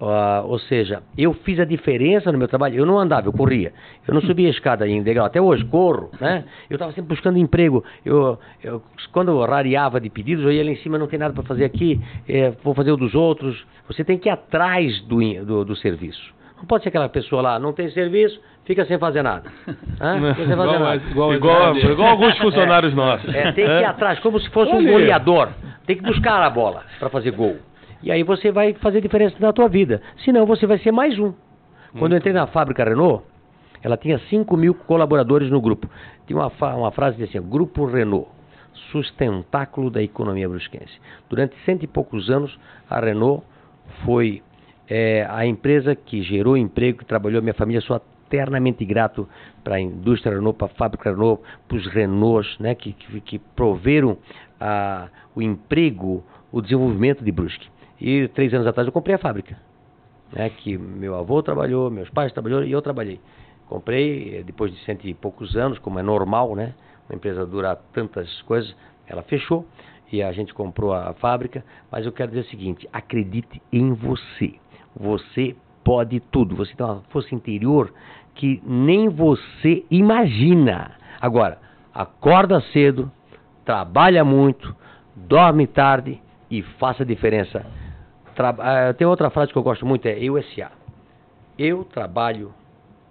Uh, 0.00 0.46
ou 0.46 0.58
seja, 0.58 1.02
eu 1.16 1.34
fiz 1.34 1.60
a 1.60 1.64
diferença 1.66 2.32
no 2.32 2.38
meu 2.38 2.48
trabalho. 2.48 2.74
Eu 2.74 2.86
não 2.86 2.98
andava, 2.98 3.28
eu 3.28 3.32
corria. 3.34 3.70
Eu 4.08 4.14
não 4.14 4.22
subia 4.22 4.48
a 4.48 4.50
escada 4.50 4.88
em 4.88 5.02
degrau. 5.02 5.26
Até 5.26 5.42
hoje, 5.42 5.62
corro, 5.66 6.10
né? 6.18 6.44
Eu 6.70 6.76
estava 6.76 6.90
sempre 6.92 7.14
buscando 7.14 7.38
emprego. 7.38 7.84
Eu, 8.02 8.38
eu, 8.64 8.82
quando 9.12 9.30
eu 9.30 9.40
rareava 9.40 10.00
de 10.00 10.08
pedidos, 10.08 10.42
eu 10.42 10.52
ia 10.52 10.64
lá 10.64 10.70
em 10.70 10.76
cima, 10.76 10.96
não 10.96 11.06
tem 11.06 11.18
nada 11.18 11.34
para 11.34 11.42
fazer 11.42 11.66
aqui, 11.66 12.00
é, 12.26 12.50
vou 12.64 12.74
fazer 12.74 12.92
o 12.92 12.96
dos 12.96 13.14
outros. 13.14 13.62
Você 13.88 14.02
tem 14.02 14.16
que 14.16 14.30
ir 14.30 14.32
atrás 14.32 15.02
do, 15.02 15.18
do, 15.44 15.64
do, 15.66 15.76
serviço. 15.76 16.32
Não 16.56 16.64
pode 16.64 16.82
ser 16.82 16.88
aquela 16.88 17.08
pessoa 17.10 17.42
lá, 17.42 17.58
não 17.58 17.74
tem 17.74 17.90
serviço, 17.90 18.40
fica 18.64 18.86
sem 18.86 18.98
fazer 18.98 19.22
nada. 19.22 19.52
Hã? 20.00 20.32
Fica 20.32 20.46
sem 20.46 20.56
fazer 20.56 20.74
igual, 20.74 20.80
nada. 20.80 20.96
Igual, 21.10 21.34
igual, 21.34 21.76
igual, 21.76 22.08
alguns 22.08 22.36
funcionários 22.40 22.92
é, 22.92 22.96
nossos. 22.96 23.34
É, 23.34 23.52
tem 23.52 23.66
que 23.66 23.70
ir 23.70 23.84
atrás, 23.84 24.18
como 24.20 24.40
se 24.40 24.48
fosse 24.48 24.72
Olha. 24.72 24.88
um 24.88 24.92
goleador. 24.92 25.50
Tem 25.86 25.96
que 25.96 26.02
buscar 26.02 26.42
a 26.42 26.48
bola 26.48 26.84
para 26.98 27.10
fazer 27.10 27.32
gol. 27.32 27.58
E 28.02 28.10
aí 28.10 28.22
você 28.22 28.50
vai 28.50 28.74
fazer 28.74 29.00
diferença 29.00 29.36
na 29.38 29.52
tua 29.52 29.68
vida. 29.68 30.00
Senão 30.24 30.46
você 30.46 30.66
vai 30.66 30.78
ser 30.78 30.92
mais 30.92 31.18
um. 31.18 31.32
Quando 31.98 32.12
eu 32.12 32.18
entrei 32.18 32.32
na 32.32 32.46
fábrica 32.46 32.84
Renault, 32.84 33.24
ela 33.82 33.96
tinha 33.96 34.18
5 34.18 34.56
mil 34.56 34.74
colaboradores 34.74 35.50
no 35.50 35.60
grupo. 35.60 35.88
Tinha 36.26 36.38
uma, 36.38 36.76
uma 36.76 36.90
frase 36.92 37.16
que 37.16 37.24
dizia 37.24 37.40
assim, 37.40 37.50
Grupo 37.50 37.86
Renault, 37.86 38.28
sustentáculo 38.92 39.90
da 39.90 40.02
economia 40.02 40.48
brusquense. 40.48 40.92
Durante 41.28 41.56
cento 41.64 41.82
e 41.82 41.86
poucos 41.86 42.30
anos, 42.30 42.56
a 42.88 43.00
Renault 43.00 43.44
foi 44.04 44.42
é, 44.88 45.26
a 45.28 45.44
empresa 45.44 45.94
que 45.94 46.22
gerou 46.22 46.56
emprego, 46.56 46.98
que 46.98 47.04
trabalhou. 47.04 47.42
Minha 47.42 47.54
família 47.54 47.80
sou 47.80 48.00
eternamente 48.26 48.84
grato 48.84 49.28
para 49.64 49.76
a 49.76 49.80
indústria 49.80 50.34
Renault, 50.34 50.56
para 50.56 50.68
a 50.68 50.76
fábrica 50.76 51.10
Renault, 51.10 51.42
para 51.66 51.76
os 51.76 51.86
Renaults, 51.88 52.58
né, 52.60 52.74
que, 52.74 52.92
que, 52.92 53.20
que 53.20 53.38
proveram 53.38 54.16
a, 54.60 55.08
o 55.34 55.42
emprego, 55.42 56.24
o 56.52 56.60
desenvolvimento 56.60 57.24
de 57.24 57.32
Brusque. 57.32 57.68
E 58.00 58.28
três 58.28 58.52
anos 58.54 58.66
atrás 58.66 58.86
eu 58.86 58.92
comprei 58.92 59.14
a 59.14 59.18
fábrica. 59.18 59.56
Né, 60.32 60.48
que 60.48 60.78
meu 60.78 61.16
avô 61.16 61.42
trabalhou, 61.42 61.90
meus 61.90 62.08
pais 62.08 62.32
trabalharam 62.32 62.64
e 62.64 62.70
eu 62.70 62.80
trabalhei. 62.80 63.20
Comprei, 63.68 64.38
eh, 64.38 64.42
depois 64.42 64.72
de 64.72 64.78
cento 64.84 65.06
e 65.06 65.12
poucos 65.12 65.56
anos, 65.56 65.78
como 65.78 65.98
é 65.98 66.02
normal, 66.02 66.54
né? 66.54 66.74
Uma 67.08 67.16
empresa 67.16 67.44
dura 67.44 67.76
tantas 67.92 68.40
coisas, 68.42 68.74
ela 69.06 69.22
fechou 69.22 69.66
e 70.12 70.22
a 70.22 70.32
gente 70.32 70.54
comprou 70.54 70.92
a 70.92 71.12
fábrica. 71.14 71.64
Mas 71.90 72.06
eu 72.06 72.12
quero 72.12 72.30
dizer 72.30 72.46
o 72.46 72.50
seguinte: 72.50 72.88
acredite 72.92 73.60
em 73.72 73.92
você. 73.92 74.54
Você 74.96 75.56
pode 75.84 76.20
tudo. 76.20 76.54
Você 76.56 76.74
tem 76.74 76.86
uma 76.86 77.02
força 77.10 77.34
interior 77.34 77.92
que 78.34 78.62
nem 78.64 79.08
você 79.08 79.84
imagina. 79.90 80.92
Agora, 81.20 81.58
acorda 81.92 82.60
cedo, 82.72 83.10
trabalha 83.64 84.24
muito, 84.24 84.74
dorme 85.14 85.66
tarde 85.66 86.20
e 86.50 86.62
faça 86.62 87.02
a 87.02 87.06
diferença 87.06 87.66
Tra... 88.40 88.52
Uh, 88.52 88.94
tem 88.94 89.06
outra 89.06 89.28
frase 89.28 89.52
que 89.52 89.58
eu 89.58 89.62
gosto 89.62 89.84
muito, 89.84 90.06
é 90.06 90.18
eu 90.18 90.42
SA. 90.42 90.72
Eu 91.58 91.84
trabalho 91.84 92.54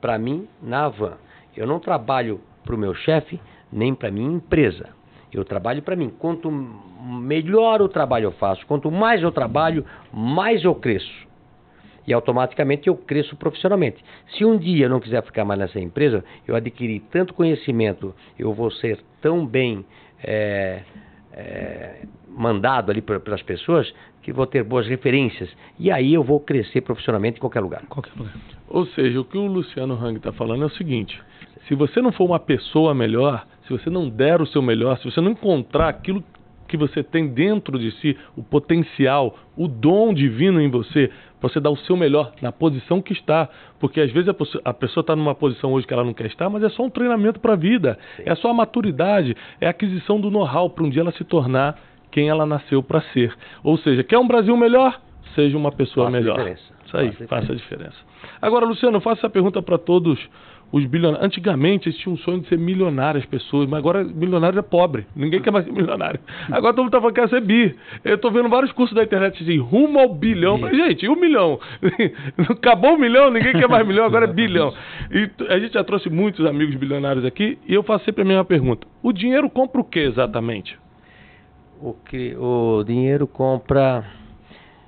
para 0.01 0.17
mim 0.17 0.47
na 0.59 0.89
van. 0.89 1.17
Eu 1.55 1.67
não 1.67 1.79
trabalho 1.79 2.41
para 2.63 2.73
o 2.73 2.77
meu 2.77 2.95
chefe, 2.95 3.39
nem 3.71 3.93
para 3.93 4.09
minha 4.09 4.27
empresa. 4.27 4.89
Eu 5.31 5.45
trabalho 5.45 5.83
para 5.83 5.95
mim. 5.95 6.09
Quanto 6.09 6.49
melhor 6.49 7.79
o 7.79 7.87
trabalho 7.87 8.25
eu 8.25 8.31
faço, 8.31 8.65
quanto 8.65 8.89
mais 8.89 9.21
eu 9.21 9.31
trabalho, 9.31 9.85
mais 10.11 10.63
eu 10.63 10.73
cresço. 10.73 11.27
E 12.07 12.11
automaticamente 12.11 12.87
eu 12.87 12.95
cresço 12.95 13.35
profissionalmente. 13.35 14.03
Se 14.35 14.43
um 14.43 14.57
dia 14.57 14.87
eu 14.87 14.89
não 14.89 14.99
quiser 14.99 15.21
ficar 15.21 15.45
mais 15.45 15.59
nessa 15.59 15.79
empresa, 15.79 16.25
eu 16.47 16.55
adquiri 16.55 17.01
tanto 17.11 17.35
conhecimento, 17.35 18.15
eu 18.39 18.51
vou 18.51 18.71
ser 18.71 18.99
tão 19.21 19.45
bem 19.45 19.85
é, 20.23 20.81
é, 21.33 22.05
mandado 22.27 22.91
ali 22.91 23.01
pelas 23.01 23.41
pessoas 23.41 23.91
que 24.21 24.33
vou 24.33 24.45
ter 24.45 24.63
boas 24.63 24.87
referências. 24.87 25.49
E 25.77 25.91
aí 25.91 26.13
eu 26.13 26.23
vou 26.23 26.39
crescer 26.39 26.81
profissionalmente 26.81 27.37
em 27.37 27.41
qualquer 27.41 27.61
lugar. 27.61 27.83
Qualquer 27.87 28.13
lugar. 28.17 28.33
Ou 28.67 28.85
seja, 28.87 29.19
o 29.19 29.25
que 29.25 29.37
o 29.37 29.45
Luciano 29.45 29.93
Hang 29.93 30.17
está 30.17 30.31
falando 30.31 30.63
é 30.63 30.65
o 30.65 30.71
seguinte: 30.71 31.19
se 31.67 31.75
você 31.75 32.01
não 32.01 32.11
for 32.11 32.25
uma 32.25 32.39
pessoa 32.39 32.93
melhor, 32.93 33.45
se 33.67 33.69
você 33.69 33.89
não 33.89 34.09
der 34.09 34.41
o 34.41 34.45
seu 34.45 34.61
melhor, 34.61 34.97
se 34.97 35.05
você 35.05 35.21
não 35.21 35.31
encontrar 35.31 35.89
aquilo 35.89 36.23
que 36.69 36.77
você 36.77 37.03
tem 37.03 37.27
dentro 37.27 37.77
de 37.77 37.91
si, 37.99 38.15
o 38.37 38.43
potencial, 38.43 39.37
o 39.57 39.67
dom 39.67 40.13
divino 40.13 40.61
em 40.61 40.69
você, 40.69 41.11
você 41.41 41.59
dar 41.59 41.71
o 41.71 41.75
seu 41.75 41.97
melhor 41.97 42.31
na 42.41 42.51
posição 42.51 43.01
que 43.01 43.11
está. 43.11 43.49
Porque 43.79 43.99
às 43.99 44.11
vezes 44.11 44.29
a, 44.63 44.73
pessoa 44.73 45.01
está 45.01 45.15
numa 45.15 45.35
posição 45.35 45.73
hoje 45.73 45.87
que 45.87 45.93
ela 45.93 46.03
não 46.03 46.13
quer 46.13 46.27
estar, 46.27 46.49
mas 46.49 46.63
é 46.63 46.69
só 46.69 46.83
um 46.83 46.89
treinamento 46.89 47.39
para 47.39 47.53
a 47.53 47.57
vida, 47.57 47.97
Sim. 48.15 48.23
é 48.25 48.35
só 48.35 48.51
a 48.51 48.53
maturidade, 48.53 49.35
é 49.59 49.67
a 49.67 49.71
aquisição 49.71 50.21
do 50.21 50.29
know-how 50.29 50.69
para 50.69 50.83
um 50.83 50.89
dia 50.89 51.01
ela 51.01 51.11
se 51.11 51.23
tornar 51.23 51.77
quem 52.11 52.29
ela 52.29 52.45
nasceu 52.45 52.81
para 52.81 53.01
ser. 53.13 53.35
Ou 53.63 53.77
seja, 53.77 54.03
quer 54.03 54.17
um 54.17 54.27
Brasil 54.27 54.55
melhor? 54.55 54.99
Seja 55.35 55.57
uma 55.57 55.71
pessoa 55.71 56.07
faça 56.07 56.17
melhor. 56.17 56.37
Diferença. 56.37 56.79
Isso 56.85 56.97
aí, 56.97 57.11
faça, 57.11 57.27
faça 57.27 57.51
a 57.51 57.55
diferença. 57.55 57.97
Agora, 58.41 58.65
Luciano, 58.65 58.97
eu 58.97 59.01
faço 59.01 59.19
essa 59.19 59.29
pergunta 59.29 59.61
para 59.61 59.77
todos 59.77 60.19
os 60.71 60.85
bilionários. 60.85 61.25
Antigamente 61.25 61.89
eles 61.89 61.97
tinham 61.99 62.15
um 62.15 62.17
sonho 62.17 62.41
de 62.41 62.47
ser 62.47 62.57
milionário 62.57 63.19
as 63.19 63.25
pessoas, 63.25 63.67
mas 63.67 63.79
agora 63.79 64.03
milionário 64.03 64.59
é 64.59 64.61
pobre. 64.61 65.05
Ninguém 65.15 65.41
quer 65.41 65.51
mais 65.51 65.65
ser 65.65 65.71
milionário. 65.71 66.19
Agora 66.51 66.73
todo 66.73 66.83
mundo 66.83 66.91
tá 66.91 66.99
falando 66.99 67.15
que 67.15 67.21
quer 67.21 67.29
ser 67.29 67.41
bi. 67.41 67.75
Eu 68.03 68.15
estou 68.15 68.31
vendo 68.31 68.49
vários 68.49 68.71
cursos 68.71 68.95
da 68.95 69.03
internet 69.03 69.41
assim, 69.41 69.57
rumo 69.57 69.99
ao 69.99 70.13
bilhão. 70.13 70.57
Mas, 70.57 70.75
gente, 70.75 71.05
e 71.05 71.09
um 71.09 71.15
milhão? 71.15 71.59
Acabou 72.49 72.95
o 72.95 72.99
milhão, 72.99 73.31
ninguém 73.31 73.53
quer 73.53 73.67
mais 73.67 73.87
milhão, 73.87 74.05
agora 74.05 74.25
é 74.25 74.31
bilhão. 74.31 74.73
E 75.11 75.29
a 75.51 75.59
gente 75.59 75.73
já 75.73 75.83
trouxe 75.83 76.09
muitos 76.09 76.45
amigos 76.45 76.75
bilionários 76.75 77.25
aqui 77.25 77.57
e 77.67 77.73
eu 77.73 77.83
faço 77.83 78.05
sempre 78.05 78.21
a 78.21 78.25
mesma 78.25 78.45
pergunta. 78.45 78.87
O 79.01 79.11
dinheiro 79.11 79.49
compra 79.49 79.81
o 79.81 79.83
que 79.83 79.99
exatamente? 79.99 80.77
o 81.81 81.93
que 81.93 82.35
o 82.37 82.83
dinheiro 82.83 83.25
compra. 83.27 84.05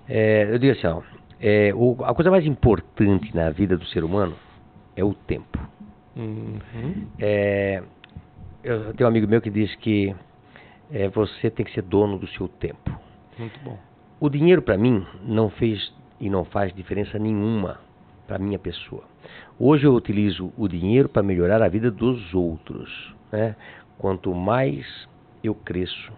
É, 0.08 0.48
eu 0.52 0.60
digo 0.60 0.74
assim, 0.74 0.88
ó, 0.88 1.02
é, 1.40 1.72
o, 1.74 1.98
a 2.04 2.14
coisa 2.14 2.30
mais 2.30 2.46
importante 2.46 3.34
na 3.36 3.50
vida 3.50 3.78
do 3.78 3.86
ser 3.86 4.04
humano 4.04 4.36
é 5.02 5.06
o 5.06 5.14
tempo. 5.14 5.60
Uhum. 6.16 7.08
É, 7.20 7.84
eu 8.64 8.94
tenho 8.94 9.08
um 9.08 9.12
amigo 9.12 9.28
meu 9.28 9.42
que 9.42 9.50
diz 9.50 9.74
que 9.76 10.16
é, 10.92 11.10
você 11.10 11.50
tem 11.50 11.66
que 11.66 11.74
ser 11.74 11.82
dono 11.82 12.18
do 12.18 12.28
seu 12.28 12.48
tempo. 12.48 12.92
Muito 13.38 13.60
bom. 13.62 13.78
O 14.20 14.30
dinheiro 14.30 14.62
para 14.62 14.78
mim 14.78 15.06
não 15.24 15.50
fez 15.50 15.92
e 16.20 16.30
não 16.30 16.46
faz 16.46 16.74
diferença 16.74 17.18
nenhuma 17.18 17.80
para 18.28 18.38
minha 18.38 18.60
pessoa. 18.60 19.04
Hoje 19.58 19.86
eu 19.86 19.94
utilizo 19.96 20.54
o 20.58 20.68
dinheiro 20.68 21.10
para 21.10 21.24
melhorar 21.24 21.62
a 21.62 21.68
vida 21.68 21.90
dos 21.90 22.34
outros. 22.34 23.16
Né? 23.32 23.56
Quanto 23.98 24.34
mais 24.34 24.86
eu 25.44 25.56
cresço, 25.56 26.12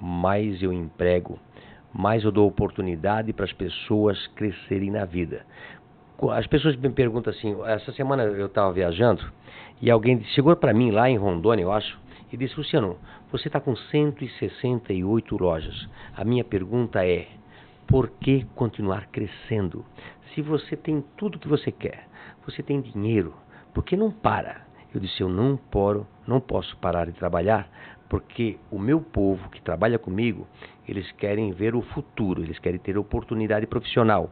mais 0.00 0.62
eu 0.62 0.72
emprego, 0.72 1.38
mais 1.92 2.22
eu 2.24 2.30
dou 2.30 2.46
oportunidade 2.46 3.32
para 3.32 3.46
as 3.46 3.52
pessoas 3.52 4.26
crescerem 4.28 4.90
na 4.90 5.04
vida. 5.04 5.46
As 6.32 6.48
pessoas 6.48 6.74
me 6.74 6.90
perguntam 6.90 7.32
assim, 7.32 7.56
essa 7.64 7.92
semana 7.92 8.24
eu 8.24 8.46
estava 8.46 8.72
viajando 8.72 9.24
e 9.80 9.88
alguém 9.88 10.20
chegou 10.34 10.54
para 10.56 10.74
mim 10.74 10.90
lá 10.90 11.08
em 11.08 11.16
Rondônia, 11.16 11.62
eu 11.62 11.70
acho, 11.70 11.96
e 12.32 12.36
disse, 12.36 12.56
Luciano, 12.56 12.98
você 13.30 13.46
está 13.48 13.60
com 13.60 13.76
168 13.76 15.36
lojas. 15.36 15.88
A 16.16 16.24
minha 16.24 16.42
pergunta 16.42 17.06
é, 17.06 17.28
por 17.86 18.08
que 18.08 18.44
continuar 18.56 19.06
crescendo? 19.12 19.84
Se 20.34 20.42
você 20.42 20.76
tem 20.76 21.04
tudo 21.16 21.38
que 21.38 21.46
você 21.46 21.70
quer, 21.70 22.08
você 22.44 22.64
tem 22.64 22.80
dinheiro, 22.80 23.32
por 23.72 23.84
que 23.84 23.96
não 23.96 24.10
para? 24.10 24.66
Eu 24.92 25.00
disse, 25.00 25.20
eu 25.20 25.28
não, 25.28 25.56
poro, 25.56 26.04
não 26.26 26.40
posso 26.40 26.76
parar 26.78 27.06
de 27.06 27.12
trabalhar 27.12 27.70
porque 28.08 28.58
o 28.70 28.78
meu 28.78 29.00
povo 29.00 29.48
que 29.50 29.60
trabalha 29.60 29.98
comigo, 29.98 30.46
eles 30.88 31.12
querem 31.12 31.52
ver 31.52 31.74
o 31.74 31.82
futuro, 31.82 32.42
eles 32.42 32.58
querem 32.58 32.78
ter 32.78 32.96
oportunidade 32.96 33.66
profissional. 33.66 34.30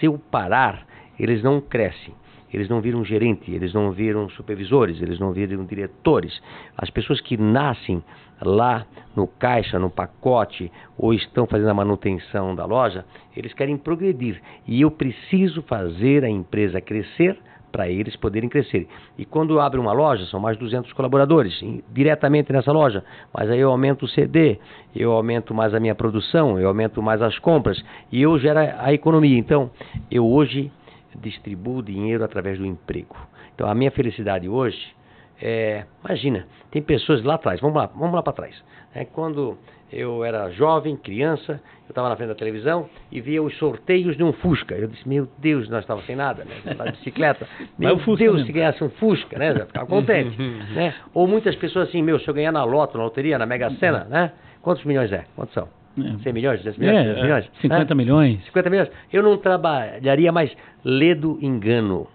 Se 0.00 0.06
eu 0.06 0.18
parar, 0.18 0.86
eles 1.18 1.42
não 1.42 1.60
crescem. 1.60 2.14
Eles 2.52 2.68
não 2.68 2.80
viram 2.80 3.04
gerente, 3.04 3.52
eles 3.52 3.74
não 3.74 3.92
viram 3.92 4.28
supervisores, 4.30 5.02
eles 5.02 5.18
não 5.18 5.32
viram 5.32 5.66
diretores. 5.66 6.40
As 6.76 6.88
pessoas 6.88 7.20
que 7.20 7.36
nascem 7.36 8.02
lá 8.40 8.86
no 9.14 9.26
caixa, 9.26 9.78
no 9.78 9.90
pacote, 9.90 10.72
ou 10.96 11.12
estão 11.12 11.46
fazendo 11.46 11.68
a 11.68 11.74
manutenção 11.74 12.54
da 12.54 12.64
loja, 12.64 13.04
eles 13.36 13.52
querem 13.52 13.76
progredir. 13.76 14.40
E 14.66 14.80
eu 14.80 14.90
preciso 14.90 15.62
fazer 15.62 16.24
a 16.24 16.28
empresa 16.28 16.80
crescer 16.80 17.38
para 17.70 17.88
eles 17.88 18.16
poderem 18.16 18.48
crescer. 18.48 18.88
E 19.18 19.26
quando 19.26 19.54
eu 19.54 19.60
abro 19.60 19.80
uma 19.80 19.92
loja, 19.92 20.24
são 20.26 20.40
mais 20.40 20.56
200 20.56 20.90
colaboradores 20.94 21.62
diretamente 21.92 22.50
nessa 22.50 22.72
loja, 22.72 23.04
mas 23.32 23.50
aí 23.50 23.60
eu 23.60 23.70
aumento 23.70 24.04
o 24.04 24.08
CD, 24.08 24.58
eu 24.96 25.12
aumento 25.12 25.52
mais 25.52 25.74
a 25.74 25.80
minha 25.80 25.94
produção, 25.94 26.58
eu 26.58 26.66
aumento 26.66 27.02
mais 27.02 27.20
as 27.20 27.38
compras 27.38 27.82
e 28.10 28.22
eu 28.22 28.38
gero 28.38 28.58
a 28.58 28.92
economia. 28.92 29.38
Então, 29.38 29.70
eu 30.10 30.26
hoje 30.26 30.72
distribuo 31.16 31.82
dinheiro 31.82 32.24
através 32.24 32.58
do 32.58 32.66
emprego. 32.66 33.16
Então, 33.54 33.68
a 33.68 33.74
minha 33.74 33.90
felicidade 33.90 34.48
hoje 34.48 34.96
É, 35.40 35.84
imagina, 36.04 36.46
tem 36.68 36.82
pessoas 36.82 37.22
lá 37.22 37.36
atrás, 37.36 37.60
vamos 37.60 37.76
lá, 37.76 37.86
vamos 37.86 38.12
lá 38.12 38.22
para 38.24 38.32
trás. 38.32 38.60
É, 38.92 39.04
quando 39.04 39.56
eu 39.92 40.24
era 40.24 40.50
jovem, 40.50 40.96
criança, 40.96 41.60
eu 41.86 41.90
estava 41.90 42.08
na 42.08 42.16
frente 42.16 42.30
da 42.30 42.34
televisão 42.34 42.88
e 43.12 43.20
via 43.20 43.40
os 43.40 43.56
sorteios 43.56 44.16
de 44.16 44.24
um 44.24 44.32
Fusca. 44.32 44.74
Eu 44.74 44.88
disse, 44.88 45.08
meu 45.08 45.28
Deus, 45.38 45.68
nós 45.68 45.82
estávamos 45.82 46.06
sem 46.06 46.16
nada, 46.16 46.44
né? 46.44 46.74
Na 46.74 46.86
bicicleta. 46.90 47.46
Meu 47.78 47.96
Deus, 47.96 48.18
mesmo. 48.18 48.46
se 48.46 48.52
ganhasse 48.52 48.82
um 48.82 48.90
Fusca, 48.90 49.38
né? 49.38 49.52
Eu 49.52 49.66
ficava 49.66 49.86
contente. 49.86 50.36
né? 50.74 50.92
Ou 51.14 51.28
muitas 51.28 51.54
pessoas 51.54 51.88
assim, 51.88 52.02
meu, 52.02 52.18
se 52.18 52.28
eu 52.28 52.34
ganhar 52.34 52.50
na 52.52 52.64
loto, 52.64 52.98
na 52.98 53.04
loteria, 53.04 53.38
na 53.38 53.46
Mega 53.46 53.70
Sena, 53.76 54.04
né? 54.04 54.32
Quantos 54.60 54.84
milhões 54.84 55.12
é? 55.12 55.24
Quantos 55.36 55.54
são? 55.54 55.68
É. 56.06 56.18
100 56.22 56.32
milhões, 56.32 56.58
200 56.60 56.78
milhões, 56.78 56.96
É, 56.98 57.02
300 57.04 57.22
milhões? 57.22 57.50
50 57.60 57.94
né? 57.94 57.94
milhões. 57.94 58.44
50 58.46 58.70
milhões. 58.70 58.90
Eu 59.12 59.22
não 59.22 59.36
trabalharia 59.36 60.30
mais. 60.32 60.54
Lê 60.84 61.14
do 61.14 61.38
engano. 61.42 62.06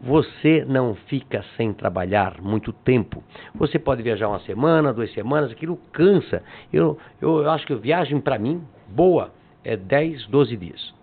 Você 0.00 0.64
não 0.68 0.94
fica 0.94 1.42
sem 1.56 1.72
trabalhar 1.72 2.34
muito 2.42 2.70
tempo. 2.72 3.22
Você 3.54 3.78
pode 3.78 4.02
viajar 4.02 4.28
uma 4.28 4.40
semana, 4.40 4.92
duas 4.92 5.10
semanas, 5.14 5.50
aquilo 5.50 5.78
cansa. 5.92 6.42
Eu, 6.72 6.98
eu, 7.20 7.42
eu 7.42 7.50
acho 7.50 7.66
que 7.66 7.72
a 7.72 7.76
viagem, 7.76 8.20
para 8.20 8.38
mim, 8.38 8.62
boa, 8.88 9.32
é 9.64 9.74
10, 9.76 10.26
12 10.26 10.56
dias. 10.56 10.94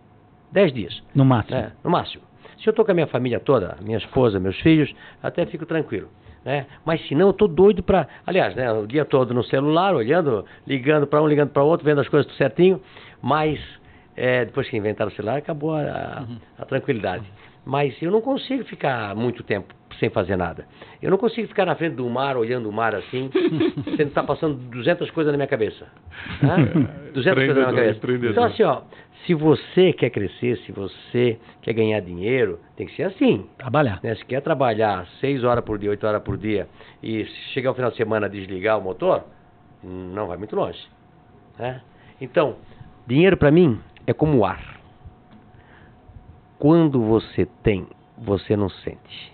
10 0.52 0.74
dias, 0.74 1.04
No 1.16 1.26
máximo. 1.26 1.58
né? 1.60 1.72
no 1.84 1.90
máximo. 1.90 2.22
Se 2.60 2.70
eu 2.70 2.72
estou 2.72 2.86
com 2.86 2.92
a 2.92 2.94
minha 2.94 3.08
família 3.08 3.40
toda, 3.40 3.76
minha 3.82 3.98
esposa, 3.98 4.40
meus 4.40 4.58
filhos, 4.62 4.94
até 5.24 5.44
fico 5.48 5.66
tranquilo. 5.66 6.08
Né? 6.46 6.66
Mas 6.86 7.06
se 7.08 7.16
não, 7.16 7.28
eu 7.28 7.32
estou 7.32 7.48
doido 7.48 7.82
para. 7.82 8.08
Aliás, 8.28 8.54
né, 8.56 8.72
o 8.72 8.86
dia 8.86 9.06
todo 9.06 9.34
no 9.34 9.44
celular, 9.44 9.96
olhando, 9.96 10.46
ligando 10.68 11.08
para 11.08 11.22
um, 11.22 11.28
ligando 11.28 11.50
para 11.52 11.64
outro, 11.64 11.86
vendo 11.86 12.02
as 12.02 12.08
coisas 12.10 12.28
tudo 12.30 12.38
certinho. 12.38 12.82
Mas 13.22 13.60
é, 14.18 14.44
depois 14.46 14.70
que 14.70 14.76
inventaram 14.76 15.10
o 15.10 15.16
celular, 15.16 15.38
acabou 15.38 15.74
a, 15.74 15.82
a- 15.82 16.26
a 16.60 16.66
tranquilidade. 16.66 17.24
Mas 17.66 17.96
eu 18.02 18.12
não 18.12 18.22
consigo 18.22 18.64
ficar 18.66 19.16
muito 19.16 19.42
tempo 19.44 19.74
sem 20.00 20.10
fazer 20.10 20.36
nada. 20.36 20.66
Eu 21.02 21.10
não 21.10 21.18
consigo 21.18 21.48
ficar 21.48 21.66
na 21.66 21.76
frente 21.76 21.96
do 21.96 22.10
mar, 22.10 22.36
olhando 22.36 22.68
o 22.68 22.74
mar 22.74 22.94
assim, 22.94 23.30
sendo 23.32 23.96
que 23.96 24.02
está 24.04 24.24
passando 24.24 24.56
200 24.56 25.10
coisas 25.12 25.32
na 25.32 25.38
minha 25.38 25.48
cabeça. 25.48 25.88
Né? 26.42 26.90
200 27.14 27.46
coisas 27.46 27.64
na 27.64 27.72
minha 27.72 27.94
cabeça. 27.94 28.32
Então, 28.32 28.44
assim, 28.44 28.64
ó, 28.64 28.82
se 29.26 29.34
você 29.34 29.94
quer 29.94 30.10
crescer, 30.10 30.58
se 30.66 30.72
você 30.72 31.40
quer 31.62 31.74
ganhar 31.74 32.02
dinheiro, 32.02 32.60
tem 32.76 32.86
que 32.86 32.96
ser 32.96 33.04
assim. 33.04 33.46
Trabalhar. 33.58 34.00
Né? 34.04 34.16
Se 34.16 34.26
quer 34.26 34.42
trabalhar 34.42 35.08
6 35.22 35.44
horas 35.44 35.64
por 35.64 35.78
dia, 35.78 35.92
8 35.92 36.06
horas 36.06 36.22
por 36.22 36.38
dia, 36.38 36.68
e 37.02 37.26
chegar 37.54 37.70
ao 37.70 37.76
final 37.76 37.92
de 37.92 37.98
semana 37.98 38.28
desligar 38.28 38.78
o 38.78 38.82
motor, 38.82 39.24
não 39.82 40.28
vai 40.28 40.38
muito 40.38 40.56
longe. 40.56 40.80
Né? 41.58 41.82
Então, 42.20 42.58
dinheiro 43.08 43.38
para 43.38 43.52
mim 43.52 43.80
é 44.06 44.14
como 44.14 44.44
ar. 44.44 44.83
Quando 46.64 47.02
você 47.02 47.46
tem, 47.62 47.86
você 48.18 48.56
não 48.56 48.70
sente. 48.70 49.34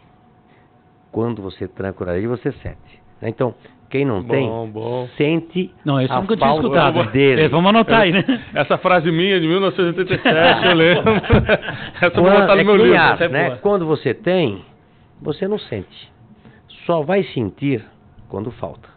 Quando 1.12 1.44
você 1.44 1.68
tranca 1.68 2.04
o 2.04 2.08
nariz, 2.08 2.26
você 2.28 2.52
sente. 2.54 3.00
né? 3.22 3.30
Então, 3.30 3.54
quem 3.88 4.04
não 4.04 4.24
Bom, 4.24 4.28
tem, 4.34 4.72
bom. 4.72 5.08
sente 5.16 5.72
Não, 5.86 6.02
esse 6.02 6.12
a 6.12 6.16
eu 6.16 6.22
nunca 6.22 6.36
tinha 6.36 6.48
falta 6.48 6.64
escutado. 6.64 7.12
dele. 7.12 7.42
É, 7.44 7.48
vamos 7.48 7.70
anotar 7.70 8.02
aí, 8.02 8.12
né? 8.12 8.24
Essa 8.56 8.80
frase 8.80 9.12
minha 9.12 9.40
de 9.40 9.48
1987, 9.48 10.66
eu 10.66 10.74
lembro. 10.74 11.04
Essa 12.02 12.06
eu 12.06 12.12
vou 12.16 12.24
Quando, 12.24 12.42
botar 12.42 12.56
no 12.56 12.62
é 12.62 12.64
meu 12.64 12.76
livro. 12.76 12.96
é 12.96 13.30
né? 13.30 13.56
Quando 13.62 13.86
você 13.86 14.12
tem, 14.16 14.66
você 15.22 15.48
não 15.48 15.60
sente. 15.60 16.12
Só 16.88 17.04
vai 17.04 17.22
sentir 17.26 17.86
quando 18.28 18.50
falta. 18.52 18.90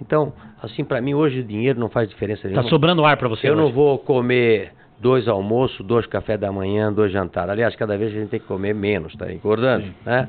Então, 0.00 0.32
assim, 0.62 0.82
para 0.82 1.02
mim, 1.02 1.12
hoje 1.12 1.40
o 1.40 1.44
dinheiro 1.44 1.78
não 1.78 1.90
faz 1.90 2.08
diferença 2.08 2.42
Tá 2.42 2.48
nenhuma. 2.48 2.68
sobrando 2.70 3.04
ar 3.04 3.18
pra 3.18 3.28
você 3.28 3.48
Eu 3.50 3.54
não 3.56 3.64
hoje. 3.64 3.74
vou 3.74 3.98
comer 3.98 4.72
dois 5.00 5.28
almoços, 5.28 5.84
dois 5.86 6.06
café 6.06 6.36
da 6.36 6.50
manhã, 6.50 6.92
dois 6.92 7.12
jantar. 7.12 7.48
Aliás, 7.50 7.74
cada 7.76 7.96
vez 7.96 8.12
a 8.14 8.18
gente 8.20 8.30
tem 8.30 8.40
que 8.40 8.46
comer 8.46 8.74
menos, 8.74 9.14
tá 9.16 9.32
engordando, 9.32 9.86
né? 10.04 10.28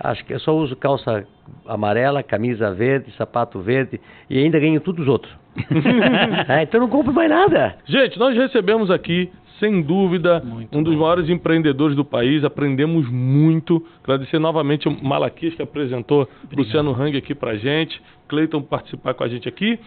Acho 0.00 0.24
que 0.24 0.32
eu 0.34 0.40
só 0.40 0.54
uso 0.56 0.74
calça 0.76 1.24
amarela, 1.66 2.22
camisa 2.22 2.72
verde, 2.72 3.12
sapato 3.16 3.60
verde 3.60 4.00
e 4.28 4.38
ainda 4.38 4.58
ganho 4.58 4.80
tudo 4.80 5.02
os 5.02 5.08
outros. 5.08 5.32
É, 6.48 6.62
então 6.62 6.80
não 6.80 6.88
compro 6.88 7.12
mais 7.12 7.30
nada. 7.30 7.76
Gente, 7.86 8.18
nós 8.18 8.36
recebemos 8.36 8.90
aqui, 8.90 9.30
sem 9.60 9.82
dúvida, 9.82 10.40
Muito 10.44 10.76
um 10.76 10.82
dos 10.82 10.94
bom. 10.94 11.00
maiores 11.02 11.28
empreendedores 11.28 11.96
do 11.96 12.04
país. 12.04 12.44
Aprendemos 12.44 13.08
muito. 13.08 13.84
Agradecer 14.02 14.38
novamente 14.40 14.88
o 14.88 15.04
Malaquias 15.04 15.54
que 15.54 15.62
apresentou 15.62 16.28
Luciano 16.56 16.92
Hang 16.92 17.16
aqui 17.16 17.34
pra 17.34 17.54
gente. 17.56 18.00
Cleiton 18.28 18.62
participar 18.62 19.14
com 19.14 19.22
a 19.24 19.28
gente 19.28 19.48
aqui. 19.48 19.78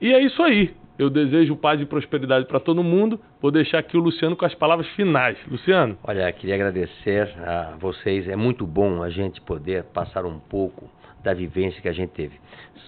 E 0.00 0.12
é 0.12 0.22
isso 0.22 0.42
aí. 0.42 0.70
Eu 1.00 1.08
desejo 1.08 1.56
paz 1.56 1.80
e 1.80 1.86
prosperidade 1.86 2.44
para 2.44 2.60
todo 2.60 2.84
mundo. 2.84 3.18
Vou 3.40 3.50
deixar 3.50 3.78
aqui 3.78 3.96
o 3.96 4.00
Luciano 4.00 4.36
com 4.36 4.44
as 4.44 4.54
palavras 4.54 4.86
finais. 4.88 5.38
Luciano. 5.50 5.96
Olha, 6.04 6.30
queria 6.30 6.54
agradecer 6.54 7.26
a 7.38 7.74
vocês. 7.80 8.28
É 8.28 8.36
muito 8.36 8.66
bom 8.66 9.02
a 9.02 9.08
gente 9.08 9.40
poder 9.40 9.84
passar 9.84 10.26
um 10.26 10.38
pouco 10.38 10.90
da 11.24 11.32
vivência 11.32 11.80
que 11.80 11.88
a 11.88 11.92
gente 11.94 12.10
teve. 12.10 12.38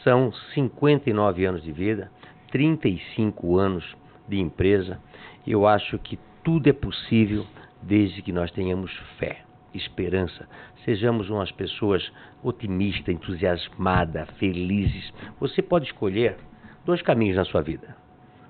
São 0.04 0.30
59 0.52 1.46
anos 1.46 1.62
de 1.62 1.72
vida, 1.72 2.10
35 2.50 3.56
anos 3.56 3.96
de 4.28 4.38
empresa. 4.38 5.00
Eu 5.46 5.66
acho 5.66 5.98
que 5.98 6.18
tudo 6.44 6.68
é 6.68 6.72
possível 6.74 7.46
desde 7.80 8.20
que 8.20 8.30
nós 8.30 8.50
tenhamos 8.50 8.92
fé, 9.18 9.38
esperança. 9.72 10.46
Sejamos 10.84 11.30
umas 11.30 11.50
pessoas 11.50 12.12
otimistas, 12.42 13.14
entusiasmadas, 13.14 14.28
felizes. 14.38 15.10
Você 15.40 15.62
pode 15.62 15.86
escolher 15.86 16.36
dois 16.84 17.00
caminhos 17.00 17.36
na 17.38 17.46
sua 17.46 17.62
vida: 17.62 18.01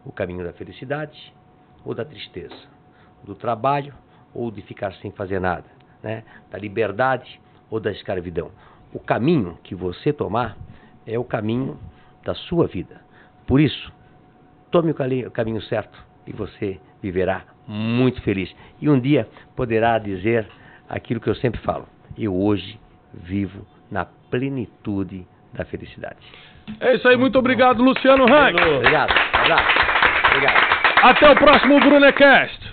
o 0.05 0.13
caminho 0.13 0.45
da 0.45 0.53
felicidade 0.53 1.33
ou 1.85 1.95
da 1.95 2.05
tristeza 2.05 2.73
do 3.25 3.35
trabalho 3.35 3.95
ou 4.35 4.51
de 4.51 4.63
ficar 4.63 4.93
sem 4.95 5.11
fazer 5.13 5.41
nada, 5.41 5.65
né? 6.03 6.25
da 6.51 6.59
liberdade 6.59 7.41
ou 7.71 7.79
da 7.81 7.91
escravidão. 7.91 8.51
O 8.93 8.99
caminho 8.99 9.59
que 9.63 9.75
você 9.75 10.13
tomar 10.13 10.57
é 11.07 11.19
o 11.19 11.25
caminho 11.25 11.79
da 12.25 12.35
sua 12.35 12.67
vida. 12.67 13.01
Por 13.47 13.61
isso, 13.61 13.93
tome 14.71 14.91
o 14.91 15.31
caminho 15.31 15.63
certo 15.63 15.99
e 16.27 16.33
você 16.33 16.81
viverá 17.03 17.45
muito 17.67 18.21
feliz. 18.23 18.55
E 18.81 18.89
um 18.89 19.01
dia 19.01 19.29
poderá 19.57 19.99
dizer 19.99 20.49
aquilo 20.89 21.21
que 21.21 21.29
eu 21.29 21.35
sempre 21.35 21.61
falo: 21.61 21.87
eu 22.17 22.35
hoje 22.35 22.79
vivo 23.13 23.67
na 23.91 24.05
plenitude 24.05 25.27
da 25.53 25.65
felicidade. 25.65 26.17
É 26.81 26.95
isso 26.95 27.07
aí. 27.09 27.17
Muito 27.17 27.39
obrigado, 27.39 27.83
Luciano 27.83 28.25
Hang. 28.25 28.57
Obrigado. 28.79 29.13
Abraço. 29.35 29.92
Obrigado. 30.33 30.83
Até 31.03 31.31
o 31.31 31.37
próximo 31.37 31.79
Brunecast. 31.81 32.72